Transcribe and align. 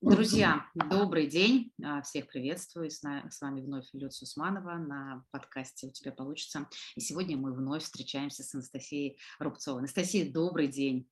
Друзья, 0.00 0.66
добрый 0.74 1.28
день, 1.28 1.72
а, 1.82 2.02
всех 2.02 2.26
приветствую, 2.26 2.90
с 2.90 3.02
вами 3.40 3.60
вновь 3.60 3.84
Люция 3.92 4.24
Усманова 4.24 4.74
на 4.74 5.22
подкасте 5.30 5.86
«У 5.86 5.90
тебя 5.92 6.10
получится». 6.10 6.66
И 6.96 7.00
сегодня 7.00 7.36
мы 7.36 7.52
вновь 7.52 7.84
встречаемся 7.84 8.42
с 8.42 8.52
Анастасией 8.52 9.18
Рубцовой. 9.38 9.80
Анастасия, 9.80 10.30
добрый 10.30 10.66
день. 10.66 11.08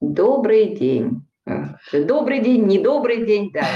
Добрый 0.00 0.76
день. 0.76 1.26
Добрый 1.92 2.44
день, 2.44 2.66
недобрый 2.66 3.26
день, 3.26 3.50
да. 3.52 3.66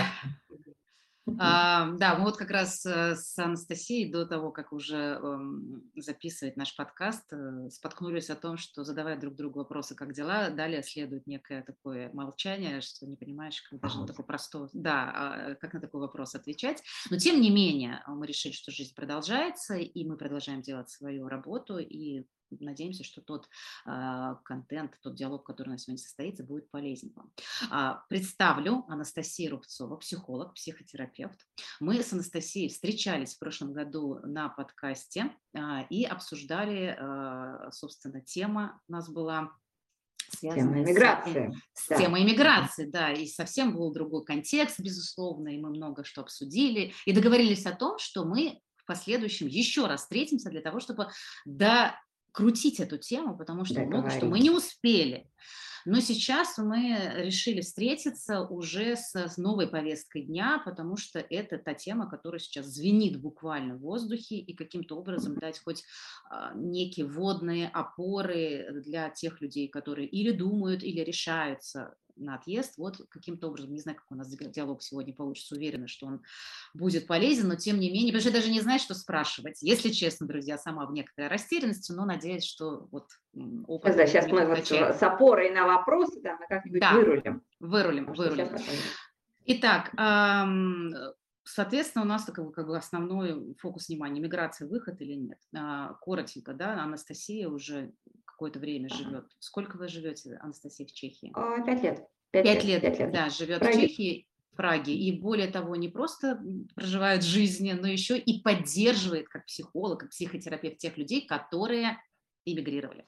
А, 1.39 1.91
да, 1.93 2.17
мы 2.17 2.25
вот 2.25 2.37
как 2.37 2.51
раз 2.51 2.85
э, 2.85 3.17
с 3.17 3.39
Анастасией 3.39 4.11
до 4.11 4.27
того, 4.27 4.51
как 4.51 4.73
уже 4.73 4.97
эм, 4.97 5.91
записывать 5.97 6.57
наш 6.57 6.77
подкаст, 6.77 7.33
э, 7.33 7.71
споткнулись 7.71 8.29
о 8.29 8.37
том, 8.37 8.59
что 8.59 8.85
задавая 8.85 9.19
друг 9.19 9.35
другу 9.35 9.61
вопросы, 9.61 9.95
как 9.95 10.13
дела, 10.13 10.51
далее 10.51 10.83
следует 10.83 11.27
некое 11.27 11.63
такое 11.63 12.11
молчание, 12.13 12.83
что 12.83 13.07
не 13.07 13.17
понимаешь, 13.17 13.63
как 13.63 13.81
даже 13.81 14.01
на 14.01 14.07
такой 14.07 14.25
простой, 14.25 14.69
да, 14.75 15.13
а, 15.15 15.55
как 15.55 15.73
на 15.73 15.81
такой 15.81 16.03
вопрос 16.03 16.35
отвечать. 16.35 16.83
Но 17.11 17.17
тем 17.17 17.41
не 17.41 17.51
менее 17.51 18.03
мы 18.07 18.27
решили, 18.27 18.53
что 18.53 18.71
жизнь 18.71 18.95
продолжается, 18.95 19.77
и 19.77 20.05
мы 20.05 20.19
продолжаем 20.19 20.61
делать 20.61 20.91
свою 20.91 21.29
работу, 21.29 21.79
и 21.79 22.27
надеемся, 22.61 23.05
что 23.05 23.21
тот 23.21 23.49
э, 23.87 24.35
контент, 24.45 24.99
тот 25.03 25.15
диалог, 25.15 25.45
который 25.45 25.71
на 25.71 25.79
сегодня 25.79 26.03
состоится, 26.03 26.45
будет 26.45 26.71
полезен 26.71 27.13
вам. 27.15 27.33
А, 27.71 28.05
представлю 28.09 28.85
Анастасия 28.89 29.51
Рубцова, 29.51 29.97
психолог, 29.97 30.55
психотерапевт. 30.55 31.39
Мы 31.81 32.03
с 32.03 32.13
Анастасией 32.13 32.69
встречались 32.69 33.35
в 33.35 33.39
прошлом 33.39 33.73
году 33.73 34.21
на 34.25 34.49
подкасте 34.49 35.35
а, 35.55 35.83
и 35.91 36.05
обсуждали, 36.05 36.97
а, 36.99 37.71
собственно, 37.73 38.21
тема 38.21 38.81
у 38.89 38.93
нас 38.93 39.09
была 39.09 39.53
связанная 40.35 40.85
Тема 40.85 40.91
иммиграции. 40.91 41.61
С, 41.75 41.89
да. 41.89 41.97
темой 41.97 42.23
иммиграции, 42.23 42.87
да, 42.87 43.13
и 43.13 43.27
совсем 43.27 43.75
был 43.75 43.93
другой 43.93 44.25
контекст, 44.25 44.81
безусловно, 44.81 45.49
и 45.49 45.59
мы 45.59 45.71
много 45.71 46.05
что 46.05 46.23
обсудили, 46.23 46.93
и 47.07 47.13
договорились 47.13 47.67
о 47.67 47.73
том, 47.75 47.99
что 47.99 48.25
мы 48.25 48.61
в 48.77 48.87
последующем 48.87 49.47
еще 49.47 49.87
раз 49.87 50.03
встретимся 50.03 50.51
для 50.51 50.61
того, 50.61 50.81
чтобы 50.81 51.09
до 51.45 51.95
крутить 52.35 52.81
эту 52.81 52.99
тему, 52.99 53.39
потому 53.39 53.65
что 53.65 53.81
много 53.81 54.11
что 54.11 54.27
мы 54.27 54.41
не 54.41 54.51
успели. 54.51 55.31
Но 55.87 56.01
сейчас 56.01 56.57
мы 56.57 57.13
решили 57.17 57.61
встретиться 57.61 58.41
уже 58.41 58.97
с 58.97 59.37
новой 59.37 59.69
повесткой 59.69 60.23
дня, 60.23 60.61
потому 60.65 60.97
что 60.97 61.19
это 61.19 61.59
та 61.59 61.75
тема, 61.75 62.09
которая 62.09 62.39
сейчас 62.39 62.67
звенит 62.67 63.21
буквально 63.21 63.77
в 63.77 63.81
воздухе, 63.81 64.37
и 64.37 64.55
каким-то 64.55 64.97
образом 64.97 65.37
дать 65.37 65.63
хоть 65.63 65.85
а, 66.31 66.55
некие 66.55 67.07
водные 67.07 67.69
опоры 67.69 68.83
для 68.85 69.11
тех 69.11 69.43
людей, 69.43 69.69
которые 69.69 70.09
или 70.09 70.31
думают, 70.31 70.83
или 70.83 71.01
решаются 71.01 71.95
на 72.17 72.37
отъезд. 72.37 72.77
Вот 72.77 73.01
каким-то 73.11 73.49
образом, 73.49 73.73
не 73.73 73.81
знаю, 73.81 73.99
как 73.99 74.11
у 74.11 74.15
нас 74.15 74.29
диалог 74.29 74.83
сегодня 74.83 75.15
получится, 75.15 75.55
уверена, 75.55 75.89
что 75.89 76.07
он 76.07 76.23
будет 76.75 77.07
полезен, 77.07 77.49
но 77.49 77.57
тем 77.57 77.79
не 77.79 77.91
менее, 77.91 78.13
потому 78.13 78.21
что 78.21 78.31
я 78.31 78.37
даже 78.37 78.51
не 78.51 78.61
знаю, 78.61 78.81
что 78.81 78.95
спрашивать. 78.95 79.63
Если 79.63 79.91
честно, 79.91 80.27
друзья, 80.27 80.59
сама 80.59 80.87
в 80.87 80.93
некоторой 80.93 81.31
растерянности, 81.31 81.93
но 81.93 82.05
надеюсь, 82.05 82.45
что 82.45 82.89
вот 82.91 83.09
опыт... 83.67 83.97
Да, 83.97 84.07
сейчас 84.07 84.29
мы 84.29 84.47
вот 84.47 84.67
с 84.67 85.03
опорой 85.03 85.51
на 85.51 85.67
вопросы, 85.67 86.21
да, 86.23 86.37
мы 86.39 86.47
как-нибудь 86.49 86.81
да, 86.81 86.93
вырулим. 86.95 87.43
Вырулим, 87.61 88.13
вырулим. 88.13 88.49
Итак, 89.47 89.93
Соответственно, 91.47 92.05
у 92.05 92.09
нас 92.09 92.27
бы, 92.27 92.53
как 92.53 92.67
бы 92.67 92.77
основной 92.77 93.55
фокус 93.59 93.89
внимания– 93.89 94.19
миграция, 94.23 94.67
выход 94.67 95.01
или 95.03 95.13
нет. 95.13 95.39
А, 95.55 95.93
коротенько, 96.01 96.55
да, 96.55 96.83
Анастасия 96.83 97.49
уже 97.51 97.93
какое-то 98.35 98.59
время 98.59 98.89
живет. 98.89 99.27
Сколько 99.39 99.77
вы 99.77 99.89
живете, 99.89 100.37
Анастасия, 100.41 100.87
в 100.87 100.93
Чехии? 100.93 101.33
А, 101.35 101.63
пять 101.63 101.83
лет. 101.83 102.07
Пять 102.33 102.65
лет, 102.65 102.83
лет, 102.83 103.13
да, 103.13 103.29
живет 103.31 103.63
в 103.63 103.73
Чехии, 103.73 104.27
в 104.53 104.57
Праге. 104.57 104.93
И 104.93 105.21
более 105.21 105.47
того, 105.49 105.77
не 105.77 105.89
просто 105.89 106.43
проживает 106.75 107.23
жизнь, 107.23 107.73
но 107.73 107.87
еще 107.87 108.19
и 108.19 108.43
поддерживает 108.43 109.29
как 109.29 109.47
психолог, 109.47 110.01
как 110.01 110.11
психотерапевт 110.11 110.79
тех 110.79 110.99
людей, 110.99 111.27
которые 111.27 111.99
эмигрировали. 112.45 113.07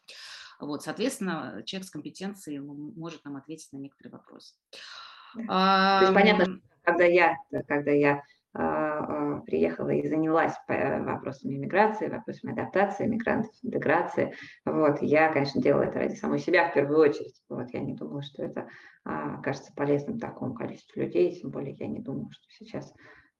Вот, 0.60 0.84
соответственно, 0.84 1.62
человек 1.66 1.88
с 1.88 1.90
компетенцией 1.90 2.60
может 2.60 3.24
нам 3.24 3.36
ответить 3.36 3.72
на 3.72 3.78
некоторые 3.78 4.12
вопросы. 4.12 4.54
То 5.34 5.98
есть 6.02 6.14
понятно, 6.14 6.60
когда 6.82 7.04
я, 7.04 7.36
когда 7.66 7.90
я 7.90 8.22
приехала 9.46 9.90
и 9.90 10.06
занялась 10.06 10.54
э, 10.68 11.02
вопросами 11.02 11.56
миграции, 11.56 12.08
вопросами 12.08 12.52
адаптации 12.52 13.06
мигрантов, 13.06 13.52
интеграции. 13.62 14.34
Вот, 14.64 15.00
я, 15.02 15.32
конечно, 15.32 15.62
делала 15.62 15.82
это 15.82 16.00
ради 16.00 16.14
самой 16.14 16.38
себя 16.38 16.68
в 16.68 16.74
первую 16.74 16.98
очередь. 16.98 17.40
Вот, 17.48 17.68
я 17.72 17.80
не 17.80 17.94
думала, 17.94 18.22
что 18.22 18.42
это 18.42 18.68
а, 19.04 19.38
окажется 19.38 19.72
полезным 19.74 20.18
такому 20.18 20.54
количеству 20.54 21.00
людей, 21.00 21.40
тем 21.40 21.50
более 21.50 21.74
я 21.78 21.86
не 21.86 22.00
думала, 22.00 22.30
что 22.32 22.44
сейчас 22.50 22.92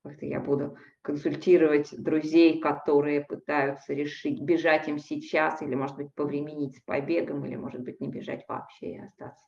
как-то 0.03 0.25
я 0.27 0.39
буду 0.39 0.77
консультировать 1.03 1.91
друзей, 2.01 2.61
которые 2.61 3.25
пытаются 3.25 3.93
решить, 3.93 4.41
бежать 4.41 4.87
им 4.87 4.99
сейчас 4.99 5.63
или, 5.63 5.75
может 5.75 5.97
быть, 5.97 6.15
повременить 6.15 6.77
с 6.77 6.81
побегом, 6.83 7.45
или, 7.45 7.57
может 7.57 7.81
быть, 7.81 8.01
не 8.01 8.09
бежать 8.09 8.45
вообще 8.49 8.93
и 8.93 8.99
остаться. 8.99 9.45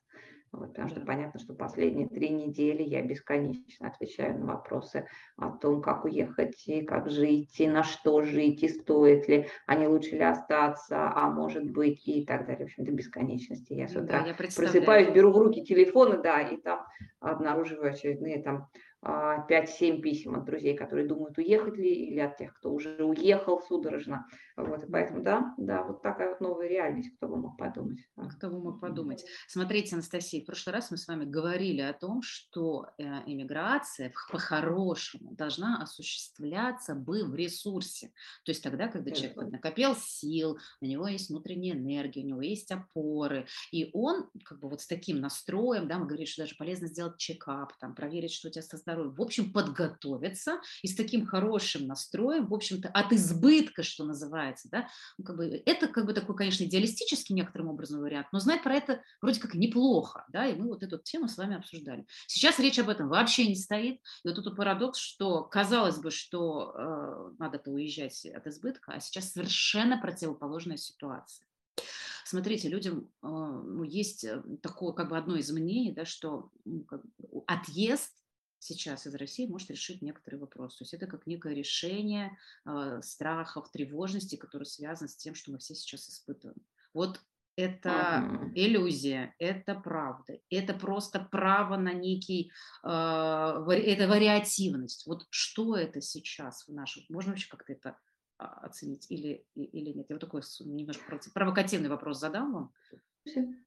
Вот, 0.52 0.68
потому 0.68 0.88
что 0.88 1.00
понятно, 1.00 1.38
что 1.40 1.54
последние 1.54 2.08
три 2.08 2.30
недели 2.30 2.82
я 2.82 3.02
бесконечно 3.02 3.88
отвечаю 3.88 4.38
на 4.38 4.46
вопросы 4.46 5.06
о 5.36 5.50
том, 5.50 5.82
как 5.82 6.04
уехать, 6.04 6.66
и 6.66 6.82
как 6.82 7.10
жить, 7.10 7.60
и 7.60 7.68
на 7.68 7.82
что 7.82 8.22
жить, 8.22 8.62
и 8.62 8.68
стоит 8.68 9.28
ли, 9.28 9.48
а 9.66 9.74
не 9.74 9.86
лучше 9.86 10.16
ли 10.16 10.22
остаться, 10.22 11.12
а 11.14 11.30
может 11.30 11.70
быть, 11.70 12.06
и 12.08 12.24
так 12.24 12.46
далее. 12.46 12.66
В 12.66 12.68
общем, 12.68 12.84
до 12.84 12.92
бесконечности. 12.92 13.74
Я 13.74 13.88
с 13.88 13.96
утра 13.96 14.22
да, 14.22 14.28
я 14.28 14.34
просыпаюсь, 14.34 15.10
беру 15.10 15.32
в 15.32 15.38
руки 15.38 15.64
телефон, 15.64 16.22
да, 16.22 16.40
и 16.40 16.56
там 16.56 16.86
обнаруживаю 17.20 17.92
очередные 17.92 18.42
там 18.42 18.68
5-7 19.02 19.02
а, 19.02 20.02
писем 20.02 20.34
от 20.34 20.44
друзей, 20.44 20.76
которые 20.76 21.06
думают, 21.06 21.38
уехать 21.38 21.76
ли, 21.76 22.06
или 22.06 22.18
от 22.18 22.36
тех, 22.36 22.54
кто 22.54 22.72
уже 22.72 23.04
уехал 23.04 23.60
судорожно. 23.60 24.26
Вот, 24.58 24.84
поэтому, 24.90 25.22
да, 25.22 25.54
да, 25.56 25.84
вот 25.84 26.02
такая 26.02 26.30
вот 26.30 26.40
новая 26.40 26.66
реальность, 26.66 27.14
кто 27.16 27.28
бы 27.28 27.36
мог 27.36 27.56
подумать. 27.56 28.00
Кто 28.36 28.50
бы 28.50 28.60
мог 28.60 28.80
подумать. 28.80 29.24
Смотрите, 29.46 29.94
Анастасия, 29.94 30.42
в 30.42 30.46
прошлый 30.46 30.74
раз 30.74 30.90
мы 30.90 30.96
с 30.96 31.06
вами 31.06 31.24
говорили 31.24 31.80
о 31.80 31.92
том, 31.92 32.22
что 32.22 32.86
э, 32.98 33.04
иммиграция 33.26 34.12
по-хорошему 34.32 35.32
должна 35.36 35.80
осуществляться 35.80 36.96
бы 36.96 37.24
в 37.24 37.36
ресурсе. 37.36 38.08
То 38.44 38.50
есть 38.50 38.60
тогда, 38.64 38.88
когда 38.88 39.12
человек 39.12 39.36
накопил 39.36 39.94
сил, 39.94 40.58
у 40.80 40.86
него 40.86 41.06
есть 41.06 41.30
внутренняя 41.30 41.76
энергия, 41.76 42.24
у 42.24 42.26
него 42.26 42.42
есть 42.42 42.72
опоры, 42.72 43.46
и 43.70 43.90
он 43.92 44.28
как 44.44 44.58
бы 44.58 44.68
вот 44.68 44.80
с 44.80 44.88
таким 44.88 45.20
настроем, 45.20 45.86
да, 45.86 45.98
мы 45.98 46.06
говорим, 46.06 46.26
что 46.26 46.42
даже 46.42 46.56
полезно 46.56 46.88
сделать 46.88 47.16
чекап, 47.18 47.78
там, 47.78 47.94
проверить, 47.94 48.32
что 48.32 48.48
у 48.48 48.50
тебя 48.50 48.62
со 48.62 48.76
здоровьем, 48.76 49.14
в 49.14 49.22
общем, 49.22 49.52
подготовиться 49.52 50.60
и 50.82 50.88
с 50.88 50.96
таким 50.96 51.26
хорошим 51.26 51.86
настроем, 51.86 52.48
в 52.48 52.54
общем-то, 52.54 52.88
от 52.88 53.12
избытка, 53.12 53.84
что 53.84 54.04
называется, 54.04 54.47
да, 54.70 54.88
ну, 55.16 55.24
как 55.24 55.36
бы, 55.36 55.62
это 55.66 55.88
как 55.88 56.06
бы 56.06 56.12
такой, 56.12 56.36
конечно, 56.36 56.64
идеалистический 56.64 57.34
некоторым 57.34 57.68
образом 57.68 58.00
вариант, 58.00 58.28
но 58.32 58.38
знать 58.38 58.62
про 58.62 58.74
это 58.74 59.02
вроде 59.20 59.40
как 59.40 59.54
неплохо, 59.54 60.24
да, 60.28 60.46
и 60.46 60.54
мы 60.54 60.68
вот 60.68 60.82
эту 60.82 60.98
тему 60.98 61.28
с 61.28 61.36
вами 61.36 61.56
обсуждали. 61.56 62.06
Сейчас 62.26 62.58
речь 62.58 62.78
об 62.78 62.88
этом 62.88 63.08
вообще 63.08 63.46
не 63.46 63.56
стоит, 63.56 64.00
и 64.24 64.28
вот 64.28 64.34
тут 64.34 64.56
парадокс, 64.56 64.98
что 64.98 65.44
казалось 65.44 65.98
бы, 65.98 66.10
что 66.10 66.74
э, 66.74 67.30
надо-то 67.38 67.70
уезжать 67.70 68.26
от 68.26 68.46
избытка, 68.46 68.92
а 68.92 69.00
сейчас 69.00 69.32
совершенно 69.32 70.00
противоположная 70.00 70.76
ситуация. 70.76 71.46
Смотрите, 72.24 72.68
людям 72.68 73.10
э, 73.22 73.26
ну, 73.26 73.82
есть 73.84 74.24
э, 74.24 74.42
такое 74.62 74.92
как 74.92 75.08
бы 75.08 75.16
одно 75.16 75.36
из 75.36 75.50
мнений, 75.50 75.92
да, 75.92 76.04
что 76.04 76.50
ну, 76.64 76.84
как, 76.84 77.00
отъезд 77.46 78.12
сейчас 78.58 79.06
из 79.06 79.14
России 79.14 79.46
может 79.46 79.70
решить 79.70 80.02
некоторые 80.02 80.40
вопросы. 80.40 80.78
То 80.78 80.82
есть 80.82 80.94
это 80.94 81.06
как 81.06 81.26
некое 81.26 81.54
решение 81.54 82.36
э, 82.66 83.00
страхов, 83.02 83.70
тревожности, 83.70 84.36
которые 84.36 84.66
связаны 84.66 85.08
с 85.08 85.16
тем, 85.16 85.34
что 85.34 85.52
мы 85.52 85.58
все 85.58 85.74
сейчас 85.74 86.08
испытываем. 86.08 86.58
Вот 86.94 87.20
это 87.56 87.88
uh-huh. 87.88 88.52
иллюзия, 88.54 89.34
это 89.40 89.74
правда, 89.74 90.38
это 90.48 90.74
просто 90.74 91.18
право 91.18 91.76
на 91.76 91.92
некий, 91.92 92.52
э, 92.84 92.88
это 92.88 94.08
вариативность. 94.08 95.06
Вот 95.06 95.26
что 95.30 95.76
это 95.76 96.00
сейчас 96.00 96.68
в 96.68 96.72
нашем, 96.72 97.02
можно 97.08 97.32
вообще 97.32 97.48
как-то 97.48 97.72
это 97.72 97.98
а, 98.38 98.46
оценить 98.66 99.06
или, 99.10 99.44
или 99.56 99.90
нет? 99.90 100.06
Я 100.08 100.14
вот 100.14 100.20
такой 100.20 100.42
немножко 100.60 101.18
провокативный 101.34 101.88
вопрос 101.88 102.20
задам 102.20 102.52
вам. 102.52 102.72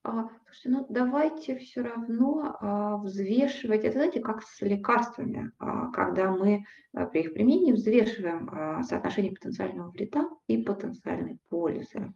А, 0.04 0.30
слушайте, 0.46 0.70
ну 0.70 0.86
давайте 0.90 1.58
все 1.58 1.82
равно 1.82 2.58
а, 2.60 2.98
взвешивать, 2.98 3.84
это 3.84 3.94
знаете, 3.94 4.20
как 4.20 4.42
с 4.42 4.62
лекарствами, 4.62 5.52
а, 5.60 5.92
когда 5.92 6.32
мы 6.32 6.66
а, 6.94 7.06
при 7.06 7.22
их 7.22 7.34
применении 7.34 7.74
взвешиваем 7.74 8.50
а, 8.52 8.84
соотношение 8.84 9.32
потенциального 9.32 9.92
вреда 9.92 10.28
и 10.48 10.58
потенциальной 10.58 11.38
пользы. 11.50 12.14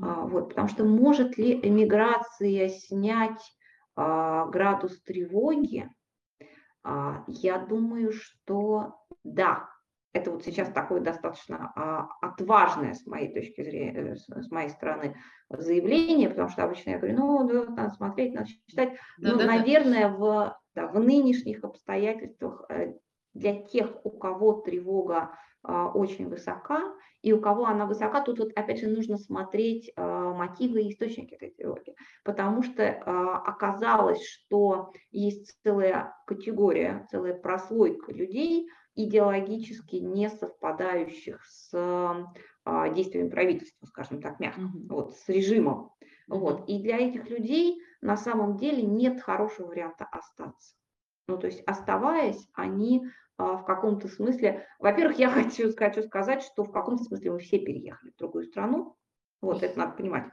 А, 0.00 0.26
вот, 0.26 0.50
потому 0.50 0.68
что 0.68 0.84
может 0.84 1.36
ли 1.36 1.58
эмиграция 1.62 2.68
снять 2.68 3.42
градус 3.94 5.02
тревоги? 5.02 5.86
Я 6.82 7.58
думаю, 7.58 8.12
что 8.12 8.96
да, 9.22 9.68
это 10.12 10.30
вот 10.30 10.44
сейчас 10.44 10.70
такое 10.70 11.00
достаточно 11.00 11.72
а, 11.74 12.08
отважное 12.20 12.94
с 12.94 13.06
моей 13.06 13.32
точки 13.32 13.62
зрения, 13.62 14.12
э, 14.12 14.16
с, 14.16 14.50
моей 14.50 14.68
стороны 14.68 15.16
заявление, 15.48 16.28
потому 16.28 16.48
что 16.48 16.64
обычно 16.64 16.90
я 16.90 16.98
говорю, 16.98 17.16
ну, 17.16 17.44
надо 17.74 17.94
смотреть, 17.94 18.34
надо 18.34 18.48
читать. 18.68 18.92
Да, 19.18 19.32
ну, 19.32 19.38
да, 19.38 19.46
наверное, 19.46 20.08
да. 20.08 20.16
в 20.16 20.56
да, 20.74 20.86
в 20.86 20.98
нынешних 20.98 21.64
обстоятельствах 21.64 22.64
э, 22.68 22.94
для 23.34 23.62
тех, 23.62 24.04
у 24.04 24.10
кого 24.10 24.60
тревога 24.60 25.34
а, 25.62 25.88
очень 25.88 26.28
высока, 26.28 26.92
и 27.22 27.32
у 27.32 27.40
кого 27.40 27.66
она 27.66 27.86
высока, 27.86 28.20
тут 28.20 28.40
вот 28.40 28.52
опять 28.56 28.80
же 28.80 28.88
нужно 28.88 29.16
смотреть 29.16 29.92
а, 29.96 30.34
мотивы 30.34 30.82
и 30.82 30.90
источники 30.90 31.34
этой 31.34 31.50
тревоги, 31.50 31.94
потому 32.24 32.62
что 32.62 32.88
оказалось, 32.90 34.26
что 34.26 34.92
есть 35.10 35.56
целая 35.62 36.14
категория, 36.26 37.06
целая 37.10 37.34
прослойка 37.34 38.12
людей, 38.12 38.68
идеологически 38.94 39.96
не 39.96 40.28
совпадающих 40.28 41.44
с 41.44 41.70
действиями 42.94 43.28
правительства, 43.28 43.86
скажем 43.86 44.20
так, 44.20 44.38
мягко, 44.38 44.60
mm-hmm. 44.60 44.86
вот, 44.88 45.16
с 45.16 45.28
режимом. 45.28 45.92
Mm-hmm. 46.00 46.38
Вот. 46.38 46.68
И 46.68 46.80
для 46.80 46.98
этих 46.98 47.28
людей 47.28 47.82
на 48.00 48.16
самом 48.16 48.56
деле 48.56 48.82
нет 48.82 49.20
хорошего 49.20 49.68
варианта 49.68 50.04
остаться. 50.04 50.76
Ну, 51.26 51.38
то 51.38 51.46
есть 51.46 51.62
оставаясь, 51.66 52.48
они 52.54 53.06
а, 53.36 53.56
в 53.56 53.64
каком-то 53.64 54.08
смысле, 54.08 54.66
во-первых, 54.78 55.18
я 55.18 55.30
хочу, 55.30 55.74
хочу 55.74 56.02
сказать, 56.02 56.42
что 56.42 56.64
в 56.64 56.72
каком-то 56.72 57.04
смысле 57.04 57.32
мы 57.32 57.38
все 57.38 57.58
переехали 57.58 58.10
в 58.10 58.16
другую 58.16 58.44
страну, 58.44 58.96
вот 59.40 59.62
это 59.62 59.78
надо 59.78 59.96
понимать. 59.96 60.30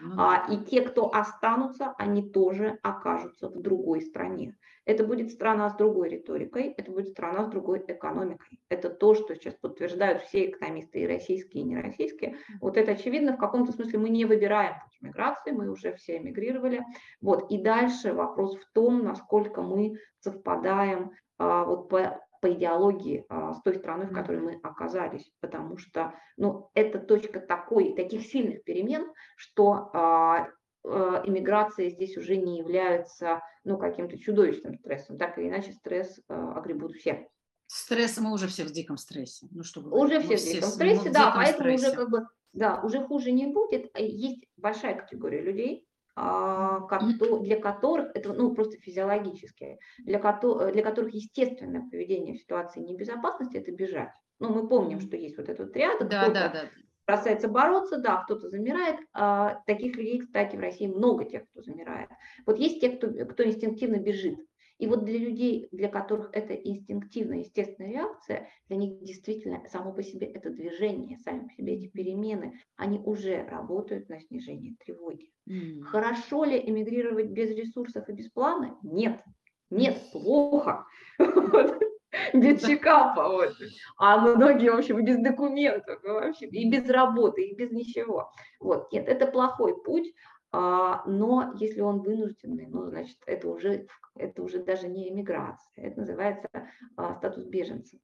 Ну 0.00 0.14
а, 0.18 0.46
и 0.50 0.58
те, 0.64 0.82
кто 0.82 1.12
останутся, 1.12 1.94
они 1.98 2.30
тоже 2.30 2.78
окажутся 2.82 3.48
в 3.48 3.60
другой 3.60 4.02
стране. 4.02 4.56
Это 4.84 5.04
будет 5.04 5.30
страна 5.30 5.70
с 5.70 5.76
другой 5.76 6.08
риторикой, 6.08 6.74
это 6.76 6.90
будет 6.90 7.08
страна 7.08 7.44
с 7.44 7.48
другой 7.48 7.84
экономикой. 7.86 8.58
Это 8.68 8.90
то, 8.90 9.14
что 9.14 9.34
сейчас 9.34 9.54
подтверждают 9.54 10.22
все 10.22 10.50
экономисты, 10.50 11.02
и 11.02 11.06
российские, 11.06 11.62
и 11.62 11.66
нероссийские. 11.66 12.36
Вот 12.60 12.76
это 12.76 12.92
очевидно, 12.92 13.34
в 13.34 13.38
каком-то 13.38 13.72
смысле 13.72 14.00
мы 14.00 14.08
не 14.08 14.24
выбираем 14.24 14.74
путь 14.82 15.00
миграции, 15.00 15.52
мы 15.52 15.70
уже 15.70 15.94
все 15.94 16.18
эмигрировали. 16.18 16.82
Вот. 17.20 17.48
И 17.50 17.58
дальше 17.58 18.12
вопрос 18.12 18.56
в 18.56 18.72
том, 18.72 19.04
насколько 19.04 19.62
мы 19.62 19.98
совпадаем 20.18 21.12
а, 21.38 21.64
вот 21.64 21.88
по 21.88 22.20
по 22.42 22.52
идеологии 22.52 23.24
а, 23.28 23.54
с 23.54 23.62
той 23.62 23.76
страной, 23.76 24.06
в 24.06 24.12
которой 24.12 24.40
мы 24.40 24.60
оказались, 24.64 25.30
потому 25.40 25.78
что 25.78 26.12
ну, 26.36 26.70
это 26.74 26.98
точка 26.98 27.38
такой, 27.38 27.94
таких 27.94 28.26
сильных 28.26 28.64
перемен, 28.64 29.06
что 29.36 29.90
а, 29.94 30.48
а, 30.84 31.22
иммиграция 31.24 31.88
здесь 31.88 32.16
уже 32.16 32.36
не 32.36 32.58
является 32.58 33.40
ну, 33.62 33.78
каким-то 33.78 34.18
чудовищным 34.18 34.74
стрессом. 34.74 35.18
Так 35.18 35.38
или 35.38 35.48
иначе 35.48 35.72
стресс 35.72 36.20
а, 36.28 36.58
огребут 36.58 36.96
все. 36.96 37.28
Стресс, 37.68 38.18
мы 38.18 38.32
уже 38.32 38.48
все 38.48 38.64
в 38.64 38.72
диком 38.72 38.96
стрессе. 38.96 39.46
Ну, 39.52 39.62
что 39.62 39.80
уже 39.80 40.20
все 40.20 40.36
в 40.36 40.42
диком 40.42 40.68
стрессе, 40.68 41.10
да, 41.10 41.32
поэтому 41.34 41.78
стрессе. 41.78 41.86
уже 41.86 41.96
как 41.96 42.10
бы, 42.10 42.26
да, 42.52 42.80
уже 42.82 43.06
хуже 43.06 43.30
не 43.30 43.46
будет. 43.46 43.96
Есть 43.96 44.44
большая 44.56 44.96
категория 44.96 45.40
людей, 45.40 45.86
для 46.14 47.60
которых 47.60 48.10
это 48.14 48.32
ну, 48.32 48.54
просто 48.54 48.76
физиологически, 48.78 49.78
для, 49.98 50.18
для 50.18 50.82
которых 50.82 51.14
естественное 51.14 51.88
поведение 51.90 52.34
в 52.34 52.38
ситуации 52.38 52.80
небезопасности– 52.80 53.56
это 53.58 53.72
бежать. 53.72 54.12
Ну, 54.38 54.52
мы 54.52 54.68
помним, 54.68 55.00
что 55.00 55.16
есть 55.16 55.36
вот 55.38 55.48
этот 55.48 55.74
ряд, 55.76 56.00
да, 56.00 56.28
да, 56.28 56.48
да. 56.48 56.64
бросается 57.06 57.48
бороться, 57.48 57.98
да, 57.98 58.16
кто-то 58.16 58.48
замирает. 58.48 58.96
А, 59.12 59.62
таких 59.66 59.96
людей, 59.96 60.20
кстати, 60.20 60.56
в 60.56 60.60
России 60.60 60.86
много 60.86 61.24
тех, 61.24 61.48
кто 61.50 61.62
замирает. 61.62 62.10
Вот 62.44 62.58
есть 62.58 62.80
те, 62.80 62.90
кто, 62.90 63.08
кто 63.26 63.44
инстинктивно 63.44 63.96
бежит. 63.96 64.38
И 64.82 64.86
вот 64.88 65.04
для 65.04 65.16
людей, 65.16 65.68
для 65.70 65.88
которых 65.88 66.30
это 66.32 66.54
инстинктивная, 66.54 67.38
естественная 67.38 67.92
реакция, 67.92 68.48
для 68.66 68.78
них 68.78 69.00
действительно 69.04 69.62
само 69.70 69.92
по 69.92 70.02
себе 70.02 70.26
это 70.26 70.50
движение, 70.50 71.18
сами 71.18 71.46
по 71.46 71.54
себе 71.54 71.74
эти 71.74 71.86
перемены, 71.86 72.58
они 72.74 72.98
уже 72.98 73.44
работают 73.44 74.08
на 74.08 74.18
снижение 74.18 74.74
тревоги. 74.84 75.30
Mm. 75.48 75.82
Хорошо 75.82 76.42
ли 76.42 76.58
эмигрировать 76.58 77.26
без 77.26 77.50
ресурсов 77.50 78.08
и 78.08 78.12
без 78.12 78.28
плана? 78.30 78.76
Нет. 78.82 79.22
Нет, 79.70 80.02
плохо. 80.10 80.84
Без 82.34 82.62
чекапа. 82.62 83.28
Вот. 83.28 83.54
А 83.96 84.18
многие, 84.18 84.70
в 84.70 84.76
общем, 84.76 85.02
без 85.02 85.16
документов, 85.18 85.98
вообще, 86.02 86.46
и 86.46 86.68
без 86.68 86.86
работы, 86.90 87.42
и 87.42 87.54
без 87.54 87.70
ничего. 87.70 88.30
Вот. 88.60 88.92
Нет, 88.92 89.08
это 89.08 89.26
плохой 89.26 89.82
путь. 89.82 90.12
А, 90.52 91.02
но 91.06 91.54
если 91.56 91.80
он 91.80 92.00
вынужденный, 92.02 92.66
ну, 92.66 92.86
значит, 92.88 93.16
это 93.26 93.48
уже, 93.48 93.86
это 94.14 94.42
уже 94.42 94.62
даже 94.62 94.86
не 94.86 95.08
эмиграция, 95.08 95.86
это 95.86 96.00
называется 96.00 96.48
а, 96.96 97.14
статус 97.14 97.44
беженца. 97.46 97.96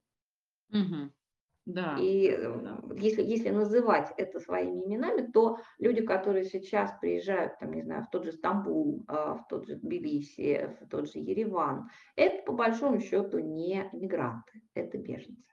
Угу. 0.71 1.11
Да. 1.67 1.97
И 1.99 2.35
да. 2.35 2.81
Если, 2.95 3.21
если 3.21 3.49
называть 3.49 4.11
это 4.17 4.39
своими 4.39 4.83
именами, 4.83 5.29
то 5.31 5.59
люди, 5.77 6.01
которые 6.01 6.45
сейчас 6.45 6.91
приезжают, 6.99 7.59
там, 7.59 7.73
не 7.73 7.83
знаю, 7.83 8.05
в 8.05 8.09
тот 8.09 8.25
же 8.25 8.31
Стамбул, 8.31 9.05
а, 9.07 9.35
в 9.35 9.47
тот 9.47 9.67
же 9.67 9.75
Тбилиси, 9.75 10.75
в 10.81 10.89
тот 10.89 11.11
же 11.11 11.19
Ереван, 11.19 11.89
это 12.15 12.43
по 12.43 12.53
большому 12.53 12.99
счету 12.99 13.37
не 13.37 13.87
мигранты, 13.93 14.63
это 14.73 14.97
беженцы. 14.97 15.43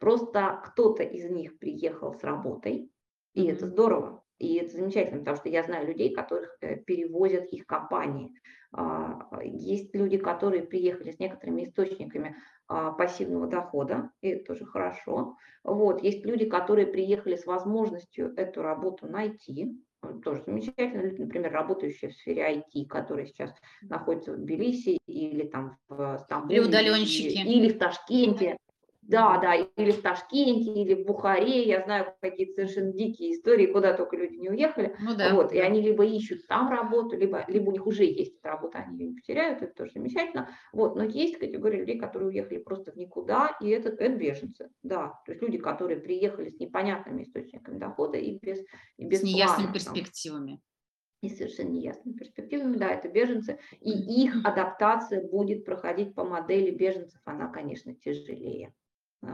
Просто 0.00 0.60
кто-то 0.64 1.04
из 1.04 1.30
них 1.30 1.58
приехал 1.58 2.12
с 2.14 2.24
работой, 2.24 2.90
и 3.34 3.46
mm-hmm. 3.46 3.52
это 3.52 3.66
здорово. 3.66 4.24
И 4.38 4.56
это 4.56 4.76
замечательно, 4.76 5.20
потому 5.20 5.36
что 5.36 5.48
я 5.48 5.62
знаю 5.62 5.86
людей, 5.86 6.14
которых 6.14 6.56
э, 6.60 6.76
перевозят 6.76 7.46
их 7.52 7.66
компании. 7.66 8.34
А, 8.72 9.28
есть 9.42 9.94
люди, 9.94 10.18
которые 10.18 10.62
приехали 10.62 11.12
с 11.12 11.18
некоторыми 11.18 11.64
источниками 11.64 12.36
а, 12.68 12.92
пассивного 12.92 13.46
дохода, 13.46 14.10
и 14.20 14.28
это 14.28 14.44
тоже 14.44 14.66
хорошо. 14.66 15.36
Вот. 15.64 16.02
Есть 16.02 16.24
люди, 16.26 16.44
которые 16.46 16.86
приехали 16.86 17.36
с 17.36 17.46
возможностью 17.46 18.34
эту 18.36 18.62
работу 18.62 19.06
найти, 19.06 19.80
тоже 20.22 20.42
замечательно. 20.46 21.02
Люди, 21.02 21.22
например, 21.22 21.52
работающие 21.52 22.10
в 22.10 22.14
сфере 22.14 22.62
IT, 22.74 22.86
которые 22.86 23.26
сейчас 23.26 23.52
находятся 23.82 24.32
в 24.32 24.36
Тбилиси 24.36 24.98
или 25.06 25.46
там 25.48 25.76
в 25.88 26.18
Стамбуле. 26.18 26.58
Или 26.58 26.64
удаленщики. 26.64 27.38
Или 27.38 27.72
в 27.72 27.78
Ташкенте. 27.78 28.56
Да, 29.08 29.38
да, 29.38 29.54
или 29.54 29.92
в 29.92 30.02
Ташкенте, 30.02 30.72
или 30.82 30.94
в 30.94 31.06
Бухаре, 31.06 31.62
я 31.62 31.82
знаю 31.84 32.12
какие-то 32.20 32.54
совершенно 32.54 32.92
дикие 32.92 33.34
истории, 33.34 33.66
куда 33.66 33.94
только 33.94 34.16
люди 34.16 34.34
не 34.34 34.50
уехали. 34.50 34.96
Ну, 34.98 35.14
да, 35.16 35.32
вот. 35.32 35.52
И 35.52 35.58
они 35.58 35.80
либо 35.80 36.04
ищут 36.04 36.46
там 36.48 36.68
работу, 36.70 37.16
либо, 37.16 37.44
либо 37.46 37.68
у 37.68 37.72
них 37.72 37.86
уже 37.86 38.04
есть 38.04 38.38
эта 38.38 38.48
работа, 38.48 38.78
они 38.78 38.98
ее 38.98 39.08
не 39.10 39.14
потеряют, 39.14 39.62
это 39.62 39.72
тоже 39.74 39.92
замечательно. 39.92 40.50
Вот, 40.72 40.96
но 40.96 41.04
есть 41.04 41.38
категория 41.38 41.78
людей, 41.80 41.98
которые 41.98 42.30
уехали 42.30 42.58
просто 42.58 42.90
в 42.90 42.96
никуда, 42.96 43.56
и 43.60 43.68
это, 43.68 43.90
это 43.90 44.08
беженцы, 44.16 44.70
да. 44.82 45.20
То 45.24 45.32
есть 45.32 45.42
люди, 45.42 45.58
которые 45.58 46.00
приехали 46.00 46.50
с 46.50 46.58
непонятными 46.58 47.22
источниками 47.22 47.78
дохода 47.78 48.18
и 48.18 48.38
без, 48.40 48.58
и 48.96 49.04
без 49.04 49.20
С 49.20 49.22
неясными 49.22 49.66
плана, 49.66 49.72
перспективами. 49.72 50.60
и 51.20 51.28
совершенно 51.28 51.68
неясными 51.68 52.16
перспективами, 52.16 52.76
да, 52.76 52.88
это 52.90 53.08
беженцы, 53.08 53.60
и 53.80 54.24
их 54.24 54.44
адаптация 54.44 55.22
будет 55.22 55.64
проходить 55.64 56.14
по 56.14 56.24
модели 56.24 56.72
беженцев, 56.72 57.20
она, 57.24 57.46
конечно, 57.48 57.94
тяжелее 57.94 58.74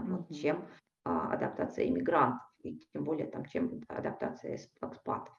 вот, 0.00 0.34
чем 0.34 0.66
а, 1.04 1.32
адаптация 1.32 1.88
иммигрантов, 1.88 2.40
и 2.62 2.78
тем 2.92 3.04
более 3.04 3.26
там, 3.26 3.44
чем 3.44 3.82
адаптация 3.88 4.56
экспатов. 4.56 5.34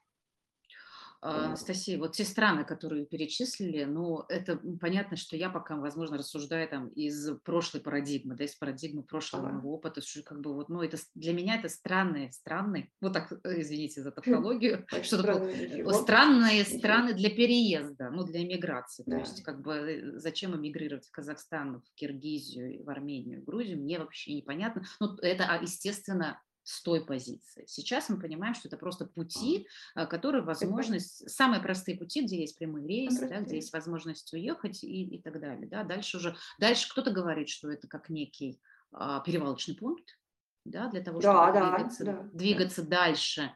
А, 1.24 1.46
Анастасия, 1.46 1.98
вот 1.98 2.12
те 2.12 2.22
страны, 2.22 2.66
которые 2.66 3.06
перечислили, 3.06 3.84
ну, 3.84 4.24
это 4.28 4.60
понятно, 4.78 5.16
что 5.16 5.36
я 5.36 5.48
пока, 5.48 5.74
возможно, 5.76 6.18
рассуждаю 6.18 6.68
там 6.68 6.88
из 6.88 7.30
прошлой 7.44 7.80
парадигмы, 7.80 8.34
да, 8.34 8.44
из 8.44 8.54
парадигмы 8.54 9.02
прошлого 9.02 9.48
ага. 9.48 9.66
опыта, 9.66 10.02
что 10.02 10.22
как 10.22 10.42
бы 10.42 10.52
вот, 10.52 10.68
ну, 10.68 10.82
это 10.82 10.98
для 11.14 11.32
меня 11.32 11.56
это 11.56 11.70
странные 11.70 12.30
страны, 12.30 12.92
вот 13.00 13.14
так, 13.14 13.32
э, 13.32 13.62
извините 13.62 14.02
за 14.02 14.10
тавтологию, 14.10 14.86
что-то 15.02 15.50
странные 15.94 16.62
страны 16.64 17.14
для 17.14 17.30
переезда, 17.30 18.10
ну, 18.10 18.24
для 18.24 18.42
эмиграции, 18.42 19.04
то 19.04 19.16
есть 19.16 19.42
как 19.42 19.62
бы 19.62 19.72
э, 19.72 20.18
зачем 20.18 20.54
эмигрировать 20.54 21.06
в 21.06 21.10
Казахстан, 21.10 21.80
в 21.80 21.94
Киргизию, 21.94 22.84
в 22.84 22.90
Армению, 22.90 23.40
в 23.40 23.44
Грузию, 23.46 23.78
мне 23.78 23.98
вообще 23.98 24.34
непонятно, 24.34 24.82
ну, 25.00 25.16
это, 25.22 25.46
а, 25.48 25.56
естественно, 25.56 26.38
с 26.64 26.82
той 26.82 27.04
позиции. 27.04 27.64
Сейчас 27.66 28.08
мы 28.08 28.18
понимаем, 28.18 28.54
что 28.54 28.68
это 28.68 28.78
просто 28.78 29.04
пути, 29.04 29.68
а, 29.94 30.06
которые 30.06 30.42
возможность, 30.42 31.30
самые 31.30 31.60
простые 31.62 31.96
пути, 31.96 32.22
где 32.22 32.40
есть 32.40 32.58
прямые 32.58 32.88
рейсы, 32.88 33.28
да, 33.28 33.40
где 33.40 33.56
есть 33.56 33.72
возможность 33.72 34.32
уехать 34.32 34.82
и, 34.82 35.04
и 35.04 35.22
так 35.22 35.40
далее. 35.40 35.68
Да. 35.68 35.84
Дальше 35.84 36.16
уже, 36.16 36.36
дальше 36.58 36.90
кто-то 36.90 37.10
говорит, 37.10 37.50
что 37.50 37.70
это 37.70 37.86
как 37.86 38.08
некий 38.08 38.60
а, 38.92 39.20
перевалочный 39.20 39.76
пункт, 39.76 40.18
да, 40.64 40.88
для 40.88 41.02
того, 41.02 41.20
чтобы 41.20 41.34
да, 41.34 41.76
двигаться, 41.76 42.04
да, 42.04 42.28
двигаться 42.32 42.82
да. 42.82 42.88
дальше. 42.88 43.52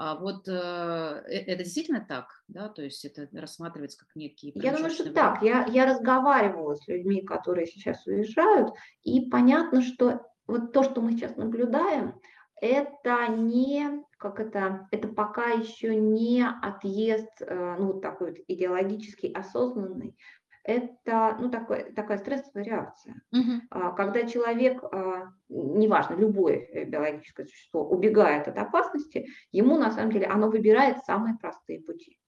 А 0.00 0.14
вот 0.14 0.46
э, 0.46 0.52
э, 0.52 1.38
это 1.46 1.64
действительно 1.64 2.04
так, 2.08 2.26
да, 2.46 2.68
то 2.68 2.82
есть 2.82 3.04
это 3.04 3.28
рассматривается 3.32 3.98
как 3.98 4.14
некий... 4.14 4.52
Я 4.54 4.72
думаю, 4.72 4.90
что 4.90 5.12
так. 5.12 5.42
Я, 5.42 5.66
я 5.66 5.86
разговаривала 5.86 6.76
с 6.76 6.86
людьми, 6.86 7.22
которые 7.22 7.66
сейчас 7.66 8.06
уезжают, 8.06 8.74
и 9.02 9.28
понятно, 9.28 9.82
что 9.82 10.24
вот 10.46 10.72
то, 10.72 10.84
что 10.84 11.00
мы 11.00 11.12
сейчас 11.12 11.36
наблюдаем, 11.36 12.14
это 12.60 13.28
не, 13.28 14.04
как 14.18 14.40
это, 14.40 14.88
это 14.90 15.08
пока 15.08 15.50
еще 15.50 15.94
не 15.94 16.44
отъезд, 16.44 17.40
э, 17.40 17.76
ну, 17.78 17.92
вот 17.92 18.02
такой 18.02 18.30
вот 18.30 18.38
идеологически 18.48 19.32
осознанный, 19.32 20.16
это, 20.64 21.36
ну, 21.40 21.50
такой, 21.50 21.92
такая 21.94 22.18
стрессовая 22.18 22.62
реакция. 22.62 23.22
Угу. 23.32 23.94
Когда 23.96 24.26
человек, 24.26 24.84
а, 24.84 25.32
неважно, 25.48 26.14
любое 26.16 26.56
э, 26.58 26.84
биологическое 26.84 27.46
существо 27.46 27.88
убегает 27.88 28.48
от 28.48 28.58
опасности, 28.58 29.28
ему 29.50 29.78
на 29.78 29.90
самом 29.90 30.12
деле, 30.12 30.26
оно 30.26 30.50
выбирает 30.50 30.98
самые 31.06 31.38
простые 31.38 31.80
пути. 31.80 32.18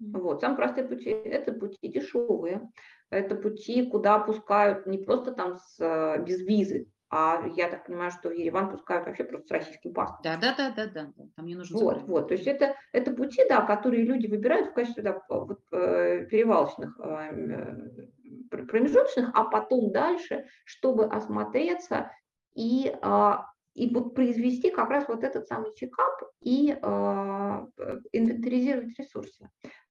Вот, 0.00 0.40
самые 0.40 0.56
простые 0.56 0.86
пути– 0.86 1.08
это 1.08 1.52
пути 1.52 1.88
дешевые, 1.88 2.68
это 3.10 3.36
пути, 3.36 3.86
куда 3.86 4.18
пускают 4.18 4.86
не 4.86 4.98
просто 4.98 5.32
там 5.32 5.56
с, 5.56 6.18
без 6.26 6.40
визы, 6.40 6.88
а 7.10 7.42
я 7.56 7.68
так 7.68 7.86
понимаю, 7.86 8.10
что 8.10 8.28
в 8.28 8.32
Ереван 8.32 8.70
пускают 8.70 9.06
вообще 9.06 9.24
просто 9.24 9.46
с 9.46 9.50
российским 9.50 9.94
паспортом. 9.94 10.38
Да, 10.40 10.54
да, 10.56 10.70
да, 10.70 10.86
да, 10.86 11.12
да. 11.16 11.24
Там 11.36 11.46
не 11.46 11.54
нужно. 11.54 11.78
Вот, 11.78 12.02
вот. 12.02 12.28
То 12.28 12.34
есть 12.34 12.46
это, 12.46 12.76
это 12.92 13.12
пути, 13.12 13.42
да, 13.48 13.62
которые 13.62 14.04
люди 14.04 14.26
выбирают 14.26 14.68
в 14.68 14.72
качестве 14.74 15.02
да, 15.02 15.22
вот, 15.28 15.60
э, 15.72 16.26
перевалочных, 16.26 16.98
э, 17.00 18.06
промежуточных, 18.50 19.30
а 19.34 19.44
потом 19.44 19.90
дальше, 19.90 20.46
чтобы 20.64 21.06
осмотреться 21.06 22.10
и, 22.54 22.94
а, 23.02 23.46
и 23.74 23.88
вот 23.94 24.14
произвести 24.14 24.70
как 24.70 24.90
раз 24.90 25.08
вот 25.08 25.22
этот 25.22 25.46
самый 25.46 25.74
чекап 25.74 26.22
и 26.40 26.76
а, 26.82 27.66
инвентаризировать 28.12 28.98
ресурсы. 28.98 29.48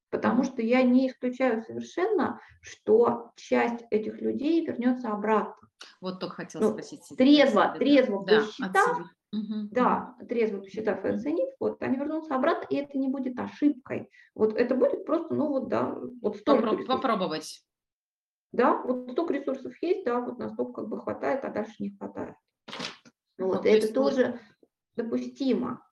Потому 0.10 0.44
что 0.44 0.62
я 0.62 0.84
не 0.84 1.10
исключаю 1.10 1.62
совершенно, 1.62 2.40
что 2.62 3.32
часть 3.36 3.86
этих 3.90 4.22
людей 4.22 4.66
вернется 4.66 5.10
обратно. 5.10 5.56
Вот 6.02 6.20
только 6.20 6.36
хотела 6.36 6.64
ну, 6.64 6.72
спросить. 6.72 7.02
Трезво, 7.18 7.76
трезво 7.78 8.26
да, 8.26 8.40
посчитав, 8.40 9.00
угу. 9.34 9.70
да, 9.72 10.16
трезво 10.28 10.60
посчитав 10.60 11.04
и 11.06 11.10
оценив, 11.10 11.50
вот, 11.60 11.82
они 11.82 11.98
вернутся 11.98 12.36
обратно, 12.36 12.66
и 12.70 12.78
это 12.78 12.98
не 12.98 13.10
будет 13.10 13.38
ошибкой. 13.38 14.10
Вот 14.34 14.56
это 14.56 14.76
будет 14.76 15.06
просто, 15.06 15.34
ну 15.34 15.48
вот, 15.50 15.70
да, 15.70 15.96
вот 16.22 16.38
столько 16.38 16.70
Попроб, 16.70 16.88
Попробовать. 16.88 17.64
Да, 18.54 18.82
вот 18.82 19.12
столько 19.12 19.34
ресурсов 19.34 19.74
есть, 19.82 20.06
да, 20.06 20.20
вот 20.22 20.38
настолько 20.40 20.82
как 20.82 20.90
бы 20.90 21.00
хватает, 21.02 21.44
а 21.44 21.50
дальше 21.50 21.76
не 21.80 21.92
хватает. 21.92 22.36
Вот, 23.38 23.64
ну, 23.64 23.70
это 23.70 23.94
тоже 23.94 24.40
допустимо. 24.96 25.87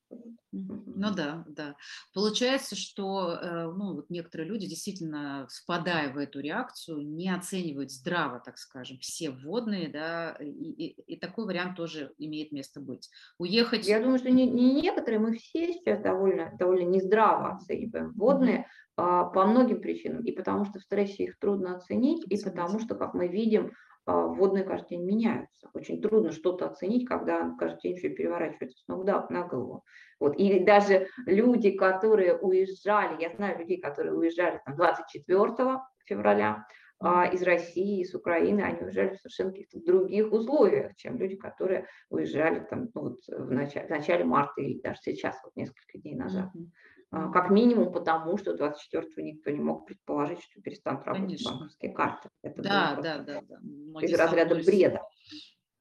Ну 0.52 1.14
да, 1.14 1.44
да. 1.48 1.76
Получается, 2.14 2.76
что 2.76 3.34
э, 3.34 3.72
ну, 3.76 3.96
вот 3.96 4.10
некоторые 4.10 4.48
люди 4.48 4.68
действительно, 4.68 5.48
впадая 5.52 6.14
в 6.14 6.18
эту 6.18 6.40
реакцию, 6.40 7.02
не 7.02 7.30
оценивают 7.30 7.92
здраво, 7.92 8.40
так 8.40 8.58
скажем, 8.58 8.98
все 9.00 9.32
вводные, 9.32 9.90
да, 9.90 10.38
и, 10.40 10.46
и, 10.46 11.14
и 11.14 11.20
такой 11.20 11.46
вариант 11.46 11.76
тоже 11.76 12.14
имеет 12.18 12.52
место 12.52 12.80
быть. 12.80 13.10
Уехать... 13.38 13.88
Я 13.88 14.00
думаю, 14.00 14.20
что 14.20 14.32
не, 14.32 14.48
не 14.48 14.82
некоторые, 14.82 15.20
мы 15.20 15.36
все 15.36 15.74
сейчас 15.74 16.00
довольно, 16.00 16.54
довольно 16.58 16.88
нездраво 16.88 17.56
оцениваем 17.56 18.14
вводные 18.14 18.60
mm-hmm. 18.60 18.64
а, 18.98 19.24
по 19.26 19.46
многим 19.46 19.82
причинам. 19.82 20.24
И 20.24 20.32
потому 20.32 20.66
что 20.66 20.80
в 20.80 20.84
стрессе 20.84 21.26
их 21.26 21.40
трудно 21.40 21.76
оценить, 21.76 22.24
и 22.30 22.42
потому 22.42 22.80
что, 22.80 22.96
как 22.96 23.14
мы 23.14 23.28
видим, 23.28 23.74
водные 24.06 24.64
каждый 24.64 24.98
день 24.98 25.06
меняются. 25.06 25.70
Очень 25.74 26.02
трудно 26.02 26.32
что-то 26.32 26.68
оценить, 26.68 27.08
когда 27.08 27.56
каждый 27.58 27.82
день 27.90 27.98
все 27.98 28.10
переворачивается 28.10 28.78
с 28.78 28.88
ног 28.88 29.06
на 29.06 29.48
голову. 29.48 29.84
Вот. 30.20 30.36
И 30.38 30.60
даже 30.60 31.08
люди, 31.26 31.72
которые 31.72 32.38
уезжали, 32.38 33.22
я 33.22 33.30
знаю 33.32 33.60
людей, 33.60 33.80
которые 33.80 34.14
уезжали 34.16 34.62
там, 34.66 34.76
24 34.76 35.80
февраля 36.06 36.66
а, 37.00 37.26
из 37.26 37.44
России, 37.44 38.02
из 38.02 38.14
Украины, 38.16 38.62
они 38.62 38.82
уезжали 38.82 39.16
в 39.16 39.18
совершенно 39.18 39.52
каких-то 39.52 39.80
других 39.84 40.32
условиях, 40.32 40.96
чем 40.96 41.18
люди, 41.18 41.36
которые 41.36 41.88
уезжали 42.10 42.66
там, 42.70 42.90
ну, 42.94 43.02
вот, 43.02 43.20
в, 43.28 43.52
начале, 43.52 43.88
в 43.88 43.90
начале 43.90 44.24
марта 44.24 44.62
или 44.62 44.80
даже 44.80 45.00
сейчас, 45.02 45.40
вот 45.44 45.56
несколько 45.56 45.98
дней 45.98 46.16
назад. 46.16 46.50
Mm-hmm. 46.56 46.70
А, 47.12 47.30
как 47.32 47.50
минимум 47.50 47.92
потому, 47.92 48.38
что 48.38 48.56
24-го 48.56 49.22
никто 49.22 49.52
не 49.52 49.60
мог 49.60 49.86
предположить, 49.86 50.42
что 50.42 50.62
перестанут 50.62 51.06
работать 51.06 51.28
Конечно. 51.28 51.52
банковские 51.52 51.94
карты. 51.94 52.30
Это 52.42 52.62
да, 52.62 53.00
да, 53.02 53.20
да, 53.20 53.42
да. 53.42 54.02
Из 54.02 54.14
разряда 54.14 54.56
бреда. 54.56 55.02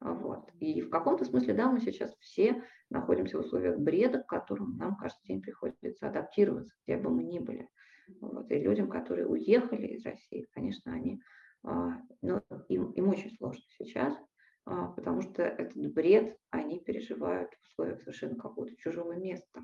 Вот. 0.01 0.51
И 0.61 0.83
в 0.83 0.91
каком-то 0.91 1.25
смысле, 1.25 1.55
да, 1.55 1.71
мы 1.71 1.81
сейчас 1.81 2.15
все 2.21 2.63
находимся 2.91 3.39
в 3.39 3.41
условиях 3.41 3.79
бреда, 3.79 4.19
к 4.19 4.27
которым 4.27 4.77
нам 4.77 4.97
каждый 4.97 5.27
день 5.27 5.41
приходится 5.41 6.09
адаптироваться, 6.09 6.75
где 6.87 6.99
бы 6.99 7.11
мы 7.11 7.25
ни 7.25 7.39
были. 7.39 7.69
Вот. 8.21 8.51
И 8.51 8.59
людям, 8.59 8.89
которые 8.89 9.27
уехали 9.27 9.87
из 9.89 10.05
России, 10.05 10.47
конечно, 10.53 10.93
они, 10.93 11.23
а, 11.63 12.03
ну, 12.21 12.43
им, 12.69 12.91
им 12.93 13.09
очень 13.09 13.35
сложно 13.37 13.63
сейчас, 13.79 14.15
а, 14.67 14.89
потому 14.89 15.23
что 15.23 15.43
этот 15.43 15.77
бред 15.93 16.37
они 16.51 16.81
переживают 16.81 17.51
в 17.55 17.71
условиях 17.71 18.03
совершенно 18.03 18.37
какого-то 18.37 18.77
чужого 18.77 19.13
места. 19.13 19.63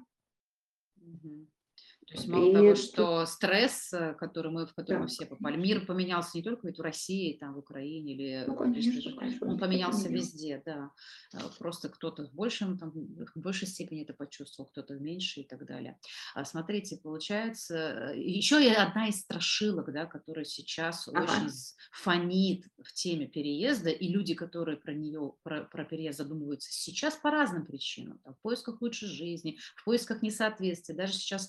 То 2.10 2.16
есть 2.16 2.28
мало 2.28 2.50
и 2.50 2.52
того, 2.52 2.74
что 2.74 3.24
стресс, 3.24 3.92
э, 3.92 4.14
который 4.14 4.50
мы, 4.50 4.66
в 4.66 4.74
который 4.74 4.96
да. 4.96 5.02
мы 5.02 5.06
все 5.06 5.26
попали, 5.26 5.56
мир 5.56 5.86
поменялся 5.86 6.30
не 6.34 6.42
только 6.42 6.66
ведь 6.66 6.78
в 6.78 6.82
России, 6.82 7.36
там, 7.38 7.54
в 7.54 7.58
Украине 7.58 8.14
или 8.14 8.44
ну, 8.48 8.56
конечно, 8.56 9.12
конечно, 9.16 9.48
он 9.48 9.58
поменялся 9.58 10.08
везде, 10.08 10.60
да. 10.66 10.90
Э, 11.32 11.38
просто 11.60 11.88
кто-то 11.88 12.24
в 12.24 12.32
большем, 12.32 12.78
там, 12.78 12.90
в 12.90 13.38
большей 13.38 13.68
степени 13.68 14.02
это 14.02 14.12
почувствовал, 14.12 14.68
кто-то 14.68 14.94
в 14.94 15.00
меньшей 15.00 15.44
и 15.44 15.46
так 15.46 15.64
далее. 15.64 16.00
А 16.34 16.44
смотрите, 16.44 16.96
получается, 16.96 18.12
э, 18.12 18.20
еще 18.20 18.60
и 18.60 18.74
одна 18.74 19.06
из 19.06 19.20
страшилок, 19.20 19.92
да, 19.92 20.06
которая 20.06 20.44
сейчас 20.44 21.06
ага. 21.06 21.22
очень 21.22 21.48
фонит 21.92 22.64
в 22.82 22.92
теме 22.92 23.28
переезда, 23.28 23.90
и 23.90 24.08
люди, 24.08 24.34
которые 24.34 24.78
про 24.78 24.94
нее, 24.94 25.34
про, 25.44 25.62
про 25.62 25.84
переезд 25.84 26.18
задумываются 26.18 26.72
сейчас 26.72 27.14
по 27.14 27.30
разным 27.30 27.64
причинам, 27.64 28.18
там, 28.24 28.34
в 28.34 28.40
поисках 28.40 28.82
лучшей 28.82 29.08
жизни, 29.08 29.58
в 29.76 29.84
поисках 29.84 30.22
несоответствия, 30.22 30.96
даже 30.96 31.12
сейчас 31.12 31.48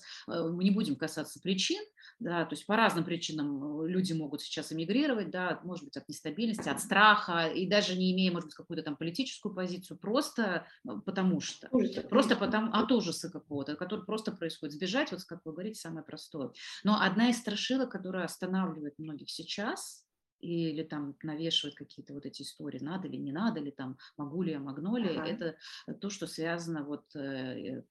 мы 0.52 0.64
не 0.64 0.70
будем 0.70 0.96
касаться 0.96 1.40
причин, 1.40 1.82
да, 2.18 2.44
то 2.44 2.54
есть 2.54 2.66
по 2.66 2.76
разным 2.76 3.04
причинам 3.04 3.82
э, 3.82 3.88
люди 3.88 4.12
могут 4.12 4.42
сейчас 4.42 4.72
эмигрировать, 4.72 5.30
да, 5.30 5.60
может 5.64 5.84
быть, 5.84 5.96
от 5.96 6.08
нестабильности, 6.08 6.68
от 6.68 6.80
страха, 6.80 7.48
и 7.48 7.66
даже 7.66 7.96
не 7.96 8.12
имея, 8.12 8.32
может 8.32 8.48
быть, 8.48 8.54
какую-то 8.54 8.82
там 8.82 8.96
политическую 8.96 9.54
позицию, 9.54 9.98
просто 9.98 10.66
э, 10.86 10.90
потому 11.04 11.40
что, 11.40 11.68
просто 12.08 12.36
потому, 12.36 12.72
от 12.72 12.90
ужаса 12.92 13.30
какого-то, 13.30 13.76
который 13.76 14.04
просто 14.04 14.32
происходит. 14.32 14.74
Сбежать, 14.74 15.12
вот 15.12 15.24
как 15.24 15.40
вы 15.44 15.52
говорите, 15.52 15.80
самое 15.80 16.04
простое. 16.04 16.52
Но 16.84 17.00
одна 17.00 17.30
из 17.30 17.38
страшилок, 17.38 17.90
которая 17.90 18.24
останавливает 18.24 18.98
многих 18.98 19.30
сейчас, 19.30 20.04
или 20.42 20.82
там 20.82 21.16
навешивают 21.22 21.76
какие-то 21.76 22.12
вот 22.14 22.26
эти 22.26 22.42
истории, 22.42 22.80
надо 22.80 23.08
ли, 23.08 23.16
не 23.16 23.32
надо 23.32 23.60
ли, 23.60 23.70
там, 23.70 23.96
могу 24.16 24.42
ли 24.42 24.52
я, 24.52 24.60
могу 24.60 24.96
ли, 24.96 25.16
ага. 25.16 25.28
это 25.28 25.56
то, 26.00 26.10
что 26.10 26.26
связано 26.26 26.84
вот 26.84 27.14
э, 27.14 27.82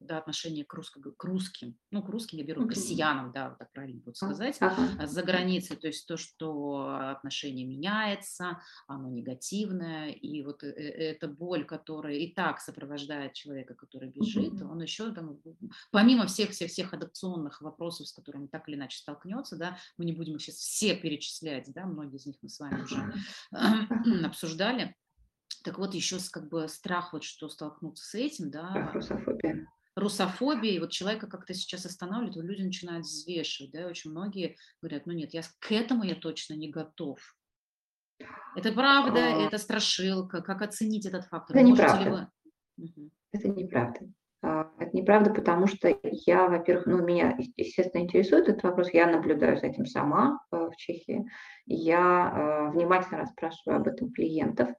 да, 0.00 0.18
отношение 0.18 0.64
к, 0.64 0.72
русско, 0.72 1.00
к 1.00 1.24
русским, 1.24 1.76
ну, 1.90 2.02
к 2.02 2.08
русским 2.08 2.38
я 2.38 2.44
беру, 2.44 2.66
к 2.66 2.70
россиянам, 2.70 3.32
да, 3.32 3.50
вот 3.50 3.58
так 3.58 3.70
правильно 3.72 4.00
будет 4.00 4.16
сказать, 4.16 4.56
ага. 4.60 5.06
за 5.06 5.22
границей, 5.22 5.76
то 5.76 5.88
есть 5.88 6.06
то, 6.06 6.16
что 6.16 6.96
отношение 7.10 7.66
меняется, 7.66 8.60
оно 8.86 9.10
негативное, 9.10 10.10
и 10.10 10.42
вот 10.42 10.64
э, 10.64 10.68
э, 10.68 11.12
эта 11.12 11.28
боль, 11.28 11.64
которая 11.64 12.14
и 12.14 12.32
так 12.32 12.60
сопровождает 12.60 13.34
человека, 13.34 13.74
который 13.74 14.08
бежит, 14.08 14.62
он 14.62 14.80
еще 14.80 15.12
там, 15.12 15.38
помимо 15.90 16.26
всех-всех-всех 16.26 16.94
адапционных 16.94 17.60
вопросов, 17.60 18.08
с 18.08 18.12
которыми 18.12 18.46
так 18.46 18.68
или 18.68 18.76
иначе 18.76 18.98
столкнется, 18.98 19.56
да, 19.56 19.78
мы 19.98 20.06
не 20.06 20.12
будем 20.12 20.36
их 20.36 20.42
сейчас 20.42 20.56
все 20.56 20.96
перечислять, 20.96 21.39
да, 21.72 21.86
многие 21.86 22.16
из 22.16 22.26
них 22.26 22.36
мы 22.42 22.48
с 22.48 22.58
вами 22.58 22.82
уже 22.82 23.14
обсуждали, 24.26 24.96
так 25.64 25.78
вот, 25.78 25.94
еще 25.94 26.18
как 26.30 26.48
бы 26.48 26.68
страх, 26.68 27.12
вот 27.12 27.24
что 27.24 27.48
столкнуться 27.48 28.04
с 28.04 28.14
этим, 28.14 28.50
да. 28.50 28.90
Русофобия 28.94 29.66
русофобии, 29.96 30.78
вот 30.78 30.90
человека 30.90 31.26
как-то 31.26 31.54
сейчас 31.54 31.86
останавливает, 31.86 32.36
вот 32.36 32.44
люди 32.44 32.62
начинают 32.62 33.06
взвешивать, 33.06 33.72
да, 33.72 33.86
очень 33.86 34.10
многие 34.10 34.56
говорят, 34.80 35.06
ну 35.06 35.12
нет, 35.12 35.34
я 35.34 35.42
к 35.58 35.72
этому 35.72 36.04
я 36.04 36.14
точно 36.14 36.54
не 36.54 36.70
готов. 36.70 37.18
Это 38.56 38.72
правда, 38.72 39.20
а... 39.20 39.46
это 39.46 39.58
страшилка, 39.58 40.42
как 40.42 40.62
оценить 40.62 41.06
этот 41.06 41.24
фактор? 41.26 41.56
Это 41.56 41.66
неправда. 41.66 42.30
Вы... 42.76 42.84
Угу. 42.84 43.10
Это 43.32 43.48
неправда. 43.48 44.00
А, 44.42 44.70
это 44.78 44.96
неправда, 44.96 45.32
потому 45.32 45.66
что 45.66 45.94
я, 46.02 46.48
во-первых, 46.48 46.86
ну, 46.86 47.02
меня, 47.02 47.36
естественно, 47.56 48.02
интересует 48.02 48.48
этот 48.48 48.62
вопрос, 48.62 48.90
я 48.92 49.06
наблюдаю 49.06 49.58
за 49.58 49.66
этим 49.66 49.84
сама 49.84 50.40
э, 50.50 50.56
в 50.56 50.76
Чехии, 50.76 51.26
я 51.66 52.32
э, 52.32 52.70
внимательно 52.72 53.18
расспрашиваю 53.20 53.80
об 53.80 53.86
этом 53.86 54.10
клиентов. 54.12 54.70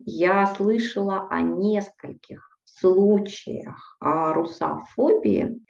Я 0.00 0.46
слышала 0.46 1.28
о 1.30 1.40
нескольких 1.40 2.58
случаях 2.64 3.96
русофобии 4.00 5.60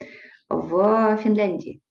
в 0.49 1.17
Финляндии. 1.17 1.81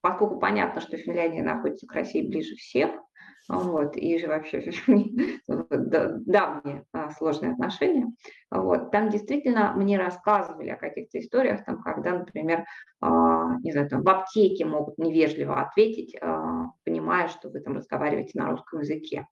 Поскольку 0.00 0.38
понятно, 0.38 0.80
что 0.80 0.96
Финляндия 0.96 1.42
находится 1.42 1.86
к 1.86 1.92
России 1.92 2.26
ближе 2.26 2.54
всех, 2.54 2.92
вот, 3.48 3.96
и 3.96 4.18
же 4.18 4.26
вообще 4.26 4.72
давние 5.48 6.84
а, 6.92 7.10
сложные 7.10 7.52
отношения. 7.52 8.12
Вот, 8.50 8.90
там 8.90 9.08
действительно 9.10 9.72
мне 9.76 9.98
рассказывали 9.98 10.70
о 10.70 10.76
каких-то 10.76 11.20
историях, 11.20 11.64
там, 11.64 11.80
когда, 11.82 12.18
например, 12.18 12.64
а, 13.00 13.58
не 13.60 13.72
знаю, 13.72 13.88
там, 13.88 14.02
в 14.02 14.08
аптеке 14.08 14.64
могут 14.64 14.98
невежливо 14.98 15.60
ответить, 15.60 16.16
а, 16.20 16.70
понимая, 16.84 17.28
что 17.28 17.48
вы 17.48 17.60
там 17.60 17.76
разговариваете 17.76 18.38
на 18.38 18.50
русском 18.50 18.80
языке 18.80 19.26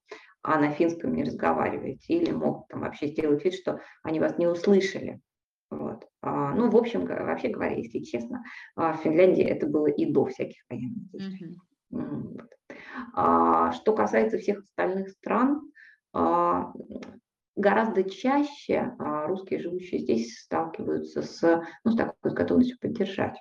а 0.46 0.58
на 0.58 0.72
финском 0.72 1.14
не 1.14 1.24
разговариваете, 1.24 2.12
или 2.12 2.30
могут 2.30 2.68
там 2.68 2.80
вообще 2.80 3.06
сделать 3.06 3.42
вид, 3.42 3.54
что 3.54 3.80
они 4.02 4.20
вас 4.20 4.36
не 4.36 4.46
услышали. 4.46 5.22
Вот. 5.70 6.06
Ну, 6.22 6.68
в 6.68 6.76
общем, 6.76 7.06
вообще 7.06 7.48
говоря, 7.48 7.74
если 7.76 8.00
честно, 8.00 8.44
в 8.76 8.94
Финляндии 9.02 9.42
это 9.42 9.66
было 9.66 9.86
и 9.86 10.04
до 10.04 10.26
всяких 10.26 10.62
военных 10.68 11.10
действий. 11.10 11.46
Mm-hmm. 11.46 11.73
А, 13.14 13.72
что 13.72 13.94
касается 13.94 14.38
всех 14.38 14.60
остальных 14.60 15.10
стран, 15.10 15.70
а, 16.12 16.72
гораздо 17.56 18.08
чаще 18.08 18.94
а, 18.98 19.26
русские, 19.26 19.60
живущие 19.60 20.00
здесь, 20.00 20.38
сталкиваются 20.40 21.22
с, 21.22 21.62
ну, 21.84 21.90
с 21.90 21.96
такой 21.96 22.32
готовностью 22.32 22.78
поддержать. 22.80 23.36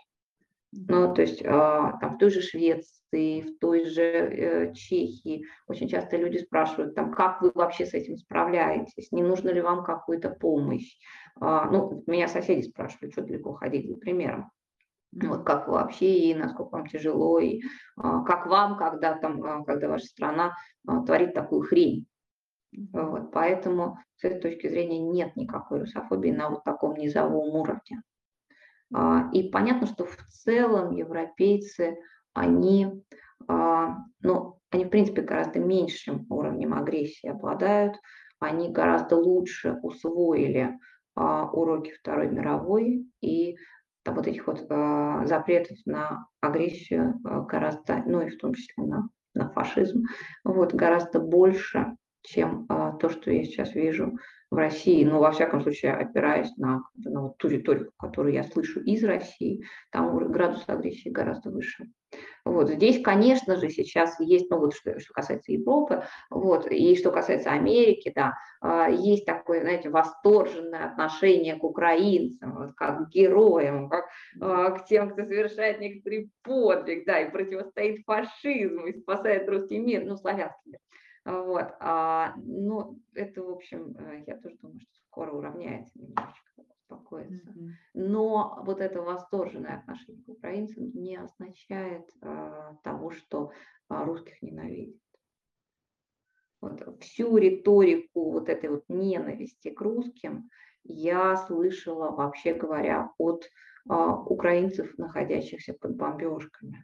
Ну, 0.72 1.14
то 1.14 1.22
есть 1.22 1.44
там 1.44 2.16
в 2.16 2.18
той 2.18 2.32
же 2.32 2.42
Швеции, 2.42 3.42
в 3.42 3.60
той 3.60 3.86
же 3.86 4.02
э, 4.02 4.74
Чехии 4.74 5.46
очень 5.68 5.88
часто 5.88 6.18
люди 6.18 6.40
спрашивают, 6.40 6.96
там, 6.96 7.12
как 7.12 7.44
вы 7.44 7.52
вообще 7.54 7.86
с 7.86 7.94
этим 7.94 8.18
справляетесь, 8.18 9.12
не 9.12 9.22
нужно 9.22 9.50
ли 9.50 9.62
вам 9.62 9.84
какую-то 9.84 10.32
помощь. 10.32 10.98
Ну, 11.40 12.04
меня 12.08 12.28
соседи 12.28 12.68
спрашивают, 12.68 13.14
что 13.14 13.22
далеко 13.22 13.54
ходить 13.54 13.88
за 13.88 13.98
примером. 13.98 14.50
Вот 15.22 15.46
как 15.46 15.68
вообще 15.68 16.14
и 16.14 16.36
насколько 16.36 16.72
вам 16.72 16.88
тяжело, 16.88 17.40
и 17.40 17.62
а, 17.98 18.24
как 18.24 18.48
вам, 18.48 18.78
когда, 18.78 19.16
там, 19.18 19.64
когда 19.64 19.88
ваша 19.88 20.06
страна 20.06 20.56
творит 21.06 21.34
такую 21.34 21.62
хрень. 21.62 22.08
Вот, 22.92 23.32
поэтому 23.32 24.00
с 24.16 24.24
этой 24.24 24.40
точки 24.42 24.68
зрения 24.68 25.00
нет 25.00 25.36
никакой 25.36 25.82
русофобии 25.82 26.32
на 26.32 26.50
вот 26.50 26.64
таком 26.64 26.96
низовом 26.96 27.56
уровне. 27.56 28.02
А, 28.94 29.30
и 29.32 29.50
понятно, 29.50 29.88
что 29.88 30.06
в 30.06 30.16
целом 30.30 30.92
европейцы, 30.92 31.98
они, 32.34 33.04
а, 33.48 33.98
ну, 34.22 34.60
они 34.72 34.86
в 34.86 34.90
принципе 34.90 35.22
гораздо 35.22 35.60
меньшим 35.60 36.26
уровнем 36.30 36.74
агрессии 36.74 37.28
обладают, 37.28 37.96
они 38.40 38.70
гораздо 38.72 39.18
лучше 39.18 39.80
усвоили 39.84 40.78
а, 41.16 41.50
уроки 41.50 41.92
Второй 41.92 42.30
мировой 42.30 43.06
и 43.22 43.58
вот 44.06 44.28
этих 44.28 44.48
вот 44.48 44.68
запретов 45.28 45.78
на 45.86 46.28
агрессию 46.42 47.20
гораздо, 47.24 48.04
ну 48.06 48.22
и 48.22 48.30
в 48.30 48.38
том 48.38 48.54
числе 48.54 48.84
на, 48.84 49.10
на 49.34 49.50
фашизм, 49.50 50.04
вот 50.44 50.74
гораздо 50.74 51.20
больше, 51.20 51.96
чем 52.22 52.68
то, 52.68 53.10
что 53.10 53.32
я 53.32 53.44
сейчас 53.44 53.76
вижу 53.76 54.18
в 54.54 54.56
России, 54.56 55.04
но 55.04 55.20
во 55.20 55.32
всяком 55.32 55.62
случае 55.62 55.94
опираясь 55.94 56.56
на, 56.58 56.84
на 56.96 57.22
вот 57.24 57.38
ту 57.38 57.48
риторику, 57.48 57.92
которую 57.98 58.34
я 58.36 58.44
слышу 58.44 58.80
из 58.82 59.04
России, 59.04 59.64
там 59.92 60.16
градус 60.32 60.64
агрессии 60.68 61.10
гораздо 61.10 61.50
выше. 61.50 61.88
Вот 62.46 62.70
здесь, 62.70 63.02
конечно 63.02 63.56
же, 63.56 63.70
сейчас 63.70 64.20
есть, 64.20 64.52
ну 64.52 64.60
вот 64.60 64.76
что, 64.76 65.00
что 65.00 65.12
касается 65.12 65.54
Европы, 65.54 66.04
вот, 66.30 66.68
и 66.70 66.96
что 66.96 67.12
касается 67.12 67.50
Америки, 67.50 68.12
да, 68.14 68.36
а, 68.62 68.90
есть 68.90 69.26
такое, 69.26 69.62
знаете, 69.62 69.90
восторженное 69.90 70.86
отношение 70.86 71.56
к 71.56 71.64
украинцам, 71.64 72.56
вот, 72.56 72.74
как 72.76 73.08
к 73.08 73.10
героям, 73.10 73.90
как 73.90 74.06
а, 74.40 74.70
к 74.72 74.86
тем, 74.86 75.10
кто 75.10 75.24
совершает 75.24 75.80
некоторый 75.80 76.30
подвиг, 76.44 77.08
да, 77.08 77.22
и 77.22 77.32
противостоит 77.32 78.04
фашизму, 78.06 78.86
и 78.86 79.00
спасает 79.00 79.50
русский 79.50 79.80
мир, 79.80 80.06
ну, 80.06 80.16
славянский 80.16 80.74
мир. 80.74 80.80
Вот. 81.26 81.74
А, 81.80 82.34
ну, 82.38 83.00
это, 83.14 83.44
в 83.44 83.50
общем, 83.50 83.96
э, 83.98 84.24
я 84.28 84.38
тоже 84.38 84.58
думаю, 84.62 84.82
что 84.82 84.94
скоро 85.08 85.32
уравняется 85.32 85.98
немножечко, 85.98 86.66
успокоится. 86.68 87.50
Mm-hmm. 87.50 87.70
Но 87.94 88.62
вот 88.66 88.82
это 88.82 89.02
восторженное 89.02 89.78
отношение 89.78 90.24
к 90.24 90.30
украинцам 90.30 90.92
не 90.94 91.16
означает 91.16 92.10
а, 92.22 92.76
того, 92.84 93.12
что 93.12 93.52
а, 93.88 94.04
русских 94.04 94.42
ненавидят. 94.42 95.00
Вот. 96.60 97.02
Всю 97.02 97.38
риторику 97.38 98.32
вот 98.32 98.50
этой 98.50 98.70
вот 98.70 98.84
ненависти 98.90 99.70
к 99.70 99.80
русским 99.82 100.50
я 100.84 101.38
слышала, 101.38 102.12
вообще 102.12 102.54
говоря, 102.54 103.12
от 103.18 103.46
а, 103.88 104.16
украинцев, 104.16 104.98
находящихся 104.98 105.74
под 105.74 105.96
бомбежками. 105.96 106.84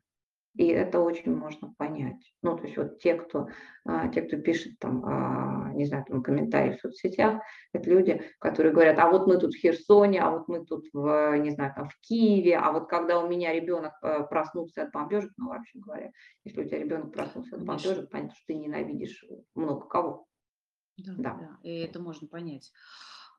И 0.56 0.68
это 0.68 1.00
очень 1.00 1.34
можно 1.34 1.74
понять. 1.78 2.34
Ну, 2.42 2.58
то 2.58 2.64
есть 2.64 2.76
вот 2.76 3.00
те, 3.00 3.16
кто, 3.16 3.48
а, 3.86 4.08
те, 4.10 4.22
кто 4.24 4.38
пишет 4.38 4.80
там, 4.80 5.06
а, 5.06 5.72
не 5.74 5.86
знаю, 5.86 6.06
там 6.06 6.24
комментарии 6.24 6.76
в 6.76 6.82
соцсетях, 6.82 7.42
это 7.72 7.90
люди, 7.90 8.22
которые 8.40 8.74
говорят, 8.74 8.98
а 9.00 9.10
вот 9.10 9.28
мы 9.28 9.38
тут 9.38 9.54
в 9.54 9.58
Херсоне, 9.58 10.22
а 10.22 10.32
вот 10.32 10.48
мы 10.48 10.66
тут, 10.66 10.86
в, 10.92 11.38
не 11.38 11.52
знаю, 11.52 11.74
там 11.76 11.90
в 11.90 11.98
Киеве, 12.02 12.58
а 12.58 12.72
вот 12.72 12.90
когда 12.90 13.20
у 13.20 13.30
меня 13.30 13.54
ребенок 13.54 13.94
э, 14.02 14.24
проснулся 14.24 14.84
от 14.84 14.92
бомбежек, 14.92 15.32
ну, 15.38 15.50
вообще 15.50 15.80
говоря, 15.80 16.12
если 16.44 16.62
у 16.62 16.66
тебя 16.66 16.80
ребенок 16.80 17.14
проснулся 17.14 17.56
от 17.56 17.64
бомбежек, 17.64 18.10
понятно, 18.10 18.36
что 18.36 18.44
ты 18.48 18.56
ненавидишь 18.56 19.24
много 19.56 19.88
кого. 19.88 20.26
Да, 20.98 21.14
да. 21.18 21.34
да, 21.40 21.58
и 21.64 21.80
это 21.80 22.02
можно 22.02 22.28
понять. 22.28 22.72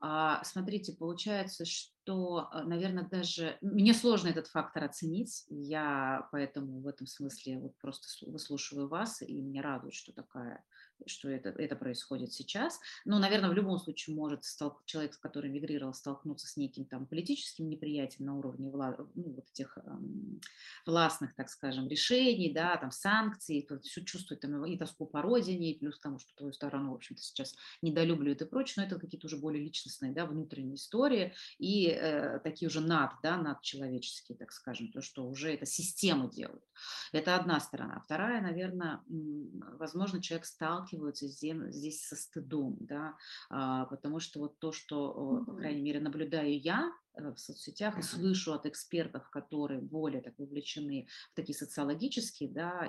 А, 0.01 0.42
смотрите, 0.44 0.94
получается, 0.99 1.66
что, 1.66 1.92
а, 2.09 2.65
наверное, 2.65 3.09
даже 3.09 3.59
мне 3.61 3.95
сложно 3.95 4.29
этот 4.29 4.47
фактор 4.47 4.85
оценить. 4.85 5.45
Я 5.49 6.29
поэтому 6.33 6.81
в 6.81 6.87
этом 6.87 7.07
смысле 7.07 7.59
вот 7.59 7.77
просто 7.79 8.09
выслушиваю 8.27 8.89
вас, 8.89 9.23
и 9.23 9.43
мне 9.43 9.61
радует, 9.61 9.95
что 9.95 10.13
такая 10.13 10.65
что 11.07 11.29
это, 11.29 11.51
это 11.51 11.77
происходит 11.77 12.33
сейчас. 12.33 12.81
Но, 13.05 13.19
наверное, 13.19 13.51
в 13.51 13.55
любом 13.55 13.79
случае 13.79 14.17
может 14.17 14.45
столк, 14.45 14.83
человек, 14.85 15.19
который 15.21 15.51
мигрировал, 15.51 15.95
столкнуться 15.95 16.47
с 16.47 16.57
неким 16.57 16.85
там 16.85 17.07
политическим 17.07 17.69
неприятием 17.69 18.27
на 18.27 18.37
уровне 18.37 18.71
вла, 18.71 18.97
ну, 19.15 19.33
вот 19.33 19.49
этих 19.51 19.79
эм, 19.79 20.41
властных, 20.87 21.35
так 21.35 21.49
скажем, 21.49 21.89
решений, 21.89 22.53
да, 22.53 22.77
там 22.77 22.91
санкций, 22.91 23.67
все 23.83 24.05
чувствует 24.05 24.41
там 24.41 24.65
и 24.65 24.77
тоску 24.77 25.07
по 25.07 25.23
родине, 25.23 25.73
и 25.73 25.79
плюс 25.79 25.99
тому, 25.99 26.19
что 26.19 26.35
твою 26.37 26.53
сторону, 26.53 26.93
в 26.93 26.95
общем-то, 26.95 27.23
сейчас 27.23 27.55
недолюбливают 27.83 28.43
и 28.43 28.47
прочее, 28.47 28.75
но 28.79 28.85
это 28.85 28.99
какие-то 28.99 29.27
уже 29.27 29.37
более 29.37 29.63
личностные, 29.63 30.13
да, 30.13 30.27
внутренние 30.27 30.75
истории 30.75 31.35
и 31.59 31.89
э, 31.92 32.38
такие 32.40 32.68
уже 32.68 32.81
над, 32.81 33.11
да, 33.22 33.37
надчеловеческие, 33.37 34.37
так 34.38 34.53
скажем, 34.53 34.90
то, 34.92 35.03
что 35.03 35.26
уже 35.26 35.53
это 35.53 35.66
системы 35.66 36.31
делают. 36.31 36.64
Это 37.12 37.37
одна 37.37 37.61
сторона. 37.61 38.00
Вторая, 38.05 38.40
наверное, 38.40 39.00
возможно, 39.07 40.22
человек 40.22 40.46
сталкивается 40.46 40.90
сталкиваются 40.90 41.29
здесь 41.29 42.07
со 42.07 42.16
стыдом, 42.16 42.76
да, 42.81 43.16
а, 43.48 43.87
потому 43.87 44.20
что 44.20 44.40
вот 44.40 44.59
то, 44.59 44.72
что, 44.72 45.44
по 45.46 45.55
крайней 45.55 45.83
мере, 45.83 46.00
наблюдаю 46.00 46.59
я 46.61 46.92
э, 47.14 47.31
в 47.31 47.38
соцсетях 47.38 47.98
и 47.98 48.03
слышу 48.03 48.53
от 48.53 48.66
экспертов, 48.66 49.29
которые 49.31 49.81
более 49.81 50.22
так 50.22 50.38
вовлечены 50.38 51.09
в 51.33 51.35
такие 51.35 51.57
социологические 51.57 52.50
да, 52.50 52.88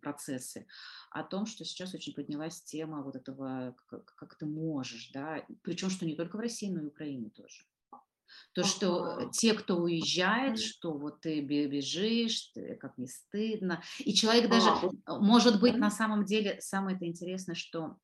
процессы, 0.00 0.66
о 1.10 1.22
том, 1.22 1.46
что 1.46 1.64
сейчас 1.64 1.94
очень 1.94 2.14
поднялась 2.14 2.62
тема 2.62 3.02
вот 3.02 3.16
этого, 3.16 3.76
как, 3.86 4.04
как 4.04 4.36
ты 4.36 4.46
можешь, 4.46 5.10
да, 5.12 5.44
причем 5.62 5.90
что 5.90 6.06
не 6.06 6.16
только 6.16 6.36
в 6.36 6.40
России, 6.40 6.70
но 6.70 6.80
и 6.80 6.84
в 6.84 6.88
Украине 6.88 7.30
тоже. 7.30 7.64
То, 8.52 8.64
что 8.64 9.30
те, 9.32 9.54
кто 9.54 9.76
уезжает, 9.76 10.58
что 10.58 10.96
вот 10.96 11.20
ты 11.20 11.40
бежишь, 11.40 12.52
как 12.80 12.96
не 12.98 13.06
стыдно. 13.06 13.82
И 13.98 14.14
человек 14.14 14.50
даже, 14.50 14.68
а, 15.04 15.18
может 15.18 15.60
быть, 15.60 15.76
на 15.76 15.90
самом 15.90 16.24
деле, 16.24 16.60
самое 16.60 16.96
это 16.96 17.06
интересное, 17.06 17.54
что 17.54 17.96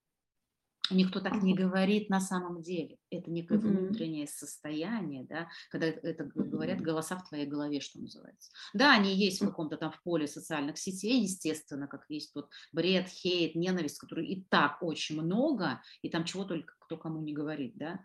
никто 0.90 1.20
так 1.20 1.42
не 1.42 1.54
говорит 1.54 2.10
на 2.10 2.20
самом 2.20 2.62
деле. 2.62 2.98
Это 3.10 3.30
некое 3.30 3.58
внутреннее 3.58 4.26
состояние, 4.26 5.24
да, 5.24 5.48
когда 5.70 5.86
это 5.86 6.24
говорят 6.34 6.80
голоса 6.80 7.16
в 7.16 7.28
твоей 7.28 7.46
голове, 7.46 7.80
что 7.80 8.00
называется. 8.00 8.50
Да, 8.74 8.94
они 8.94 9.14
есть 9.14 9.40
в 9.40 9.46
каком-то 9.46 9.76
там 9.76 9.92
в 9.92 10.02
поле 10.02 10.26
социальных 10.26 10.78
сетей, 10.78 11.22
естественно, 11.22 11.86
как 11.86 12.04
есть 12.08 12.34
вот 12.34 12.48
бред, 12.72 13.08
хейт, 13.08 13.54
ненависть, 13.54 13.98
который 13.98 14.26
и 14.26 14.44
так 14.44 14.82
очень 14.82 15.20
много, 15.20 15.82
и 16.02 16.08
там 16.08 16.24
чего 16.24 16.44
только 16.44 16.74
кто 16.80 16.96
кому 16.96 17.22
не 17.22 17.32
говорит, 17.32 17.76
да. 17.76 18.00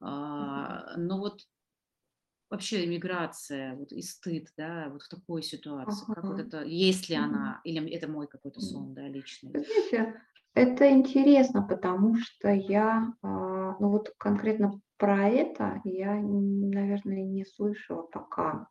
А, 0.00 0.96
но 0.96 1.18
вот 1.18 1.42
вообще 2.52 2.84
иммиграция 2.84 3.74
вот, 3.76 3.92
и 3.92 4.02
стыд, 4.02 4.48
да, 4.58 4.88
вот 4.90 5.02
в 5.02 5.08
такой 5.08 5.42
ситуации, 5.42 6.04
ага. 6.06 6.14
как 6.14 6.24
вот 6.24 6.38
это, 6.38 6.62
есть 6.62 7.08
ли 7.08 7.16
она, 7.16 7.62
или 7.64 7.90
это 7.90 8.08
мой 8.08 8.28
какой-то 8.28 8.60
сон, 8.60 8.92
да, 8.92 9.08
личный? 9.08 9.50
Знаете, 9.52 10.14
это 10.54 10.90
интересно, 10.90 11.66
потому 11.66 12.16
что 12.16 12.50
я, 12.50 13.14
а, 13.22 13.76
ну 13.80 13.88
вот 13.88 14.12
конкретно 14.18 14.80
про 14.98 15.28
это 15.28 15.80
я, 15.84 16.14
наверное, 16.14 17.24
не 17.24 17.46
слышала 17.46 18.02
пока. 18.02 18.68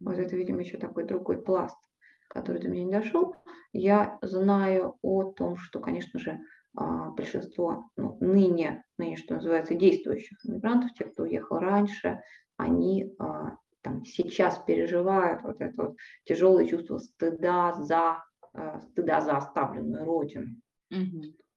Вот 0.00 0.18
это, 0.18 0.34
видимо, 0.34 0.60
еще 0.62 0.76
такой 0.76 1.04
другой 1.04 1.40
пласт, 1.40 1.78
который 2.28 2.60
до 2.60 2.68
меня 2.68 2.84
не 2.84 2.92
дошел. 2.92 3.36
Я 3.72 4.18
знаю 4.22 4.96
о 5.02 5.30
том, 5.30 5.56
что, 5.56 5.78
конечно 5.78 6.18
же, 6.18 6.40
а, 6.76 7.10
большинство 7.10 7.90
ну, 7.96 8.18
ныне, 8.20 8.82
ныне, 8.98 9.16
что 9.16 9.34
называется, 9.34 9.76
действующих 9.76 10.38
иммигрантов, 10.44 10.94
те, 10.94 11.04
кто 11.04 11.22
уехал 11.22 11.58
раньше, 11.58 12.22
они 12.60 13.14
а, 13.18 13.56
там, 13.82 14.04
сейчас 14.04 14.58
переживают 14.58 15.42
вот 15.42 15.60
это 15.60 15.74
вот 15.76 15.96
тяжелое 16.24 16.66
чувство 16.66 16.98
стыда 16.98 17.74
за, 17.74 18.24
а, 18.52 18.80
стыда 18.90 19.20
за 19.20 19.36
оставленную 19.36 20.04
родину. 20.04 20.56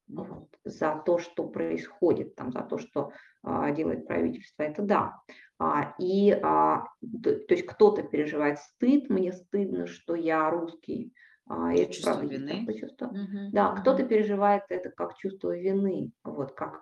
Вот, 0.06 0.48
за 0.64 1.02
то, 1.06 1.18
что 1.18 1.48
происходит, 1.48 2.34
там, 2.34 2.52
за 2.52 2.60
то, 2.60 2.76
что 2.76 3.12
а, 3.42 3.70
делает 3.70 4.06
правительство, 4.06 4.62
это 4.62 4.82
да. 4.82 5.16
А, 5.58 5.94
и 5.98 6.30
а, 6.30 6.84
то, 7.22 7.34
то 7.36 7.54
есть 7.54 7.66
кто-то 7.66 8.02
переживает 8.02 8.58
стыд, 8.58 9.08
мне 9.08 9.32
стыдно, 9.32 9.86
что 9.86 10.14
я 10.14 10.50
русский, 10.50 11.14
а, 11.46 11.72
это 11.72 12.02
правда 12.02 12.26
вины. 12.26 12.66
чувство. 12.78 13.06
Угу. 13.06 13.50
Да, 13.52 13.70
угу. 13.72 13.80
кто-то 13.80 14.04
переживает 14.04 14.64
это 14.68 14.90
как 14.90 15.16
чувство 15.16 15.56
вины, 15.56 16.12
вот 16.22 16.52
как 16.52 16.80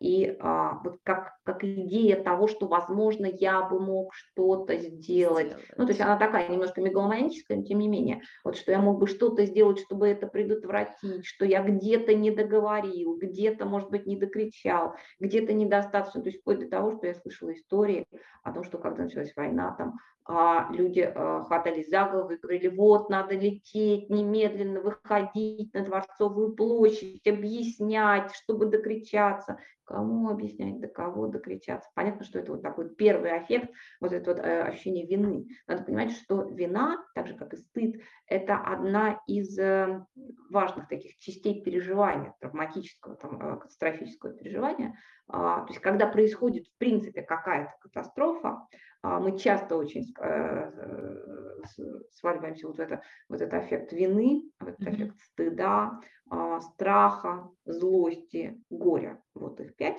и 0.00 0.36
а, 0.40 0.80
вот 0.84 0.98
как, 1.02 1.34
как 1.44 1.64
идея 1.64 2.22
того, 2.22 2.46
что, 2.46 2.66
возможно, 2.66 3.26
я 3.26 3.62
бы 3.62 3.80
мог 3.80 4.14
что-то 4.14 4.76
сделать. 4.76 5.48
сделать. 5.48 5.64
Ну, 5.76 5.84
то 5.84 5.90
есть 5.90 6.00
она 6.00 6.16
такая 6.16 6.48
немножко 6.48 6.80
мегаломаническая, 6.80 7.58
но 7.58 7.64
тем 7.64 7.78
не 7.78 7.88
менее. 7.88 8.22
Вот 8.44 8.56
что 8.56 8.70
я 8.70 8.78
мог 8.78 8.98
бы 8.98 9.06
что-то 9.06 9.44
сделать, 9.46 9.80
чтобы 9.80 10.08
это 10.08 10.26
предотвратить, 10.26 11.26
что 11.26 11.44
я 11.44 11.62
где-то 11.62 12.14
не 12.14 12.30
договорил, 12.30 13.16
где-то, 13.16 13.64
может 13.64 13.90
быть, 13.90 14.06
не 14.06 14.16
докричал, 14.16 14.94
где-то 15.18 15.52
недостаточно. 15.52 16.22
То 16.22 16.28
есть 16.28 16.40
вплоть 16.40 16.60
до 16.60 16.68
того, 16.68 16.96
что 16.96 17.06
я 17.06 17.14
слышала 17.14 17.52
истории 17.52 18.06
о 18.42 18.52
том, 18.52 18.64
что 18.64 18.78
когда 18.78 19.04
началась 19.04 19.34
война, 19.34 19.74
там 19.76 19.94
а 20.30 20.68
люди 20.70 21.00
э, 21.00 21.42
хватались 21.46 21.88
за 21.88 22.04
голову 22.04 22.32
и 22.32 22.36
говорили, 22.36 22.68
вот, 22.68 23.08
надо 23.08 23.34
лететь, 23.34 24.10
немедленно 24.10 24.82
выходить 24.82 25.72
на 25.72 25.82
Дворцовую 25.82 26.54
площадь, 26.54 27.26
объяснять, 27.26 28.34
чтобы 28.34 28.66
докричаться 28.66 29.47
развиваться, 29.48 29.77
Кому 29.88 30.28
объяснять, 30.28 30.80
до 30.80 30.86
кого 30.86 31.28
докричаться? 31.28 31.88
Понятно, 31.94 32.22
что 32.22 32.38
это 32.38 32.52
вот 32.52 32.62
такой 32.62 32.94
первый 32.94 33.30
эффект, 33.38 33.72
вот 34.02 34.12
это 34.12 34.34
вот 34.34 34.38
э, 34.38 34.62
ощущение 34.64 35.06
вины. 35.06 35.46
Надо 35.66 35.82
понимать, 35.82 36.12
что 36.12 36.42
вина, 36.42 37.02
так 37.14 37.26
же 37.26 37.34
как 37.34 37.54
и 37.54 37.56
стыд, 37.56 38.02
это 38.26 38.58
одна 38.58 39.18
из 39.26 39.58
э, 39.58 40.04
важных 40.50 40.88
таких 40.88 41.16
частей 41.16 41.62
переживания, 41.62 42.34
травматического, 42.38 43.16
там, 43.16 43.58
катастрофического 43.60 44.34
переживания. 44.34 44.94
А, 45.26 45.62
то 45.62 45.68
есть 45.68 45.80
когда 45.80 46.06
происходит 46.06 46.66
в 46.66 46.76
принципе 46.76 47.22
какая-то 47.22 47.72
катастрофа, 47.80 48.66
а 49.00 49.20
мы 49.20 49.38
часто 49.38 49.76
очень 49.76 50.12
э, 50.20 51.62
сваливаемся 52.10 52.66
вот 52.66 52.76
в, 52.76 52.80
это, 52.80 53.00
вот 53.30 53.40
этот 53.40 53.64
эффект 53.64 53.92
вины, 53.92 54.42
вот 54.60 54.74
этот 54.78 54.94
эффект 54.94 55.18
стыда, 55.20 55.98
а, 56.30 56.60
страха, 56.60 57.48
злости, 57.64 58.62
горя. 58.68 59.20
Вот 59.34 59.60
их 59.60 59.76
пять. 59.78 59.96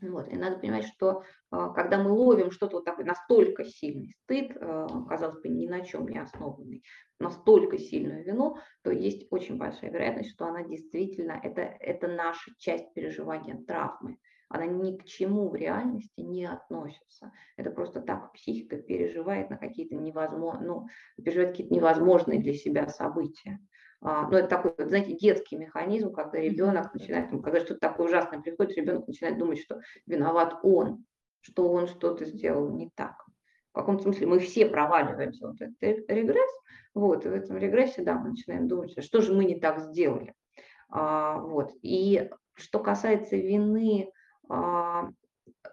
Вот. 0.00 0.28
И 0.28 0.36
надо 0.36 0.58
понимать, 0.58 0.86
что 0.86 1.22
а, 1.50 1.68
когда 1.70 2.02
мы 2.02 2.10
ловим 2.10 2.50
что-то 2.50 2.76
вот 2.76 2.86
такой 2.86 3.04
настолько 3.04 3.66
сильный 3.66 4.14
стыд, 4.24 4.56
казалось 4.58 5.40
бы, 5.42 5.48
ни 5.50 5.66
на 5.66 5.82
чем 5.82 6.08
не 6.08 6.18
основанный, 6.18 6.82
настолько 7.20 7.76
сильную 7.76 8.24
вину, 8.24 8.56
то 8.82 8.90
есть 8.90 9.26
очень 9.30 9.58
большая 9.58 9.90
вероятность, 9.90 10.30
что 10.30 10.46
она 10.46 10.62
действительно, 10.62 11.38
это, 11.42 11.60
это 11.60 12.08
наша 12.08 12.50
часть 12.56 12.94
переживания 12.94 13.62
травмы 13.66 14.16
она 14.48 14.66
ни 14.66 14.96
к 14.96 15.04
чему 15.04 15.50
в 15.50 15.54
реальности 15.54 16.20
не 16.20 16.46
относится. 16.46 17.32
Это 17.56 17.70
просто 17.70 18.00
так 18.00 18.32
психика 18.32 18.76
переживает 18.76 19.50
на 19.50 19.58
какие-то 19.58 19.94
невозможные, 19.94 20.66
ну, 20.66 20.86
переживает 21.22 21.50
какие-то 21.50 21.74
невозможные 21.74 22.40
для 22.40 22.54
себя 22.54 22.88
события. 22.88 23.58
А, 24.00 24.28
ну, 24.28 24.36
это 24.36 24.48
такой, 24.48 24.72
знаете, 24.78 25.16
детский 25.16 25.56
механизм, 25.56 26.12
когда 26.12 26.38
ребенок 26.38 26.94
начинает, 26.94 27.30
когда 27.30 27.60
что-то 27.60 27.80
такое 27.80 28.06
ужасное 28.06 28.40
приходит, 28.40 28.76
ребенок 28.76 29.08
начинает 29.08 29.38
думать, 29.38 29.60
что 29.60 29.80
виноват 30.06 30.60
он, 30.62 31.04
что 31.40 31.68
он 31.68 31.88
что-то 31.88 32.24
сделал 32.24 32.70
не 32.70 32.90
так. 32.94 33.24
В 33.72 33.74
каком-то 33.74 34.04
смысле 34.04 34.26
мы 34.26 34.38
все 34.38 34.66
проваливаемся 34.66 35.48
вот 35.48 35.60
этот 35.60 36.10
регресс, 36.10 36.50
вот, 36.94 37.26
и 37.26 37.28
в 37.28 37.32
этом 37.32 37.56
регрессе, 37.58 38.02
да, 38.02 38.14
мы 38.14 38.30
начинаем 38.30 38.68
думать, 38.68 39.02
что 39.02 39.20
же 39.20 39.32
мы 39.32 39.44
не 39.44 39.58
так 39.58 39.80
сделали. 39.80 40.34
А, 40.90 41.38
вот, 41.38 41.72
и 41.82 42.30
что 42.54 42.78
касается 42.80 43.36
вины 43.36 44.10
а, 44.48 45.10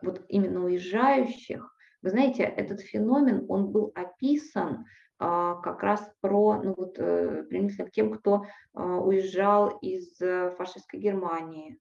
вот 0.01 0.23
именно 0.29 0.65
уезжающих, 0.65 1.75
вы 2.01 2.09
знаете, 2.09 2.43
этот 2.43 2.81
феномен, 2.81 3.45
он 3.49 3.71
был 3.71 3.91
описан 3.95 4.79
а, 4.79 4.85
как 5.63 5.81
раз 5.83 6.11
про, 6.21 6.61
ну 6.61 6.73
вот, 6.75 6.99
э, 6.99 7.43
применительно 7.49 7.87
к 7.87 7.91
тем, 7.91 8.13
кто 8.13 8.45
а, 8.73 8.99
уезжал 8.99 9.77
из 9.81 10.19
э, 10.21 10.51
фашистской 10.57 10.99
Германии, 10.99 11.79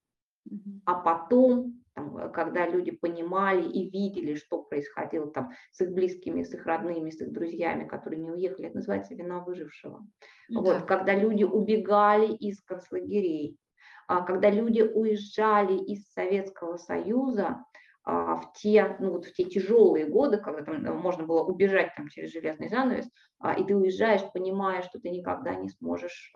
а 0.85 0.95
потом, 0.95 1.83
там, 1.95 2.33
когда 2.33 2.67
люди 2.67 2.91
понимали 2.91 3.67
и 3.67 3.89
видели, 3.91 4.35
что 4.35 4.63
происходило 4.63 5.31
там 5.31 5.53
с 5.73 5.81
их 5.81 5.93
близкими, 5.93 6.43
с 6.43 6.53
их 6.53 6.67
родными, 6.67 7.11
с 7.11 7.21
их 7.21 7.33
друзьями, 7.33 7.89
которые 7.89 8.21
не 8.21 8.31
уехали, 8.31 8.69
это 8.69 8.77
называется 8.77 9.15
вина 9.15 9.41
выжившего. 9.41 10.07
Да. 10.49 10.61
Вот, 10.61 10.85
когда 10.85 11.15
люди 11.15 11.45
убегали 11.45 12.33
из 12.35 12.63
концлагерей, 12.63 13.59
а, 14.07 14.23
когда 14.23 14.51
люди 14.51 14.83
уезжали 14.83 15.77
из 15.77 16.11
Советского 16.13 16.77
Союза 16.77 17.47
а, 17.47 17.65
в 18.05 18.53
те, 18.55 18.97
ну 19.01 19.13
вот 19.13 19.25
в 19.25 19.33
те 19.33 19.45
тяжелые 19.45 20.07
годы, 20.07 20.37
когда 20.37 20.63
там 20.63 20.85
э, 20.85 20.93
можно 20.93 21.25
было 21.25 21.43
убежать 21.43 21.95
там 21.97 22.09
через 22.09 22.33
железный 22.33 22.69
занавес, 22.69 23.09
а, 23.39 23.55
и 23.55 23.65
ты 23.65 23.75
уезжаешь, 23.75 24.23
понимая, 24.33 24.83
что 24.83 25.01
ты 25.01 25.11
никогда 25.11 25.55
не 25.55 25.69
сможешь 25.69 26.33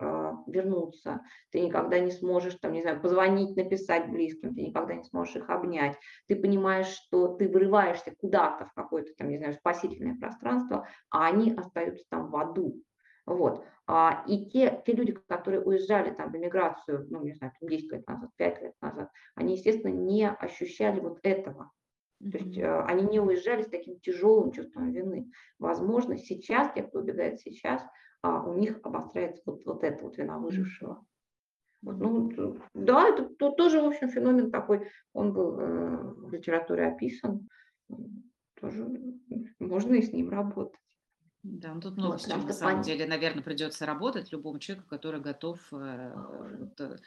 вернуться, 0.47 1.21
ты 1.51 1.59
никогда 1.61 1.99
не 1.99 2.11
сможешь, 2.11 2.55
там, 2.55 2.73
не 2.73 2.81
знаю, 2.81 3.01
позвонить, 3.01 3.55
написать 3.55 4.09
близким, 4.09 4.53
ты 4.53 4.61
никогда 4.61 4.95
не 4.95 5.03
сможешь 5.03 5.35
их 5.35 5.49
обнять, 5.49 5.97
ты 6.27 6.35
понимаешь, 6.35 6.87
что 6.87 7.35
ты 7.35 7.47
вырываешься 7.47 8.13
куда-то 8.19 8.65
в 8.65 8.73
какое-то, 8.73 9.11
там, 9.17 9.29
не 9.29 9.37
знаю, 9.37 9.53
спасительное 9.53 10.17
пространство, 10.19 10.87
а 11.09 11.27
они 11.27 11.53
остаются 11.53 12.03
там 12.09 12.29
в 12.29 12.35
аду. 12.35 12.81
Вот. 13.29 13.63
А, 13.85 14.23
и 14.27 14.45
те, 14.45 14.81
те 14.85 14.93
люди, 14.93 15.13
которые 15.27 15.61
уезжали 15.61 16.11
там 16.11 16.31
в 16.31 16.35
эмиграцию, 16.35 17.05
ну, 17.09 17.23
не 17.23 17.33
знаю, 17.33 17.53
10 17.61 17.91
лет 17.91 18.07
назад, 18.07 18.31
5 18.37 18.61
лет 18.61 18.73
назад, 18.81 19.11
они, 19.35 19.55
естественно, 19.55 19.93
не 19.93 20.27
ощущали 20.27 20.99
вот 20.99 21.19
этого. 21.21 21.71
То 22.19 22.37
есть 22.37 22.57
э, 22.57 22.81
они 22.81 23.03
не 23.03 23.19
уезжали 23.19 23.61
с 23.61 23.69
таким 23.69 23.99
тяжелым 23.99 24.51
чувством 24.51 24.91
вины. 24.91 25.31
Возможно, 25.59 26.17
сейчас, 26.17 26.73
те, 26.73 26.83
кто 26.83 26.99
убегает 26.99 27.39
сейчас, 27.39 27.83
а, 28.21 28.43
у 28.43 28.55
них 28.55 28.79
обостряется 28.83 29.43
вот, 29.45 29.63
вот 29.65 29.83
это 29.83 30.03
вот 30.03 30.17
вина 30.17 30.39
выжившего. 30.39 31.05
Вот, 31.81 31.97
ну, 31.97 32.59
да, 32.73 33.09
это 33.09 33.25
то, 33.25 33.51
тоже, 33.51 33.81
в 33.81 33.85
общем, 33.85 34.09
феномен 34.09 34.51
такой, 34.51 34.89
он 35.13 35.33
был 35.33 35.57
э, 35.59 35.97
в 36.15 36.31
литературе 36.31 36.87
описан, 36.87 37.47
тоже 38.59 38.87
можно 39.59 39.93
и 39.93 40.01
с 40.01 40.11
ним 40.11 40.29
работать. 40.29 40.79
Да, 41.41 41.73
ну 41.73 41.79
тут 41.79 41.95
много 41.95 42.13
вот, 42.13 42.21
с 42.21 42.25
чем 42.25 42.45
на 42.45 42.51
самом 42.51 42.81
деле, 42.81 43.07
наверное, 43.07 43.41
придется 43.41 43.85
работать 43.85 44.31
любому 44.33 44.59
человеку, 44.59 44.89
который 44.89 45.21
готов, 45.21 45.57
э, 45.71 46.13
э, 46.77 46.97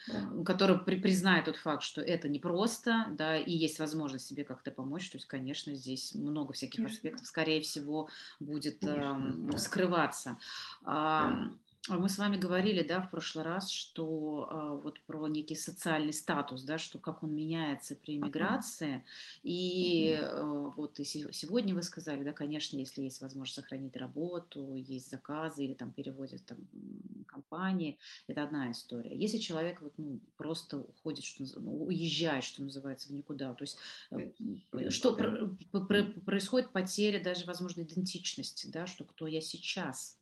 который 0.47 0.79
при, 0.79 0.99
признает 0.99 1.45
тот 1.45 1.57
факт, 1.57 1.83
что 1.83 2.01
это 2.01 2.31
непросто, 2.31 3.09
да, 3.11 3.37
и 3.37 3.53
есть 3.53 3.79
возможность 3.79 4.27
себе 4.27 4.45
как-то 4.45 4.71
помочь. 4.71 5.11
То 5.11 5.19
есть, 5.19 5.27
конечно, 5.27 5.75
здесь 5.75 6.15
много 6.15 6.55
всяких 6.55 6.77
конечно. 6.77 6.97
аспектов, 6.97 7.27
скорее 7.27 7.61
всего, 7.61 8.09
будет 8.41 8.83
э, 8.85 9.59
скрываться. 9.59 10.31
Э, 10.31 10.85
а 10.87 11.49
мы 11.89 12.09
с 12.09 12.17
вами 12.17 12.37
говорили, 12.37 12.83
да, 12.83 13.01
в 13.01 13.11
прошлый 13.11 13.45
раз, 13.45 13.69
что 13.69 14.47
а, 14.49 14.75
вот 14.77 15.01
про 15.01 15.27
некий 15.27 15.57
социальный 15.57 16.13
статус, 16.13 16.63
да, 16.63 16.79
что 16.79 17.01
как 17.01 17.25
он 17.25 17.35
меняется 17.35 17.97
при 17.97 18.17
иммиграции. 18.17 19.05
И 19.43 20.17
а, 20.23 20.73
вот 20.77 21.01
и 21.01 21.05
сегодня 21.05 21.75
вы 21.75 21.83
сказали, 21.83 22.23
да, 22.23 22.33
конечно, 22.33 22.77
если 22.77 23.03
есть 23.03 23.21
возможность 23.21 23.57
сохранить 23.57 23.97
работу, 23.97 24.77
есть 24.77 25.11
заказы 25.11 25.65
или 25.65 25.75
там 25.75 25.91
переводят 25.91 26.45
там 26.47 26.59
компании, 27.27 27.99
это 28.29 28.45
одна 28.45 28.71
история. 28.71 29.17
Если 29.17 29.39
человек 29.39 29.81
вот, 29.81 29.93
ну, 29.97 30.21
просто 30.37 30.79
уходит, 30.79 31.25
что, 31.25 31.45
ну, 31.57 31.85
уезжает, 31.85 32.45
что 32.45 32.63
называется, 32.63 33.09
в 33.09 33.13
никуда, 33.13 33.55
то 33.55 33.65
есть 33.65 33.77
э, 34.13 34.31
что 34.91 35.17
происходит 36.25 36.71
потеря 36.71 37.21
даже, 37.21 37.45
возможно, 37.45 37.83
идентичности, 37.83 38.69
да, 38.69 38.87
что 38.87 39.05
кто 39.05 39.27
я 39.27 39.41
сейчас, 39.41 40.17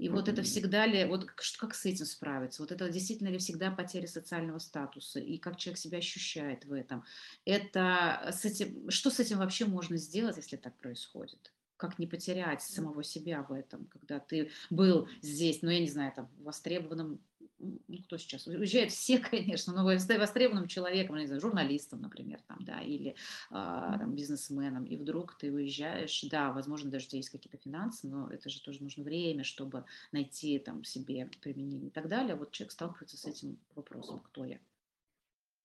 и 0.00 0.08
вот 0.08 0.28
это 0.28 0.42
всегда 0.42 0.86
ли, 0.86 1.04
вот 1.04 1.26
как 1.26 1.74
с 1.74 1.84
этим 1.84 2.06
справиться? 2.06 2.62
Вот 2.62 2.72
это 2.72 2.88
действительно 2.88 3.28
ли 3.28 3.36
всегда 3.36 3.70
потеря 3.70 4.06
социального 4.06 4.58
статуса? 4.58 5.20
И 5.20 5.36
как 5.36 5.58
человек 5.58 5.78
себя 5.78 5.98
ощущает 5.98 6.64
в 6.64 6.72
этом? 6.72 7.04
Это 7.44 8.30
с 8.32 8.46
этим, 8.46 8.90
что 8.90 9.10
с 9.10 9.20
этим 9.20 9.38
вообще 9.38 9.66
можно 9.66 9.98
сделать, 9.98 10.38
если 10.38 10.56
так 10.56 10.78
происходит? 10.78 11.52
Как 11.76 11.98
не 11.98 12.06
потерять 12.06 12.62
самого 12.62 13.04
себя 13.04 13.42
в 13.42 13.52
этом, 13.52 13.86
когда 13.88 14.20
ты 14.20 14.50
был 14.70 15.06
здесь, 15.20 15.60
ну, 15.60 15.68
я 15.68 15.80
не 15.80 15.88
знаю, 15.88 16.12
там, 16.16 16.30
востребованным 16.38 17.20
ну, 17.60 17.98
кто 18.04 18.16
сейчас 18.16 18.46
уезжает, 18.46 18.90
все, 18.90 19.18
конечно, 19.30 19.72
но 19.72 19.84
востребованным 19.84 20.66
человеком, 20.66 21.16
не 21.16 21.26
знаю, 21.26 21.40
журналистом, 21.40 22.00
например, 22.00 22.40
там, 22.46 22.58
да, 22.60 22.80
или 22.80 23.14
а, 23.50 23.98
там, 23.98 24.14
бизнесменом, 24.14 24.84
и 24.84 24.96
вдруг 24.96 25.36
ты 25.38 25.52
уезжаешь, 25.52 26.22
да, 26.30 26.52
возможно, 26.52 26.90
даже 26.90 27.06
у 27.06 27.08
тебя 27.10 27.18
есть 27.18 27.30
какие-то 27.30 27.58
финансы, 27.58 28.06
но 28.06 28.28
это 28.30 28.48
же 28.48 28.60
тоже 28.62 28.82
нужно 28.82 29.04
время, 29.04 29.44
чтобы 29.44 29.84
найти 30.12 30.58
там 30.58 30.84
себе 30.84 31.30
применение 31.40 31.88
и 31.88 31.92
так 31.92 32.08
далее. 32.08 32.34
Вот 32.34 32.52
человек 32.52 32.72
сталкивается 32.72 33.16
с 33.16 33.24
этим 33.24 33.58
вопросом, 33.74 34.20
кто 34.20 34.44
я? 34.44 34.58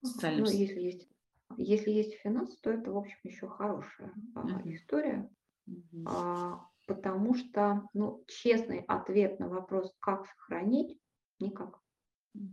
Социальным... 0.03 0.45
Ну, 0.45 0.51
если 0.51 0.81
есть, 0.81 1.07
если 1.57 1.91
есть 1.91 2.15
финансы, 2.15 2.57
то 2.61 2.71
это, 2.71 2.91
в 2.91 2.97
общем, 2.97 3.17
еще 3.23 3.47
хорошая 3.47 4.13
uh-huh. 4.35 4.73
история, 4.73 5.29
uh-huh. 5.67 6.03
а, 6.05 6.67
потому 6.85 7.35
что, 7.35 7.87
ну, 7.93 8.23
честный 8.27 8.81
ответ 8.81 9.39
на 9.39 9.47
вопрос, 9.47 9.91
как 9.99 10.27
сохранить, 10.27 10.99
никак. 11.39 11.79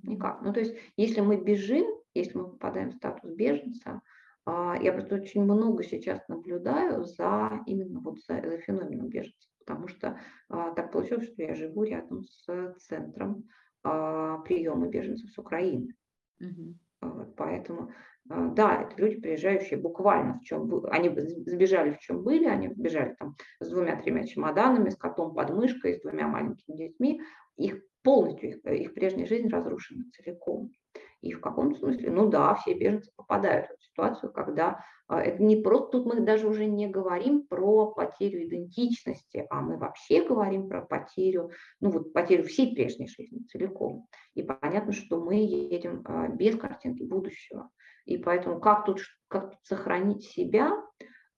Никак. 0.02 0.42
Ну, 0.42 0.52
то 0.52 0.60
есть, 0.60 0.76
если 0.96 1.20
мы 1.20 1.36
бежим, 1.36 1.86
если 2.14 2.36
мы 2.38 2.50
попадаем 2.50 2.90
в 2.90 2.94
статус 2.94 3.30
беженца, 3.30 4.00
а, 4.44 4.76
я 4.80 4.92
просто 4.92 5.16
очень 5.16 5.44
много 5.44 5.84
сейчас 5.84 6.26
наблюдаю 6.28 7.04
за 7.04 7.62
именно 7.66 8.00
вот 8.00 8.20
за, 8.20 8.42
за 8.44 8.58
феноменом 8.58 9.08
беженцев, 9.08 9.50
потому 9.64 9.88
что 9.88 10.18
а, 10.48 10.72
так 10.72 10.92
получилось, 10.92 11.28
что 11.32 11.42
я 11.42 11.54
живу 11.54 11.84
рядом 11.84 12.24
с 12.24 12.74
центром 12.80 13.44
а, 13.84 14.38
приема 14.38 14.88
беженцев 14.88 15.30
с 15.30 15.38
Украины. 15.38 15.94
Угу. 16.40 16.74
Вот, 17.02 17.36
поэтому 17.36 17.92
а, 18.28 18.48
да, 18.48 18.82
это 18.82 19.00
люди, 19.00 19.20
приезжающие 19.20 19.78
буквально 19.78 20.38
в 20.38 20.42
чем 20.42 20.70
они 20.90 21.10
сбежали 21.46 21.92
в 21.92 21.98
чем 21.98 22.22
были, 22.22 22.46
они 22.46 22.68
сбежали 22.68 23.14
там 23.18 23.36
с 23.60 23.68
двумя-тремя 23.68 24.26
чемоданами, 24.26 24.90
с 24.90 24.96
котом 24.96 25.34
под 25.34 25.50
мышкой, 25.50 25.96
с 25.96 26.02
двумя 26.02 26.26
маленькими 26.26 26.76
детьми. 26.76 27.20
Их 27.56 27.82
полностью, 28.02 28.50
их, 28.50 28.64
их 28.64 28.94
прежняя 28.94 29.26
жизнь 29.26 29.48
разрушена 29.48 30.04
целиком. 30.12 30.72
И 31.20 31.32
в 31.32 31.40
каком 31.40 31.76
смысле, 31.76 32.10
ну 32.10 32.28
да, 32.28 32.54
все 32.56 32.74
беженцы 32.74 33.10
попадают 33.14 33.68
в 33.78 33.84
ситуацию, 33.84 34.32
когда 34.32 34.84
а, 35.06 35.22
это 35.22 35.42
не 35.42 35.56
просто, 35.56 35.98
тут 35.98 36.06
мы 36.06 36.20
даже 36.20 36.48
уже 36.48 36.64
не 36.66 36.88
говорим 36.88 37.46
про 37.46 37.92
потерю 37.92 38.44
идентичности, 38.44 39.46
а 39.50 39.60
мы 39.60 39.76
вообще 39.76 40.26
говорим 40.26 40.68
про 40.68 40.82
потерю, 40.82 41.50
ну 41.80 41.90
вот 41.90 42.12
потерю 42.12 42.44
всей 42.44 42.74
прежней 42.74 43.08
жизни 43.08 43.44
целиком. 43.44 44.08
И 44.34 44.42
понятно, 44.42 44.92
что 44.92 45.20
мы 45.20 45.36
едем 45.36 46.02
а, 46.06 46.28
без 46.28 46.56
картинки 46.56 47.02
будущего. 47.02 47.70
И 48.04 48.18
поэтому 48.18 48.58
как 48.58 48.84
тут, 48.84 49.00
как 49.28 49.50
тут 49.50 49.60
сохранить 49.62 50.24
себя? 50.24 50.72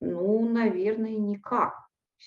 Ну, 0.00 0.48
наверное, 0.48 1.16
никак. 1.16 1.74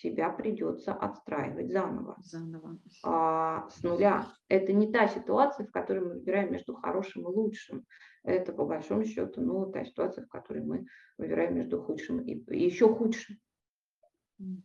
Себя 0.02 0.30
придется 0.30 0.94
отстраивать 0.94 1.72
заново. 1.72 2.18
Заново. 2.20 2.78
А, 3.04 3.68
с 3.70 3.82
нуля. 3.82 4.28
Это 4.48 4.72
не 4.72 4.92
та 4.92 5.08
ситуация, 5.08 5.66
в 5.66 5.72
которой 5.72 6.00
мы 6.02 6.14
выбираем 6.16 6.52
между 6.52 6.76
хорошим 6.76 7.24
и 7.24 7.34
лучшим. 7.34 7.86
Это, 8.24 8.54
по 8.54 8.66
большому 8.66 9.06
счету, 9.06 9.42
ну, 9.42 9.72
та 9.72 9.86
ситуация, 9.86 10.26
в 10.26 10.30
которой 10.30 10.64
мы 10.64 10.86
выбираем 11.18 11.56
между 11.56 11.82
худшим 11.82 12.20
и, 12.20 12.34
и 12.34 12.66
еще 12.66 12.94
худшим. 12.94 13.38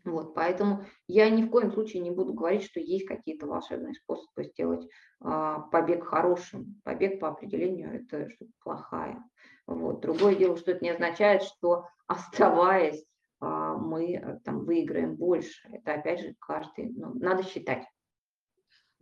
Вот, 0.05 0.35
поэтому 0.35 0.85
я 1.07 1.31
ни 1.31 1.45
в 1.45 1.51
коем 1.51 1.73
случае 1.73 2.03
не 2.03 2.11
буду 2.11 2.35
говорить, 2.35 2.65
что 2.65 2.79
есть 2.79 3.07
какие-то 3.07 3.47
волшебные 3.47 3.95
способы 3.95 4.45
сделать 4.45 4.87
а, 5.21 5.61
побег 5.61 6.05
хорошим. 6.05 6.79
Побег 6.85 7.21
по 7.21 7.29
определению 7.29 7.95
это 7.95 8.29
что-то 8.29 8.53
плохая. 8.63 9.25
Вот. 9.67 10.01
Другое 10.01 10.35
дело, 10.35 10.59
что 10.59 10.73
это 10.73 10.85
не 10.85 10.91
означает, 10.91 11.43
что 11.43 11.87
оставаясь, 12.07 13.03
мы 13.43 14.15
э, 14.15 14.39
там 14.45 14.65
выиграем 14.65 15.17
больше. 15.17 15.69
Это 15.73 15.95
опять 15.95 16.21
же 16.21 16.35
каждый, 16.39 16.91
ну, 16.91 17.15
надо 17.15 17.43
считать. 17.43 17.85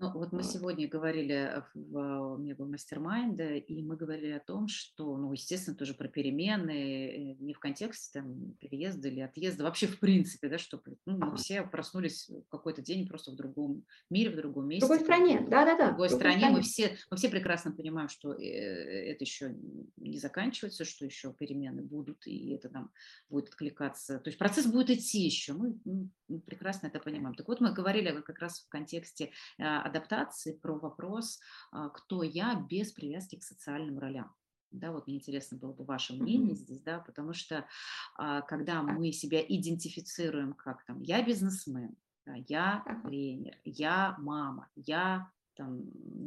Ну, 0.01 0.11
вот 0.15 0.33
мы 0.33 0.43
сегодня 0.43 0.89
говорили, 0.89 1.63
в, 1.75 1.99
у 2.35 2.39
меня 2.39 2.55
был 2.55 2.67
мастер-майнд, 2.67 3.39
и 3.39 3.83
мы 3.83 3.97
говорили 3.97 4.31
о 4.31 4.41
том, 4.41 4.67
что, 4.67 5.15
ну, 5.19 5.31
естественно, 5.31 5.77
тоже 5.77 5.93
про 5.93 6.09
перемены, 6.09 6.71
э, 6.71 7.37
не 7.39 7.53
в 7.53 7.59
контексте 7.59 8.21
там, 8.21 8.55
переезда 8.61 9.09
или 9.09 9.21
отъезда, 9.21 9.65
вообще 9.65 9.89
в 9.89 10.01
принципе, 10.01 10.49
да, 10.49 10.57
что 10.57 10.83
ну, 11.05 11.19
мы 11.19 11.37
все 11.37 11.63
проснулись 11.65 12.31
в 12.31 12.49
какой-то 12.49 12.81
день 12.81 13.07
просто 13.07 13.33
в 13.33 13.37
другом 13.37 13.85
мире, 14.09 14.31
в 14.31 14.37
другом 14.37 14.69
месте. 14.69 14.87
В 14.87 14.89
другой 14.89 15.05
стране, 15.05 15.47
да-да-да. 15.47 15.85
В 15.85 15.89
другой, 15.91 16.09
стране. 16.09 16.39
стране. 16.39 16.57
Мы, 16.57 16.63
все, 16.63 16.97
мы 17.11 17.19
все 17.19 17.29
прекрасно 17.29 17.71
понимаем, 17.71 18.09
что 18.09 18.33
э, 18.33 18.43
это 18.43 19.23
еще 19.23 19.55
не 19.99 20.19
заканчивается, 20.19 20.87
что 20.87 21.05
еще 21.05 21.35
перемены 21.35 21.83
будут, 21.83 22.27
и 22.27 22.53
это 22.53 22.71
нам 22.71 22.91
будет 23.29 23.49
откликаться. 23.49 24.19
То 24.19 24.29
есть 24.29 24.39
процесс 24.39 24.65
будет 24.65 24.89
идти 24.89 25.21
еще, 25.21 25.53
мы, 25.53 25.79
мы 25.85 26.41
прекрасно 26.41 26.87
это 26.87 27.01
понимаем. 27.01 27.35
Так 27.35 27.49
вот, 27.49 27.61
мы 27.61 27.75
говорили 27.75 28.19
как 28.23 28.39
раз 28.39 28.61
в 28.61 28.69
контексте 28.71 29.33
а, 29.59 29.90
адаптации 29.91 30.53
про 30.53 30.79
вопрос, 30.79 31.41
а, 31.73 31.89
кто 31.91 32.23
я 32.23 32.55
без 32.55 32.93
привязки 32.93 33.37
к 33.37 33.43
социальным 33.43 33.99
ролям. 33.99 34.35
Да, 34.71 34.93
вот 34.93 35.07
мне 35.07 35.17
интересно 35.17 35.59
было 35.59 35.73
бы 35.73 35.85
ваше 35.85 36.15
мнение 36.15 36.53
mm-hmm. 36.53 36.59
здесь, 36.59 36.81
да, 36.83 37.01
потому 37.01 37.33
что 37.33 37.67
а, 38.17 38.43
когда 38.43 38.83
мы 38.83 39.13
себя 39.13 39.41
идентифицируем 39.41 40.53
как 40.53 40.85
там 40.85 41.03
я 41.03 41.25
бизнесмен, 41.25 41.97
да, 42.25 42.35
я 42.49 42.85
тренер, 43.05 43.59
я 43.65 44.15
мама, 44.19 44.69
я 44.77 45.31
там, 45.57 45.83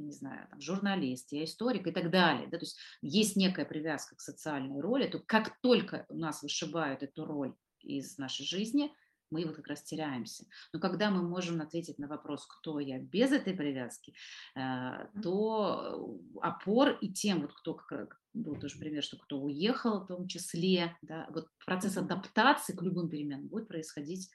не 0.06 0.12
знаю, 0.12 0.48
там, 0.50 0.62
журналист, 0.62 1.32
я 1.32 1.46
историк 1.46 1.88
и 1.88 1.92
так 1.92 2.12
далее. 2.12 2.48
Да, 2.48 2.58
то 2.58 2.64
есть 2.64 2.78
есть 3.02 3.36
некая 3.36 3.66
привязка 3.66 4.16
к 4.16 4.22
социальной 4.22 4.82
роли, 4.82 5.08
то 5.08 5.20
как 5.20 5.60
только 5.62 6.06
у 6.10 6.18
нас 6.18 6.44
вышибают 6.44 7.02
эту 7.02 7.26
роль 7.26 7.56
из 7.80 8.18
нашей 8.18 8.46
жизни, 8.46 8.94
мы 9.34 9.46
вот 9.46 9.56
как 9.56 9.68
раз 9.68 9.82
теряемся. 9.84 10.46
Но 10.72 10.80
когда 10.80 11.10
мы 11.10 11.28
можем 11.28 11.62
ответить 11.62 11.98
на 11.98 12.08
вопрос, 12.08 12.46
кто 12.46 12.80
я 12.80 13.00
без 13.00 13.32
этой 13.32 13.54
привязки, 13.54 14.14
э, 14.56 15.08
то 15.22 16.20
опор 16.42 16.98
и 17.02 17.10
тем, 17.10 17.42
вот 17.42 17.54
кто, 17.54 17.74
как 17.74 18.22
был 18.34 18.56
тоже 18.56 18.78
пример, 18.78 19.04
что 19.04 19.18
кто 19.18 19.40
уехал 19.40 20.02
в 20.02 20.08
том 20.08 20.28
числе, 20.28 20.96
да, 21.02 21.28
вот 21.30 21.48
процесс 21.66 21.98
адаптации 21.98 22.74
к 22.74 22.82
любым 22.82 23.10
переменам 23.10 23.48
будет 23.48 23.68
происходить 23.68 24.30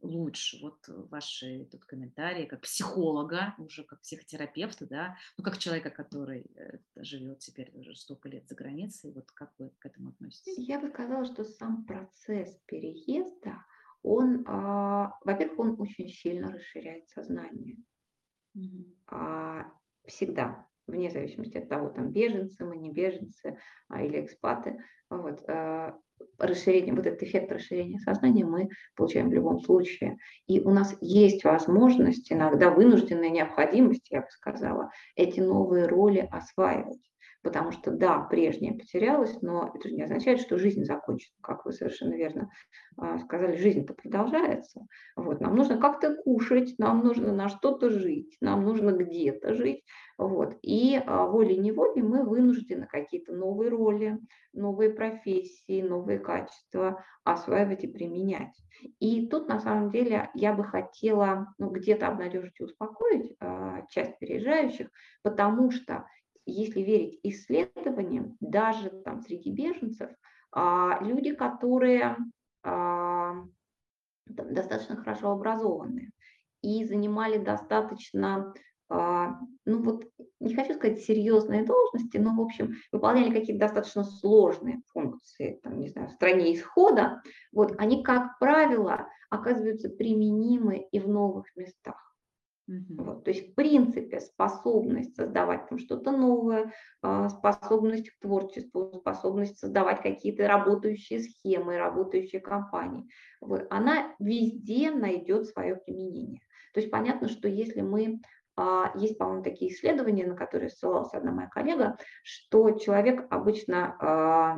лучше. 0.00 0.58
Вот 0.62 0.76
ваши 1.10 1.66
тут 1.70 1.84
комментарии 1.84 2.46
как 2.46 2.62
психолога, 2.62 3.54
уже 3.58 3.84
как 3.84 4.00
психотерапевта, 4.00 4.86
да, 4.86 5.16
ну 5.38 5.44
как 5.44 5.58
человека, 5.58 5.90
который 5.90 6.46
э, 6.54 6.78
живет 6.96 7.40
теперь 7.40 7.70
уже 7.74 7.94
столько 7.94 8.28
лет 8.28 8.46
за 8.48 8.54
границей, 8.54 9.12
вот 9.12 9.30
как 9.32 9.52
вы 9.58 9.70
к 9.78 9.86
этому 9.86 10.10
относитесь? 10.10 10.54
Я 10.58 10.80
бы 10.80 10.88
сказала, 10.88 11.24
что 11.24 11.44
сам 11.44 11.84
процесс 11.84 12.58
переезда, 12.66 13.64
он, 14.02 14.44
а, 14.46 15.12
во-первых, 15.24 15.58
он 15.58 15.80
очень 15.80 16.08
сильно 16.08 16.52
расширяет 16.52 17.08
сознание. 17.08 17.76
А, 19.08 19.66
всегда, 20.06 20.66
вне 20.86 21.10
зависимости 21.10 21.58
от 21.58 21.68
того, 21.68 21.88
там 21.88 22.10
беженцы 22.10 22.64
мы, 22.64 22.76
не 22.76 22.92
беженцы 22.92 23.58
а, 23.88 24.02
или 24.02 24.24
экспаты. 24.24 24.82
Вот, 25.08 25.44
расширение, 26.38 26.94
вот 26.94 27.06
этот 27.06 27.22
эффект 27.22 27.52
расширения 27.52 27.98
сознания 27.98 28.44
мы 28.44 28.70
получаем 28.96 29.28
в 29.28 29.32
любом 29.32 29.60
случае. 29.60 30.16
И 30.46 30.60
у 30.60 30.70
нас 30.70 30.96
есть 31.00 31.44
возможность, 31.44 32.32
иногда 32.32 32.70
вынужденная 32.70 33.30
необходимость, 33.30 34.10
я 34.10 34.22
бы 34.22 34.26
сказала, 34.30 34.90
эти 35.14 35.40
новые 35.40 35.86
роли 35.86 36.26
осваивать. 36.30 37.00
Потому 37.46 37.70
что, 37.70 37.92
да, 37.92 38.18
прежнее 38.22 38.72
потерялось, 38.72 39.40
но 39.40 39.70
это 39.72 39.88
же 39.88 39.94
не 39.94 40.02
означает, 40.02 40.40
что 40.40 40.58
жизнь 40.58 40.82
закончена, 40.82 41.36
как 41.40 41.64
вы 41.64 41.70
совершенно 41.70 42.14
верно 42.14 42.50
а, 42.96 43.20
сказали, 43.20 43.56
жизнь-то 43.56 43.94
продолжается. 43.94 44.84
Вот, 45.14 45.40
нам 45.40 45.54
нужно 45.54 45.78
как-то 45.78 46.16
кушать, 46.16 46.74
нам 46.78 47.04
нужно 47.04 47.32
на 47.32 47.48
что-то 47.48 47.88
жить, 47.88 48.36
нам 48.40 48.64
нужно 48.64 48.90
где-то 48.90 49.54
жить. 49.54 49.84
Вот, 50.18 50.56
и 50.60 51.00
а, 51.06 51.26
волей-неволей 51.26 52.02
мы 52.02 52.24
вынуждены 52.24 52.88
какие-то 52.88 53.32
новые 53.32 53.70
роли, 53.70 54.18
новые 54.52 54.90
профессии, 54.90 55.82
новые 55.82 56.18
качества 56.18 57.04
осваивать 57.22 57.84
и 57.84 57.86
применять. 57.86 58.60
И 58.98 59.28
тут, 59.28 59.46
на 59.46 59.60
самом 59.60 59.92
деле, 59.92 60.30
я 60.34 60.52
бы 60.52 60.64
хотела 60.64 61.54
ну, 61.58 61.70
где-то 61.70 62.08
обнадежить 62.08 62.58
и 62.58 62.64
успокоить 62.64 63.36
э, 63.40 63.82
часть 63.90 64.18
переезжающих, 64.18 64.88
потому 65.22 65.70
что 65.70 66.06
если 66.46 66.80
верить 66.80 67.20
исследованиям, 67.22 68.36
даже 68.40 68.90
там 68.90 69.20
среди 69.20 69.50
беженцев, 69.50 70.10
а, 70.52 70.98
люди, 71.02 71.34
которые 71.34 72.16
а, 72.62 73.34
достаточно 74.26 74.96
хорошо 74.96 75.32
образованы 75.32 76.10
и 76.62 76.84
занимали 76.84 77.38
достаточно, 77.38 78.54
а, 78.88 79.38
ну 79.64 79.82
вот, 79.82 80.04
не 80.40 80.54
хочу 80.54 80.74
сказать 80.74 81.00
серьезные 81.00 81.64
должности, 81.64 82.16
но, 82.16 82.34
в 82.34 82.40
общем, 82.40 82.74
выполняли 82.92 83.30
какие-то 83.30 83.66
достаточно 83.66 84.04
сложные 84.04 84.82
функции, 84.92 85.60
там, 85.62 85.78
не 85.78 85.88
знаю, 85.88 86.08
в 86.08 86.12
стране 86.12 86.54
исхода, 86.54 87.22
вот, 87.52 87.74
они, 87.78 88.02
как 88.02 88.38
правило, 88.38 89.08
оказываются 89.30 89.88
применимы 89.88 90.86
и 90.90 91.00
в 91.00 91.08
новых 91.08 91.46
местах. 91.56 92.05
Вот, 92.68 93.22
то 93.24 93.30
есть, 93.30 93.52
в 93.52 93.54
принципе, 93.54 94.18
способность 94.18 95.14
создавать 95.14 95.68
там 95.68 95.78
что-то 95.78 96.10
новое, 96.10 96.72
а, 97.00 97.28
способность 97.28 98.10
к 98.10 98.18
творчеству, 98.20 98.92
способность 98.98 99.58
создавать 99.58 100.02
какие-то 100.02 100.48
работающие 100.48 101.20
схемы, 101.20 101.78
работающие 101.78 102.40
компании, 102.40 103.08
вот, 103.40 103.66
она 103.70 104.14
везде 104.18 104.90
найдет 104.90 105.46
свое 105.46 105.76
применение. 105.76 106.40
То 106.74 106.80
есть 106.80 106.90
понятно, 106.90 107.28
что 107.28 107.46
если 107.46 107.82
мы 107.82 108.20
а, 108.56 108.90
есть, 108.96 109.18
по-моему, 109.18 109.44
такие 109.44 109.70
исследования, 109.70 110.26
на 110.26 110.34
которые 110.34 110.70
ссылалась 110.70 111.12
одна 111.12 111.30
моя 111.30 111.48
коллега, 111.48 111.96
что 112.24 112.72
человек 112.72 113.26
обычно, 113.30 113.96
а, 114.00 114.56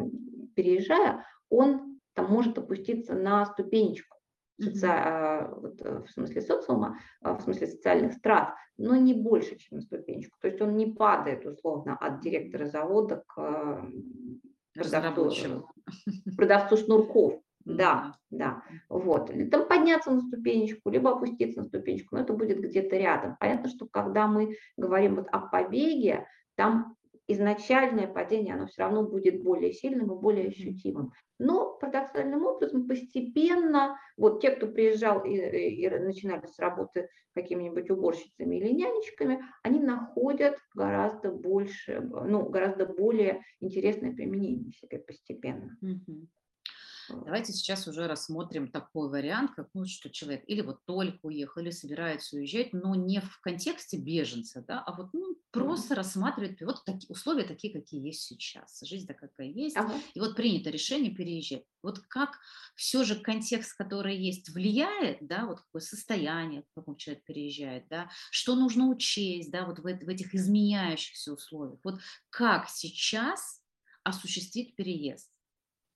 переезжая, 0.54 1.26
он 1.50 1.98
там 2.14 2.30
может 2.30 2.56
опуститься 2.58 3.14
на 3.14 3.44
ступенечку 3.44 4.17
соци... 4.60 4.86
А, 4.86 5.54
вот, 5.54 5.80
э, 5.80 6.02
в 6.06 6.10
смысле 6.10 6.42
социума, 6.42 6.98
а, 7.20 7.34
в 7.34 7.42
смысле 7.42 7.66
социальных 7.66 8.14
страт, 8.14 8.54
но 8.76 8.96
не 8.96 9.14
больше, 9.14 9.56
чем 9.56 9.78
на 9.78 9.82
ступенечку. 9.82 10.38
То 10.40 10.48
есть 10.48 10.60
он 10.60 10.76
не 10.76 10.86
падает 10.86 11.46
условно 11.46 11.96
от 11.96 12.20
директора 12.20 12.66
завода 12.66 13.24
к 13.26 13.84
продавцу, 14.74 15.68
продавцу 16.36 16.76
шнурков. 16.76 17.40
Да, 17.68 18.14
да. 18.30 18.62
Вот. 18.88 19.30
Там 19.50 19.68
подняться 19.68 20.10
на 20.10 20.22
ступенечку, 20.22 20.88
либо 20.88 21.10
опуститься 21.10 21.60
на 21.60 21.66
ступенечку, 21.66 22.14
но 22.14 22.22
это 22.22 22.32
будет 22.32 22.60
где-то 22.60 22.96
рядом. 22.96 23.36
Понятно, 23.38 23.68
что 23.68 23.86
когда 23.86 24.26
мы 24.26 24.56
говорим 24.78 25.16
вот 25.16 25.26
о 25.32 25.40
побеге, 25.40 26.26
там 26.54 26.96
изначальное 27.28 28.08
падение, 28.08 28.54
оно 28.54 28.66
все 28.66 28.82
равно 28.82 29.04
будет 29.04 29.42
более 29.42 29.72
сильным 29.72 30.12
и 30.12 30.20
более 30.20 30.48
ощутимым. 30.48 31.12
Но 31.38 31.76
парадоксальным 31.78 32.44
образом 32.44 32.88
постепенно, 32.88 33.98
вот 34.16 34.40
те, 34.40 34.50
кто 34.50 34.66
приезжал 34.66 35.24
и, 35.24 35.36
и, 35.36 35.88
начинали 35.88 36.46
с 36.46 36.58
работы 36.58 37.08
какими-нибудь 37.34 37.90
уборщицами 37.90 38.56
или 38.56 38.72
нянечками, 38.72 39.44
они 39.62 39.78
находят 39.78 40.56
гораздо 40.74 41.30
больше, 41.30 42.00
ну, 42.00 42.48
гораздо 42.48 42.86
более 42.86 43.42
интересное 43.60 44.12
применение 44.12 44.72
себе 44.72 44.98
постепенно. 44.98 45.76
Mm-hmm. 45.84 46.26
Давайте 47.08 47.52
сейчас 47.52 47.86
уже 47.86 48.06
рассмотрим 48.06 48.70
такой 48.70 49.08
вариант, 49.08 49.52
как 49.54 49.68
ну, 49.74 49.84
что 49.86 50.10
человек 50.10 50.44
или 50.46 50.60
вот 50.60 50.84
только 50.84 51.18
уехал, 51.26 51.62
или 51.62 51.70
собирается 51.70 52.36
уезжать, 52.36 52.72
но 52.72 52.94
не 52.94 53.20
в 53.20 53.40
контексте 53.40 53.96
беженца, 53.96 54.64
да, 54.66 54.80
а 54.80 54.96
вот 54.96 55.12
ну, 55.12 55.36
просто 55.50 55.94
mm-hmm. 55.94 55.96
рассматривает 55.96 56.60
вот 56.60 56.84
такие 56.84 57.08
условия 57.08 57.44
такие, 57.44 57.72
какие 57.72 58.04
есть 58.06 58.22
сейчас, 58.22 58.80
жизнь 58.82 59.06
такая, 59.06 59.30
какая 59.30 59.48
есть, 59.48 59.76
ага. 59.76 59.94
и 60.14 60.20
вот 60.20 60.36
принято 60.36 60.70
решение 60.70 61.14
переезжать. 61.14 61.64
Вот 61.82 62.00
как 62.00 62.38
все 62.74 63.04
же 63.04 63.14
контекст, 63.14 63.76
который 63.76 64.16
есть, 64.16 64.48
влияет, 64.50 65.18
да, 65.20 65.46
вот 65.46 65.60
какое 65.60 65.80
состояние, 65.80 66.62
в 66.62 66.74
каком 66.74 66.96
человек 66.96 67.24
переезжает, 67.24 67.88
да, 67.88 68.10
что 68.30 68.54
нужно 68.54 68.88
учесть, 68.88 69.50
да, 69.50 69.64
вот 69.64 69.78
в, 69.78 69.82
в 69.82 70.08
этих 70.08 70.34
изменяющихся 70.34 71.32
условиях. 71.32 71.78
Вот 71.84 72.00
как 72.30 72.68
сейчас 72.68 73.62
осуществить 74.02 74.74
переезд? 74.76 75.30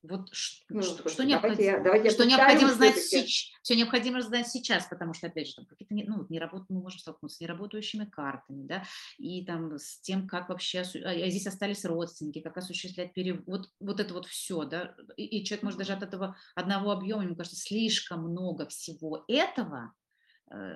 Вот 0.03 0.33
ну, 0.69 0.83
что, 0.83 1.09
что, 1.09 1.25
необходимо, 1.25 1.63
я, 1.63 1.79
давайте 1.79 2.11
что 2.11 2.27
необходимо 2.27 2.73
знать 2.73 2.99
сейчас, 2.99 3.51
все 3.63 3.77
необходимо 3.77 4.21
знать 4.21 4.49
сейчас, 4.49 4.87
потому 4.87 5.15
что, 5.15 5.29
опять 5.29 5.47
же, 5.47 5.55
там 5.55 5.67
какие-то 5.67 5.95
ну, 5.95 6.27
не 6.29 6.41
работ, 6.41 6.65
мы 6.69 6.81
можем 6.81 6.99
столкнуться 6.99 7.37
с 7.37 7.41
неработающими 7.41 8.05
картами, 8.07 8.67
да, 8.67 8.85
и 9.19 9.45
там 9.45 9.79
с 9.79 10.01
тем, 10.01 10.27
как 10.27 10.49
вообще, 10.49 10.81
а, 10.81 11.09
а 11.09 11.31
здесь 11.31 11.47
остались 11.47 11.85
родственники, 11.85 12.41
как 12.41 12.57
осуществлять 12.57 13.15
перевод, 13.15 13.45
вот, 13.47 13.71
вот 13.79 14.01
это 14.01 14.13
вот 14.13 14.27
все, 14.27 14.65
да, 14.65 14.97
и, 15.17 15.25
и 15.25 15.45
человек 15.45 15.63
может 15.63 15.79
даже 15.79 15.93
от 15.93 16.03
этого 16.03 16.37
одного 16.57 16.91
объема, 16.91 17.23
ему 17.23 17.37
кажется, 17.37 17.61
слишком 17.61 18.29
много 18.29 18.67
всего 18.67 19.25
этого, 19.29 19.93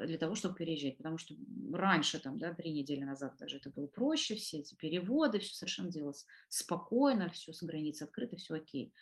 для 0.07 0.19
того, 0.19 0.35
чтобы 0.35 0.55
переезжать, 0.55 0.97
потому 0.97 1.19
что 1.19 1.35
раньше, 1.73 2.19
там, 2.19 2.39
да, 2.39 2.55
три 2.55 2.73
недели 2.73 3.05
назад 3.05 3.37
даже 3.39 3.59
это 3.59 3.71
было 3.71 3.87
проще, 3.87 4.35
все 4.35 4.59
эти 4.59 4.75
переводы, 4.75 5.39
все 5.39 5.55
совершенно 5.55 5.91
делалось 5.91 6.25
спокойно, 6.49 7.29
все 7.31 7.53
с 7.53 7.63
границы 7.63 8.05
открыто, 8.05 8.37
все 8.37 8.55
окей. 8.55 8.93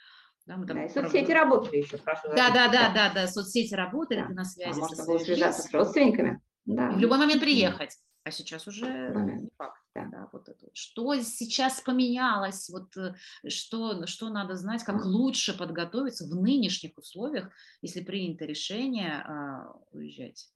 Да, 0.46 0.56
мы 0.56 0.66
там 0.66 0.76
да, 0.76 0.84
и 0.84 0.88
соцсети 0.88 1.30
работали 1.30 1.78
еще, 1.78 1.96
прошу. 1.96 2.28
Да, 2.28 2.50
да, 2.50 2.68
да, 2.68 2.92
да, 2.92 3.12
да, 3.14 3.26
соцсети 3.26 3.74
работали, 3.74 4.20
да. 4.20 4.26
ты 4.26 4.34
на 4.34 4.44
связи. 4.44 4.78
А 4.78 4.80
можно 4.80 5.04
было 5.04 5.18
связаться 5.18 5.62
с 5.62 5.72
родственниками. 5.72 6.40
Да. 6.66 6.90
в 6.90 6.98
любой 6.98 7.18
момент 7.18 7.40
приехать. 7.40 7.96
А 8.24 8.30
сейчас 8.30 8.66
уже 8.66 8.86
не 8.86 9.50
факт. 9.56 9.80
Да. 9.94 10.06
Да, 10.06 10.28
вот 10.32 10.48
это. 10.48 10.66
Что 10.72 11.14
сейчас 11.20 11.80
поменялось, 11.82 12.68
вот 12.70 12.96
э, 12.96 13.14
что, 13.48 14.06
что 14.06 14.30
надо 14.30 14.56
знать, 14.56 14.82
как 14.82 15.04
лучше 15.04 15.56
подготовиться 15.56 16.24
в 16.26 16.34
нынешних 16.34 16.96
условиях, 16.96 17.50
если 17.82 18.02
принято 18.02 18.44
решение 18.44 19.22
а, 19.26 19.72
уезжать? 19.92 20.50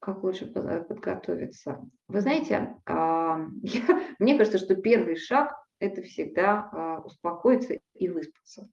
Как 0.00 0.22
лучше 0.22 0.46
подготовиться? 0.46 1.80
Вы 2.06 2.20
знаете, 2.20 2.76
а, 2.86 3.40
я, 3.62 4.14
мне 4.18 4.38
кажется, 4.38 4.58
что 4.58 4.76
первый 4.76 5.16
шаг 5.16 5.52
это 5.80 6.02
всегда 6.02 6.68
а, 6.72 7.00
успокоиться 7.00 7.78
и 7.94 8.08
выспаться. 8.08 8.68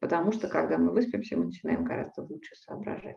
Потому 0.00 0.32
что 0.32 0.48
когда 0.48 0.78
мы 0.78 0.92
выспимся, 0.92 1.36
мы 1.36 1.46
начинаем 1.46 1.84
гораздо 1.84 2.22
лучше 2.22 2.54
соображать. 2.56 3.16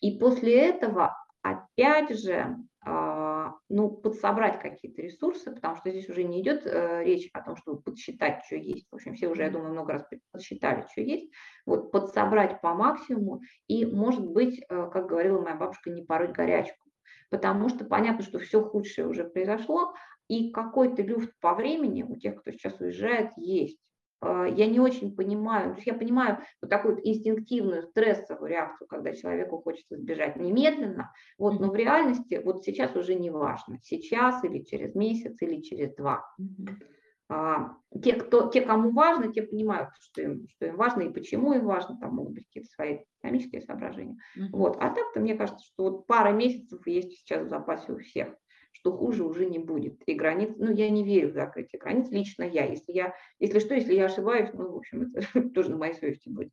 И 0.00 0.18
после 0.18 0.68
этого, 0.68 1.16
опять 1.42 2.18
же, 2.18 2.56
а, 2.84 3.31
ну, 3.68 3.90
подсобрать 3.90 4.60
какие-то 4.60 5.02
ресурсы, 5.02 5.52
потому 5.52 5.76
что 5.76 5.90
здесь 5.90 6.08
уже 6.08 6.24
не 6.24 6.40
идет 6.40 6.66
э, 6.66 7.02
речь 7.04 7.28
о 7.32 7.42
том, 7.42 7.56
чтобы 7.56 7.80
подсчитать, 7.80 8.44
что 8.46 8.56
есть. 8.56 8.86
В 8.90 8.96
общем, 8.96 9.14
все 9.14 9.28
уже, 9.28 9.42
я 9.42 9.50
думаю, 9.50 9.72
много 9.72 9.94
раз 9.94 10.04
подсчитали, 10.30 10.84
что 10.90 11.00
есть. 11.00 11.30
Вот 11.66 11.92
подсобрать 11.92 12.60
по 12.60 12.74
максимуму 12.74 13.42
и, 13.68 13.86
может 13.86 14.26
быть, 14.26 14.60
э, 14.60 14.90
как 14.92 15.06
говорила 15.06 15.40
моя 15.40 15.56
бабушка, 15.56 15.90
не 15.90 16.02
пороть 16.02 16.32
горячку. 16.32 16.90
Потому 17.30 17.68
что 17.68 17.84
понятно, 17.84 18.22
что 18.22 18.38
все 18.38 18.62
худшее 18.62 19.08
уже 19.08 19.24
произошло, 19.24 19.94
и 20.28 20.50
какой-то 20.50 21.02
люфт 21.02 21.30
по 21.40 21.54
времени 21.54 22.02
у 22.02 22.16
тех, 22.16 22.40
кто 22.40 22.52
сейчас 22.52 22.80
уезжает, 22.80 23.30
есть. 23.36 23.78
А, 24.22 24.46
я 24.46 24.66
не 24.66 24.78
очень 24.78 25.14
понимаю, 25.14 25.70
то 25.70 25.76
есть 25.76 25.86
я 25.86 25.94
понимаю 25.94 26.38
вот 26.60 26.70
такую 26.70 27.06
инстинктивную 27.06 27.82
стрессовую 27.82 28.50
реакцию, 28.50 28.86
когда 28.86 29.12
человеку 29.14 29.60
хочется 29.60 29.96
сбежать 29.96 30.36
немедленно, 30.36 31.12
вот, 31.38 31.58
но 31.58 31.70
в 31.70 31.74
реальности 31.74 32.40
вот 32.42 32.64
сейчас 32.64 32.94
уже 32.94 33.16
не 33.16 33.30
важно, 33.30 33.78
сейчас 33.82 34.44
или 34.44 34.62
через 34.62 34.94
месяц 34.94 35.36
или 35.40 35.60
через 35.60 35.94
два. 35.96 36.24
А, 37.28 37.74
те, 38.02 38.12
кто, 38.12 38.48
те, 38.48 38.60
кому 38.60 38.90
важно, 38.90 39.32
те 39.32 39.42
понимают, 39.42 39.88
что 40.00 40.22
им, 40.22 40.46
что 40.48 40.66
им 40.66 40.76
важно 40.76 41.02
и 41.02 41.12
почему 41.12 41.54
им 41.54 41.64
важно, 41.64 41.98
там 41.98 42.14
могут 42.14 42.34
быть 42.34 42.46
какие-то 42.46 42.68
свои 42.70 42.98
экономические 43.20 43.62
соображения. 43.62 44.18
Mm-hmm. 44.36 44.50
Вот. 44.52 44.76
А 44.80 44.90
так-то 44.90 45.18
мне 45.18 45.34
кажется, 45.34 45.64
что 45.64 45.84
вот 45.84 46.06
пара 46.06 46.32
месяцев 46.32 46.86
есть 46.86 47.12
сейчас 47.12 47.46
в 47.46 47.48
запасе 47.48 47.92
у 47.92 47.98
всех 47.98 48.34
что 48.72 48.96
хуже 48.96 49.24
уже 49.24 49.46
не 49.46 49.58
будет. 49.58 50.02
И 50.06 50.14
границ, 50.14 50.54
ну, 50.56 50.72
я 50.72 50.90
не 50.90 51.04
верю 51.04 51.28
в 51.28 51.34
закрытие 51.34 51.78
границ, 51.78 52.10
лично 52.10 52.42
я. 52.42 52.64
Если 52.64 52.92
я, 52.92 53.14
если 53.38 53.58
что, 53.58 53.74
если 53.74 53.94
я 53.94 54.06
ошибаюсь, 54.06 54.50
ну, 54.52 54.72
в 54.72 54.76
общем, 54.76 55.12
это 55.14 55.50
тоже 55.54 55.70
на 55.70 55.76
моей 55.76 55.94
совести 55.94 56.28
будет. 56.28 56.50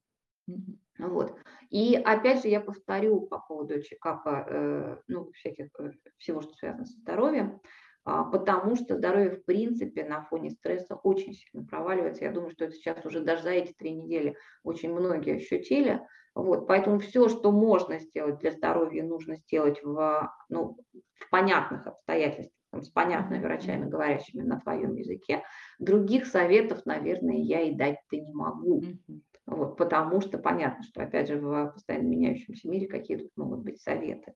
Вот. 0.98 1.36
И 1.70 1.96
опять 1.96 2.42
же 2.42 2.50
я 2.50 2.60
повторю 2.60 3.22
по 3.22 3.40
поводу 3.40 3.82
чекапа, 3.82 4.46
э, 4.50 4.98
ну, 5.08 5.32
всяких, 5.32 5.68
э, 5.80 5.92
всего, 6.18 6.42
что 6.42 6.54
связано 6.56 6.86
со 6.86 7.00
здоровьем, 7.00 7.62
потому 8.04 8.76
что 8.76 8.96
здоровье 8.96 9.32
в 9.32 9.46
принципе 9.46 10.04
на 10.04 10.24
фоне 10.24 10.52
стресса 10.52 10.96
очень 10.96 11.34
сильно 11.34 11.66
проваливается. 11.66 12.26
Я 12.26 12.32
думаю, 12.32 12.52
что 12.52 12.66
это 12.66 12.74
сейчас 12.74 13.06
уже 13.06 13.22
даже 13.22 13.44
за 13.44 13.52
эти 13.52 13.74
три 13.74 13.92
недели 13.92 14.36
очень 14.64 14.94
многие 14.94 15.38
ощутили. 15.38 16.02
Вот, 16.36 16.68
поэтому 16.68 17.00
все, 17.00 17.28
что 17.28 17.52
можно 17.52 18.00
сделать 18.00 18.40
для 18.40 18.52
здоровья, 18.52 19.04
нужно 19.04 19.36
сделать 19.36 19.82
в, 19.84 20.32
ну, 20.48 20.78
в 21.16 21.30
понятных 21.30 21.88
обстоятельствах, 21.88 22.54
там, 22.72 22.82
с 22.84 22.90
понятными 22.90 23.42
врачами, 23.42 23.90
говорящими 23.90 24.44
на 24.44 24.60
твоем 24.60 24.96
языке. 24.96 25.44
Других 25.80 26.28
советов, 26.28 26.86
наверное, 26.86 27.36
я 27.36 27.62
и 27.62 27.74
дать-то 27.74 28.18
не 28.18 28.34
могу. 28.34 28.84
Вот, 29.48 29.78
потому 29.78 30.22
что 30.22 30.38
понятно, 30.38 30.84
что, 30.84 31.02
опять 31.02 31.28
же, 31.28 31.40
в 31.40 31.72
постоянно 31.74 32.06
меняющемся 32.06 32.70
мире 32.70 32.88
какие 32.88 33.18
тут 33.18 33.32
могут 33.36 33.62
быть 33.62 33.82
советы. 33.82 34.36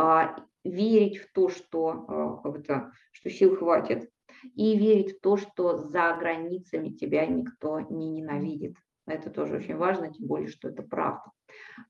А, 0.00 0.36
верить 0.62 1.18
в 1.18 1.32
то, 1.32 1.48
что, 1.48 2.04
а, 2.06 2.36
как 2.36 2.60
это, 2.60 2.92
что 3.10 3.30
сил 3.30 3.56
хватит, 3.56 4.08
и 4.54 4.78
верить 4.78 5.18
в 5.18 5.20
то, 5.20 5.36
что 5.36 5.76
за 5.76 6.16
границами 6.16 6.90
тебя 6.90 7.26
никто 7.26 7.80
не 7.80 8.08
ненавидит. 8.08 8.76
Это 9.06 9.28
тоже 9.28 9.56
очень 9.56 9.76
важно, 9.76 10.12
тем 10.12 10.28
более, 10.28 10.46
что 10.46 10.68
это 10.68 10.84
правда. 10.84 11.32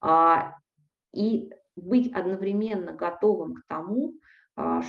А, 0.01 0.55
и 1.13 1.51
быть 1.77 2.11
одновременно 2.15 2.95
готовым 2.95 3.57
к 3.57 3.67
тому, 3.69 4.15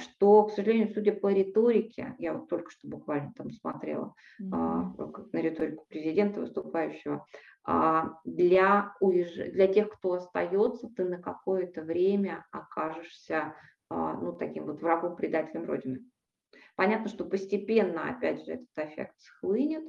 что, 0.02 0.46
к 0.46 0.52
сожалению, 0.52 0.90
судя 0.94 1.14
по 1.14 1.32
риторике, 1.32 2.16
я 2.18 2.34
вот 2.34 2.50
только 2.50 2.72
что 2.72 2.88
буквально 2.88 3.34
там 3.36 3.52
смотрела 3.52 4.16
mm-hmm. 4.42 5.30
на 5.32 5.38
риторику 5.38 5.86
президента 5.90 6.40
выступающего, 6.40 7.26
для, 8.26 8.94
для 9.02 9.68
тех, 9.68 9.90
кто 9.90 10.14
остается, 10.14 10.90
ты 10.96 11.06
на 11.06 11.22
какое-то 11.22 11.84
время 11.84 12.46
окажешься 12.52 13.54
ну, 13.90 14.34
таким 14.34 14.66
вот 14.66 14.82
врагом, 14.82 15.16
предателем 15.16 15.66
Родины. 15.66 16.00
Понятно, 16.80 17.10
что 17.10 17.26
постепенно, 17.26 18.10
опять 18.10 18.46
же, 18.46 18.54
этот 18.54 18.70
эффект 18.78 19.14
схлынет, 19.18 19.84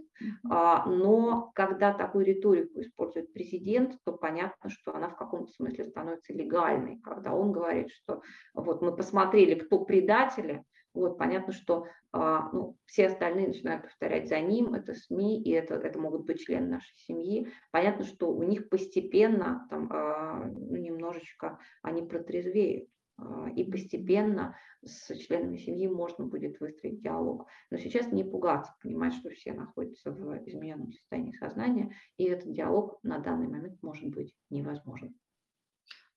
а, 0.50 0.84
но 0.86 1.52
когда 1.54 1.94
такую 1.94 2.24
риторику 2.24 2.80
использует 2.80 3.32
президент, 3.32 3.96
то 4.04 4.12
понятно, 4.12 4.70
что 4.70 4.96
она 4.96 5.08
в 5.08 5.14
каком-то 5.14 5.52
смысле 5.52 5.84
становится 5.84 6.32
легальной. 6.32 6.98
Когда 6.98 7.32
он 7.32 7.52
говорит, 7.52 7.92
что 7.92 8.22
вот 8.54 8.82
мы 8.82 8.96
посмотрели, 8.96 9.54
кто 9.54 9.84
предатели, 9.84 10.64
вот 10.92 11.16
понятно, 11.16 11.52
что 11.52 11.86
а, 12.10 12.50
ну, 12.52 12.76
все 12.86 13.06
остальные 13.06 13.46
начинают 13.46 13.84
повторять 13.84 14.28
за 14.28 14.40
ним, 14.40 14.74
это 14.74 14.94
СМИ, 14.94 15.44
и 15.44 15.52
это, 15.52 15.76
это 15.76 15.96
могут 15.96 16.26
быть 16.26 16.40
члены 16.40 16.70
нашей 16.70 16.96
семьи. 16.96 17.52
Понятно, 17.70 18.04
что 18.04 18.32
у 18.32 18.42
них 18.42 18.68
постепенно 18.68 19.64
там, 19.70 19.88
а, 19.92 20.44
немножечко 20.44 21.60
они 21.82 22.02
протрезвеют. 22.02 22.88
А, 23.20 23.50
и 23.50 23.64
постепенно 23.64 24.56
с 24.82 25.14
членами 25.14 25.58
семьи 25.58 25.86
можно 25.86 26.26
будет 26.26 26.58
выстроить 26.60 27.02
диалог. 27.02 27.46
Но 27.70 27.78
сейчас 27.78 28.10
не 28.12 28.24
пугаться, 28.24 28.74
понимать, 28.82 29.14
что 29.14 29.30
все 29.30 29.52
находятся 29.52 30.10
в 30.10 30.42
измененном 30.46 30.92
состоянии 30.92 31.32
сознания, 31.32 31.94
и 32.16 32.24
этот 32.24 32.52
диалог 32.52 32.98
на 33.02 33.18
данный 33.18 33.48
момент 33.48 33.82
может 33.82 34.08
быть 34.08 34.34
невозможен. 34.48 35.14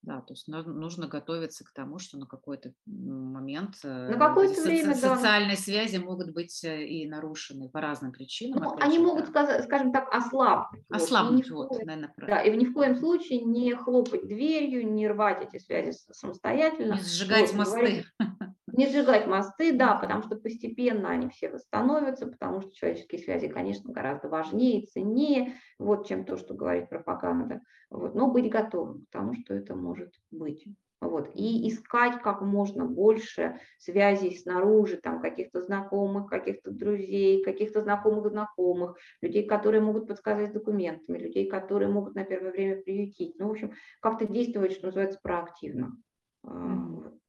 Да, 0.03 0.19
то 0.19 0.33
есть 0.33 0.49
нужно 0.49 1.07
готовиться 1.07 1.63
к 1.63 1.71
тому, 1.71 1.97
что 1.97 2.17
на 2.17 2.25
какой-то 2.25 2.73
момент 2.85 3.75
э, 3.85 4.09
на 4.09 4.17
какое-то 4.17 4.55
со- 4.55 4.63
время, 4.63 4.95
социальные 4.95 5.55
да. 5.55 5.61
связи 5.61 5.95
могут 5.95 6.33
быть 6.33 6.61
э, 6.65 6.85
и 6.85 7.07
нарушены 7.07 7.69
по 7.69 7.79
разным 7.79 8.11
причинам. 8.11 8.63
Ну, 8.63 8.75
они 8.81 8.99
могут, 8.99 9.31
да. 9.31 9.63
скажем 9.63 9.93
так, 9.93 10.13
ослабнуть. 10.13 10.83
Ослабнуть, 10.89 11.49
вот, 11.49 11.69
вот 11.69 11.85
наверное, 11.85 12.13
правильно. 12.13 12.37
Да, 12.37 12.43
и 12.43 12.57
ни 12.57 12.65
в 12.65 12.73
коем 12.73 12.97
случае 12.97 13.43
не 13.43 13.73
хлопать 13.75 14.27
дверью, 14.27 14.91
не 14.91 15.07
рвать 15.07 15.41
эти 15.41 15.63
связи 15.63 15.97
самостоятельно. 16.11 16.95
Не 16.95 17.01
сжигать 17.01 17.51
вот, 17.51 17.59
мосты. 17.59 17.77
Говорить, 17.79 18.05
Не 18.73 18.87
сжигать 18.87 19.27
мосты, 19.27 19.71
да, 19.71 19.93
потому 19.93 20.23
что 20.23 20.35
постепенно 20.35 21.09
они 21.09 21.29
все 21.29 21.49
восстановятся, 21.49 22.25
потому 22.25 22.61
что 22.61 22.73
человеческие 22.73 23.21
связи, 23.21 23.47
конечно, 23.47 23.93
гораздо 23.93 24.29
важнее 24.29 24.81
и 24.81 24.87
ценнее, 24.87 25.53
вот, 25.77 26.07
чем 26.07 26.25
то, 26.25 26.37
что 26.37 26.55
говорит 26.55 26.89
пропаганда. 26.89 27.61
Вот, 27.91 28.15
но 28.15 28.31
быть 28.31 28.49
готовым 28.49 29.05
к 29.05 29.11
тому, 29.11 29.35
что 29.35 29.53
это 29.53 29.75
может 29.75 30.11
быть. 30.31 30.65
Вот, 31.01 31.29
и 31.35 31.69
искать 31.69 32.19
как 32.23 32.41
можно 32.41 32.85
больше 32.85 33.59
связей 33.77 34.35
снаружи, 34.35 34.97
там, 34.97 35.21
каких-то 35.21 35.61
знакомых, 35.61 36.27
каких-то 36.27 36.71
друзей, 36.71 37.43
каких-то 37.43 37.83
знакомых 37.83 38.31
знакомых, 38.31 38.97
людей, 39.21 39.45
которые 39.45 39.81
могут 39.81 40.07
подсказать 40.07 40.51
документами, 40.51 41.19
людей, 41.19 41.47
которые 41.47 41.91
могут 41.91 42.15
на 42.15 42.23
первое 42.23 42.51
время 42.51 42.81
приютить. 42.81 43.37
Ну, 43.37 43.49
в 43.49 43.51
общем, 43.51 43.73
как-то 43.99 44.25
действовать, 44.25 44.71
что 44.71 44.87
называется, 44.87 45.19
проактивно. 45.21 45.95
Mm-hmm. 46.43 47.19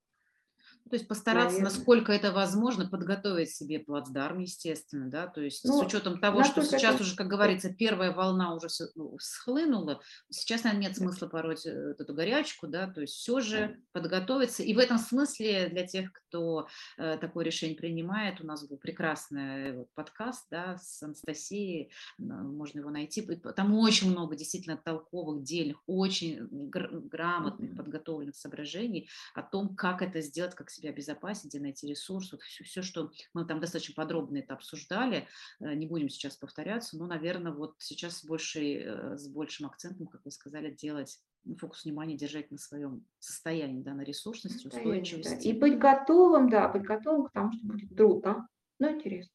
То 0.90 0.96
есть 0.96 1.08
постараться, 1.08 1.58
Наверное. 1.58 1.70
насколько 1.70 2.12
это 2.12 2.30
возможно, 2.30 2.86
подготовить 2.86 3.50
себе 3.50 3.78
плацдарм, 3.78 4.40
естественно, 4.40 5.08
да, 5.08 5.26
то 5.26 5.40
есть 5.40 5.64
ну, 5.64 5.78
с 5.80 5.86
учетом 5.86 6.20
того, 6.20 6.44
что 6.44 6.62
сейчас 6.62 6.96
это... 6.96 7.04
уже, 7.04 7.16
как 7.16 7.26
говорится, 7.26 7.72
первая 7.72 8.12
волна 8.12 8.54
уже 8.54 8.68
ну, 8.94 9.16
схлынула, 9.18 10.02
сейчас, 10.28 10.64
наверное, 10.64 10.88
нет 10.88 10.96
смысла 10.98 11.26
пороть 11.26 11.64
э, 11.64 11.94
эту 11.98 12.12
горячку, 12.12 12.66
да, 12.66 12.86
то 12.86 13.00
есть 13.00 13.14
все 13.14 13.40
же 13.40 13.80
подготовиться. 13.92 14.62
И 14.62 14.74
в 14.74 14.78
этом 14.78 14.98
смысле 14.98 15.68
для 15.70 15.86
тех, 15.86 16.12
кто 16.12 16.68
э, 16.98 17.16
такое 17.18 17.46
решение 17.46 17.76
принимает, 17.76 18.42
у 18.42 18.46
нас 18.46 18.68
был 18.68 18.76
прекрасный 18.76 19.86
подкаст, 19.94 20.46
да, 20.50 20.76
с 20.76 21.02
Анастасией, 21.02 21.92
можно 22.18 22.80
его 22.80 22.90
найти, 22.90 23.22
там 23.22 23.74
очень 23.74 24.10
много 24.10 24.36
действительно 24.36 24.76
толковых, 24.76 25.42
дельных, 25.44 25.82
очень 25.86 26.46
грамотных, 26.50 27.74
подготовленных 27.74 28.36
соображений 28.36 29.08
о 29.34 29.42
том, 29.42 29.74
как 29.74 30.02
это 30.02 30.20
сделать, 30.20 30.54
как 30.54 30.73
себя 30.74 30.90
обезопасить, 30.90 31.46
где 31.46 31.60
найти 31.60 31.86
ресурс, 31.86 32.32
вот 32.32 32.42
все, 32.42 32.64
все, 32.64 32.82
что 32.82 33.10
мы 33.32 33.44
там 33.44 33.60
достаточно 33.60 33.94
подробно 33.94 34.38
это 34.38 34.54
обсуждали, 34.54 35.28
э, 35.60 35.74
не 35.74 35.86
будем 35.86 36.08
сейчас 36.08 36.36
повторяться, 36.36 36.98
но, 36.98 37.06
наверное, 37.06 37.52
вот 37.52 37.76
сейчас 37.78 38.18
с, 38.18 38.24
большей, 38.24 38.82
э, 38.84 39.16
с 39.16 39.28
большим 39.28 39.66
акцентом, 39.66 40.06
как 40.06 40.24
вы 40.24 40.30
сказали, 40.30 40.70
делать 40.70 41.20
ну, 41.44 41.56
фокус 41.56 41.84
внимания 41.84 42.16
держать 42.16 42.50
на 42.50 42.58
своем 42.58 43.06
состоянии, 43.18 43.82
да, 43.82 43.94
на 43.94 44.02
ресурсности, 44.02 44.66
устойчивости. 44.66 45.44
Да. 45.44 45.50
И 45.50 45.52
быть 45.52 45.78
готовым, 45.78 46.48
да, 46.48 46.68
быть 46.68 46.82
готовым 46.82 47.26
к 47.26 47.32
тому, 47.32 47.52
что 47.52 47.66
будет 47.66 47.96
трудно, 47.96 48.48
но 48.78 48.90
интересно. 48.90 49.34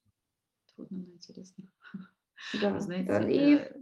Трудно, 0.75 0.97
но 0.97 1.13
интересно. 1.13 1.63
Да, 2.61 2.79
Знаете, 2.79 3.07
да. 3.07 3.29
И 3.29 3.79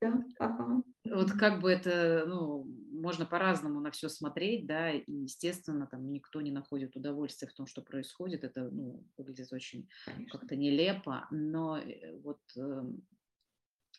да, 0.00 0.22
ага. 0.38 0.82
Вот 1.04 1.32
как 1.32 1.60
бы 1.60 1.70
это, 1.70 2.24
ну, 2.26 2.66
можно 3.00 3.26
по-разному 3.26 3.80
на 3.80 3.90
все 3.90 4.08
смотреть, 4.08 4.66
да, 4.66 4.90
и, 4.90 5.04
естественно, 5.06 5.86
там 5.86 6.10
никто 6.10 6.40
не 6.40 6.50
находит 6.50 6.96
удовольствия 6.96 7.48
в 7.48 7.54
том, 7.54 7.66
что 7.66 7.82
происходит, 7.82 8.44
это, 8.44 8.70
ну, 8.70 9.04
выглядит 9.16 9.52
очень 9.52 9.88
как-то 10.30 10.56
нелепо, 10.56 11.26
но 11.30 11.78
э, 11.78 12.16
вот 12.22 12.40
э, 12.56 12.82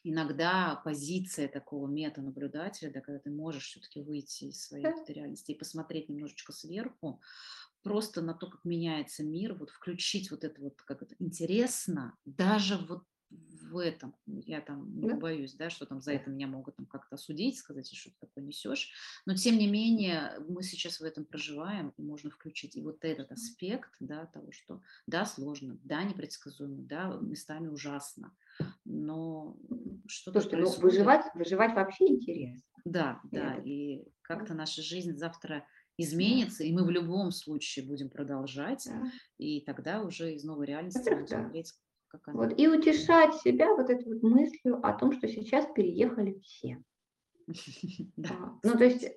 иногда 0.03 0.81
позиция 0.83 1.47
такого 1.47 1.87
мета-наблюдателя, 1.87 2.91
да, 2.91 3.01
когда 3.01 3.19
ты 3.19 3.29
можешь 3.29 3.67
все-таки 3.67 4.01
выйти 4.01 4.45
из 4.45 4.63
своей 4.63 4.83
да. 4.83 4.95
реальности 5.07 5.51
и 5.51 5.57
посмотреть 5.57 6.09
немножечко 6.09 6.53
сверху, 6.53 7.21
просто 7.83 8.21
на 8.21 8.33
то, 8.33 8.49
как 8.49 8.65
меняется 8.65 9.23
мир, 9.23 9.53
вот 9.53 9.69
включить 9.69 10.31
вот 10.31 10.43
это 10.43 10.61
вот, 10.61 10.81
как 10.81 11.01
это 11.01 11.15
интересно, 11.19 12.17
даже 12.25 12.77
вот 12.77 13.03
в 13.29 13.77
этом, 13.77 14.15
я 14.25 14.61
там 14.61 14.99
не 14.99 15.13
боюсь, 15.13 15.53
да, 15.53 15.69
что 15.69 15.85
там 15.85 16.01
за 16.01 16.13
это 16.13 16.29
меня 16.29 16.47
могут 16.47 16.77
там 16.77 16.85
как-то 16.85 17.15
осудить, 17.15 17.57
сказать, 17.57 17.93
что 17.93 18.09
ты 18.11 18.15
такое 18.21 18.43
несешь, 18.43 18.91
но 19.25 19.35
тем 19.35 19.57
не 19.57 19.67
менее 19.67 20.39
мы 20.47 20.63
сейчас 20.63 20.99
в 20.99 21.03
этом 21.03 21.25
проживаем, 21.25 21.93
и 21.97 22.01
можно 22.01 22.29
включить 22.29 22.75
и 22.75 22.81
вот 22.81 23.03
этот 23.03 23.31
аспект, 23.31 23.91
да, 23.99 24.25
того, 24.27 24.51
что 24.51 24.81
да, 25.05 25.25
сложно, 25.25 25.77
да, 25.83 26.03
непредсказуемо, 26.03 26.77
да, 26.83 27.17
местами 27.21 27.67
ужасно, 27.67 28.35
но 28.85 29.57
что-то 30.07 30.41
Слушайте, 30.41 30.63
ну, 30.63 30.81
выживать, 30.81 31.25
выживать 31.35 31.75
вообще 31.75 32.07
интересно. 32.07 32.63
Да, 32.85 33.19
да, 33.31 33.55
и 33.55 34.05
как-то 34.21 34.53
наша 34.53 34.81
жизнь 34.81 35.17
завтра 35.17 35.65
изменится, 35.97 36.63
и 36.63 36.71
мы 36.71 36.85
в 36.85 36.91
любом 36.91 37.31
случае 37.31 37.85
будем 37.85 38.09
продолжать, 38.09 38.87
да. 38.87 39.11
и 39.39 39.61
тогда 39.61 40.03
уже 40.03 40.35
из 40.35 40.43
новой 40.43 40.67
реальности 40.67 41.09
будем 41.09 41.27
смотреть, 41.27 41.73
как 42.07 42.27
она. 42.27 42.37
Вот, 42.37 42.59
и 42.59 42.67
утешать 42.67 43.35
себя 43.35 43.73
вот 43.75 43.89
этой 43.89 44.13
вот 44.13 44.23
мыслью 44.23 44.79
о 44.85 44.93
том, 44.93 45.11
что 45.11 45.27
сейчас 45.27 45.65
переехали 45.73 46.39
все. 46.41 46.81
Да. 48.17 48.29
Ну, 48.63 48.77
то 48.77 48.83
есть 48.83 49.07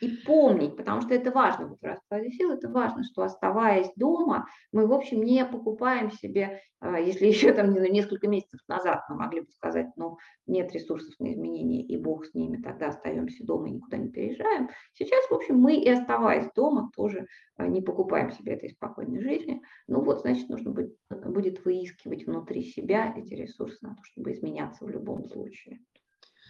и 0.00 0.08
помнить, 0.24 0.76
потому 0.76 1.02
что 1.02 1.14
это 1.14 1.30
важно 1.30 1.66
вот 1.66 1.80
в 1.80 1.84
раскладе 1.84 2.30
сил, 2.30 2.52
это 2.52 2.68
важно, 2.68 3.02
что 3.02 3.22
оставаясь 3.22 3.90
дома, 3.96 4.46
мы, 4.72 4.86
в 4.86 4.92
общем, 4.92 5.22
не 5.22 5.44
покупаем 5.44 6.12
себе, 6.12 6.60
а, 6.80 7.00
если 7.00 7.26
еще 7.26 7.52
там 7.52 7.72
не 7.72 7.90
несколько 7.90 8.28
месяцев 8.28 8.60
назад 8.68 9.02
мы 9.08 9.16
могли 9.16 9.40
бы 9.40 9.50
сказать, 9.50 9.88
ну, 9.96 10.18
нет 10.46 10.72
ресурсов 10.72 11.12
на 11.18 11.32
изменения, 11.32 11.82
и 11.82 11.96
Бог 11.96 12.26
с 12.26 12.34
ними, 12.34 12.62
тогда 12.62 12.88
остаемся 12.88 13.44
дома 13.44 13.68
и 13.68 13.72
никуда 13.72 13.96
не 13.96 14.08
переезжаем. 14.08 14.68
Сейчас, 14.94 15.24
в 15.28 15.34
общем, 15.34 15.58
мы 15.58 15.76
и 15.76 15.88
оставаясь 15.88 16.50
дома 16.54 16.90
тоже 16.94 17.26
а, 17.56 17.66
не 17.66 17.82
покупаем 17.82 18.30
себе 18.30 18.54
этой 18.54 18.70
спокойной 18.70 19.20
жизни. 19.20 19.62
Ну 19.88 20.00
вот, 20.00 20.20
значит, 20.20 20.48
нужно 20.48 20.70
будет, 20.70 20.96
будет 21.10 21.64
выискивать 21.64 22.26
внутри 22.26 22.62
себя 22.62 23.12
эти 23.16 23.34
ресурсы 23.34 23.78
на 23.80 23.96
то, 23.96 24.02
чтобы 24.04 24.32
изменяться 24.32 24.84
в 24.84 24.90
любом 24.90 25.24
случае. 25.28 25.80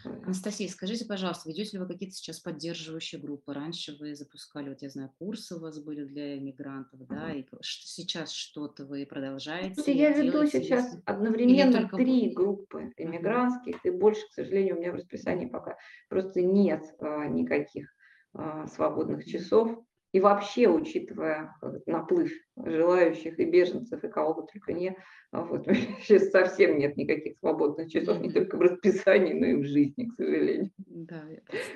Анастасия, 0.04 0.68
скажите, 0.68 1.04
пожалуйста, 1.04 1.48
ведете 1.48 1.76
ли 1.76 1.82
вы 1.82 1.88
какие-то 1.88 2.14
сейчас 2.14 2.40
поддерживающие 2.40 3.20
группы? 3.20 3.52
Раньше 3.52 3.96
вы 3.98 4.14
запускали, 4.14 4.68
вот 4.68 4.82
я 4.82 4.90
знаю, 4.90 5.12
курсы 5.18 5.56
у 5.56 5.60
вас 5.60 5.82
были 5.82 6.04
для 6.04 6.38
иммигрантов, 6.38 7.06
да, 7.06 7.32
и 7.32 7.44
сейчас 7.62 8.32
что-то 8.32 8.86
вы 8.86 9.06
продолжаете? 9.06 9.74
Слушайте, 9.74 10.00
я 10.00 10.12
веду 10.12 10.46
сейчас 10.46 10.96
одновременно 11.04 11.88
три 11.88 12.30
группы 12.30 12.92
иммигрантских, 12.96 13.84
и 13.84 13.90
больше, 13.90 14.26
к 14.28 14.32
сожалению, 14.32 14.76
у 14.76 14.80
меня 14.80 14.92
в 14.92 14.96
расписании 14.96 15.46
пока 15.46 15.76
просто 16.08 16.42
нет 16.42 16.84
а, 17.00 17.26
никаких 17.26 17.92
а, 18.34 18.66
свободных 18.68 19.24
часов. 19.24 19.84
И 20.12 20.20
вообще, 20.20 20.68
учитывая 20.68 21.54
э, 21.60 21.80
наплыв 21.86 22.32
желающих 22.56 23.38
и 23.38 23.44
беженцев, 23.44 24.02
и 24.02 24.08
кого 24.08 24.34
бы 24.34 24.46
только 24.50 24.72
не, 24.72 24.96
а 25.30 25.42
вот, 25.42 25.66
сейчас 26.02 26.30
совсем 26.30 26.78
нет 26.78 26.96
никаких 26.96 27.38
свободных 27.38 27.90
часов, 27.90 28.20
не 28.20 28.30
только 28.30 28.56
в 28.56 28.60
расписании, 28.60 29.34
но 29.34 29.46
и 29.46 29.54
в 29.54 29.64
жизни, 29.66 30.06
к 30.06 30.14
сожалению. 30.14 30.70
Да, 30.78 31.22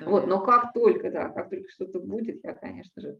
вот, 0.05 0.25
но 0.27 0.41
как 0.43 0.73
только, 0.73 1.11
да, 1.11 1.29
как 1.29 1.51
только 1.51 1.69
что-то 1.69 1.99
будет, 1.99 2.43
я, 2.43 2.53
конечно 2.53 3.01
же... 3.01 3.19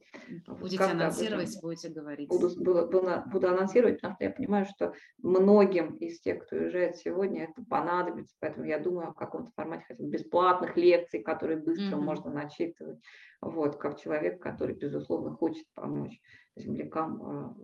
Будете 0.64 0.84
анонсировать, 0.86 1.62
будете 1.62 1.90
говорить. 1.90 2.30
Буду, 2.30 2.50
буду, 2.56 2.90
буду 2.90 3.48
анонсировать, 3.50 3.96
потому 3.96 4.16
что 4.16 4.24
я 4.24 4.32
понимаю, 4.32 4.66
что 4.66 4.94
многим 5.18 5.96
из 5.98 6.22
тех, 6.22 6.46
кто 6.46 6.56
уезжает 6.56 6.96
сегодня, 6.96 7.50
это 7.50 7.66
понадобится, 7.70 8.34
поэтому 8.40 8.66
я 8.66 8.80
думаю 8.80 9.10
о 9.10 9.14
каком-то 9.14 9.52
формате 9.58 9.84
хотя 9.90 10.02
бы 10.02 10.10
бесплатных 10.10 10.78
лекций, 10.78 11.22
которые 11.22 11.60
быстро 11.60 11.98
mm-hmm. 11.98 12.02
можно 12.02 12.32
начитывать, 12.32 13.00
вот, 13.42 13.76
как 13.76 14.00
человек, 14.00 14.42
который, 14.42 14.76
безусловно, 14.76 15.32
хочет 15.36 15.66
помочь 15.74 16.18
землякам 16.56 17.22
а, 17.22 17.56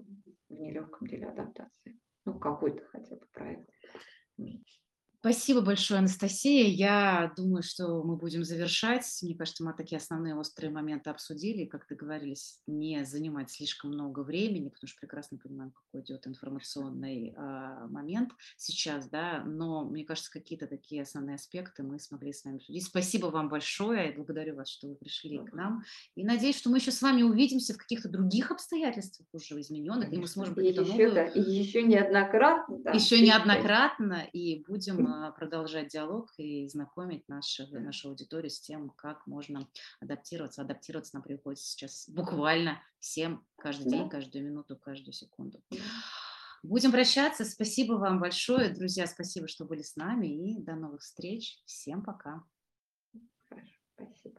в 0.50 0.54
нелегком 0.60 1.08
деле 1.08 1.28
адаптации. 1.28 1.98
Ну, 2.26 2.38
какой-то 2.38 2.84
хотя 2.92 3.16
бы 3.16 3.26
проект. 3.32 3.70
Спасибо 5.22 5.60
большое, 5.60 5.98
Анастасия. 5.98 6.66
Я 6.66 7.34
думаю, 7.36 7.62
что 7.62 8.04
мы 8.04 8.16
будем 8.16 8.46
завершать. 8.46 9.06
Мне 9.22 9.36
кажется, 9.36 9.66
мы 9.66 9.74
такие 9.74 9.98
основные 9.98 10.34
острые 10.34 10.72
моменты 10.72 11.10
обсудили. 11.10 11.66
Как 11.66 11.86
договорились, 11.90 12.62
не 12.68 13.04
занимать 13.04 13.52
слишком 13.52 13.92
много 13.92 14.22
времени, 14.22 14.70
потому 14.70 14.88
что 14.88 14.98
прекрасно 15.02 15.38
понимаем, 15.38 15.72
какой 15.72 16.06
идет 16.06 16.26
информационный 16.26 17.34
э, 17.36 17.88
момент 17.90 18.32
сейчас, 18.56 19.10
да. 19.10 19.44
Но 19.46 19.84
мне 19.84 20.06
кажется, 20.06 20.32
какие-то 20.32 20.68
такие 20.68 21.02
основные 21.02 21.36
аспекты 21.36 21.84
мы 21.84 22.00
смогли 22.00 22.32
с 22.32 22.46
вами 22.46 22.56
обсудить. 22.56 22.86
Спасибо 22.86 23.26
вам 23.26 23.50
большое. 23.50 24.08
Я 24.08 24.14
благодарю 24.14 24.56
вас, 24.56 24.70
что 24.70 24.88
вы 24.88 24.96
пришли 24.96 25.40
к 25.40 25.52
нам. 25.52 25.84
И 26.16 26.24
надеюсь, 26.24 26.58
что 26.58 26.70
мы 26.70 26.78
еще 26.78 26.92
с 26.92 27.02
вами 27.02 27.24
увидимся 27.24 27.74
в 27.74 27.78
каких-то 27.78 28.08
других 28.08 28.52
обстоятельствах 28.52 29.28
уже 29.34 29.60
измененных, 29.60 30.06
Конечно. 30.06 30.16
и 30.16 30.22
мы 30.22 30.28
сможем 30.28 30.56
какие-то 30.56 30.86
новые... 30.86 31.12
Да, 31.12 31.26
и 31.26 31.42
еще 31.42 31.84
неоднократно. 31.84 32.78
Да. 32.80 32.92
Еще 32.92 33.20
неоднократно, 33.20 34.26
и 34.32 34.64
будем 34.66 35.09
продолжать 35.38 35.90
диалог 35.90 36.30
и 36.38 36.68
знакомить 36.68 37.28
нашу, 37.28 37.68
нашу 37.72 38.10
аудиторию 38.10 38.50
с 38.50 38.60
тем, 38.60 38.90
как 38.92 39.26
можно 39.28 39.68
адаптироваться. 40.00 40.62
Адаптироваться 40.62 41.16
нам 41.16 41.24
приходится 41.24 41.66
сейчас 41.66 42.10
буквально 42.10 42.82
всем 43.00 43.46
каждый 43.58 43.90
день, 43.90 44.10
каждую 44.10 44.46
минуту, 44.46 44.78
каждую 44.78 45.14
секунду. 45.14 45.62
Будем 46.64 46.92
прощаться. 46.92 47.46
Спасибо 47.46 47.94
вам 47.94 48.20
большое, 48.20 48.70
друзья. 48.70 49.08
Спасибо, 49.08 49.48
что 49.48 49.66
были 49.66 49.82
с 49.82 49.96
нами. 49.96 50.28
И 50.28 50.62
до 50.62 50.76
новых 50.76 51.02
встреч. 51.02 51.62
Всем 51.66 52.04
пока. 52.04 52.44
Хорошо, 53.48 53.76
спасибо. 53.96 54.39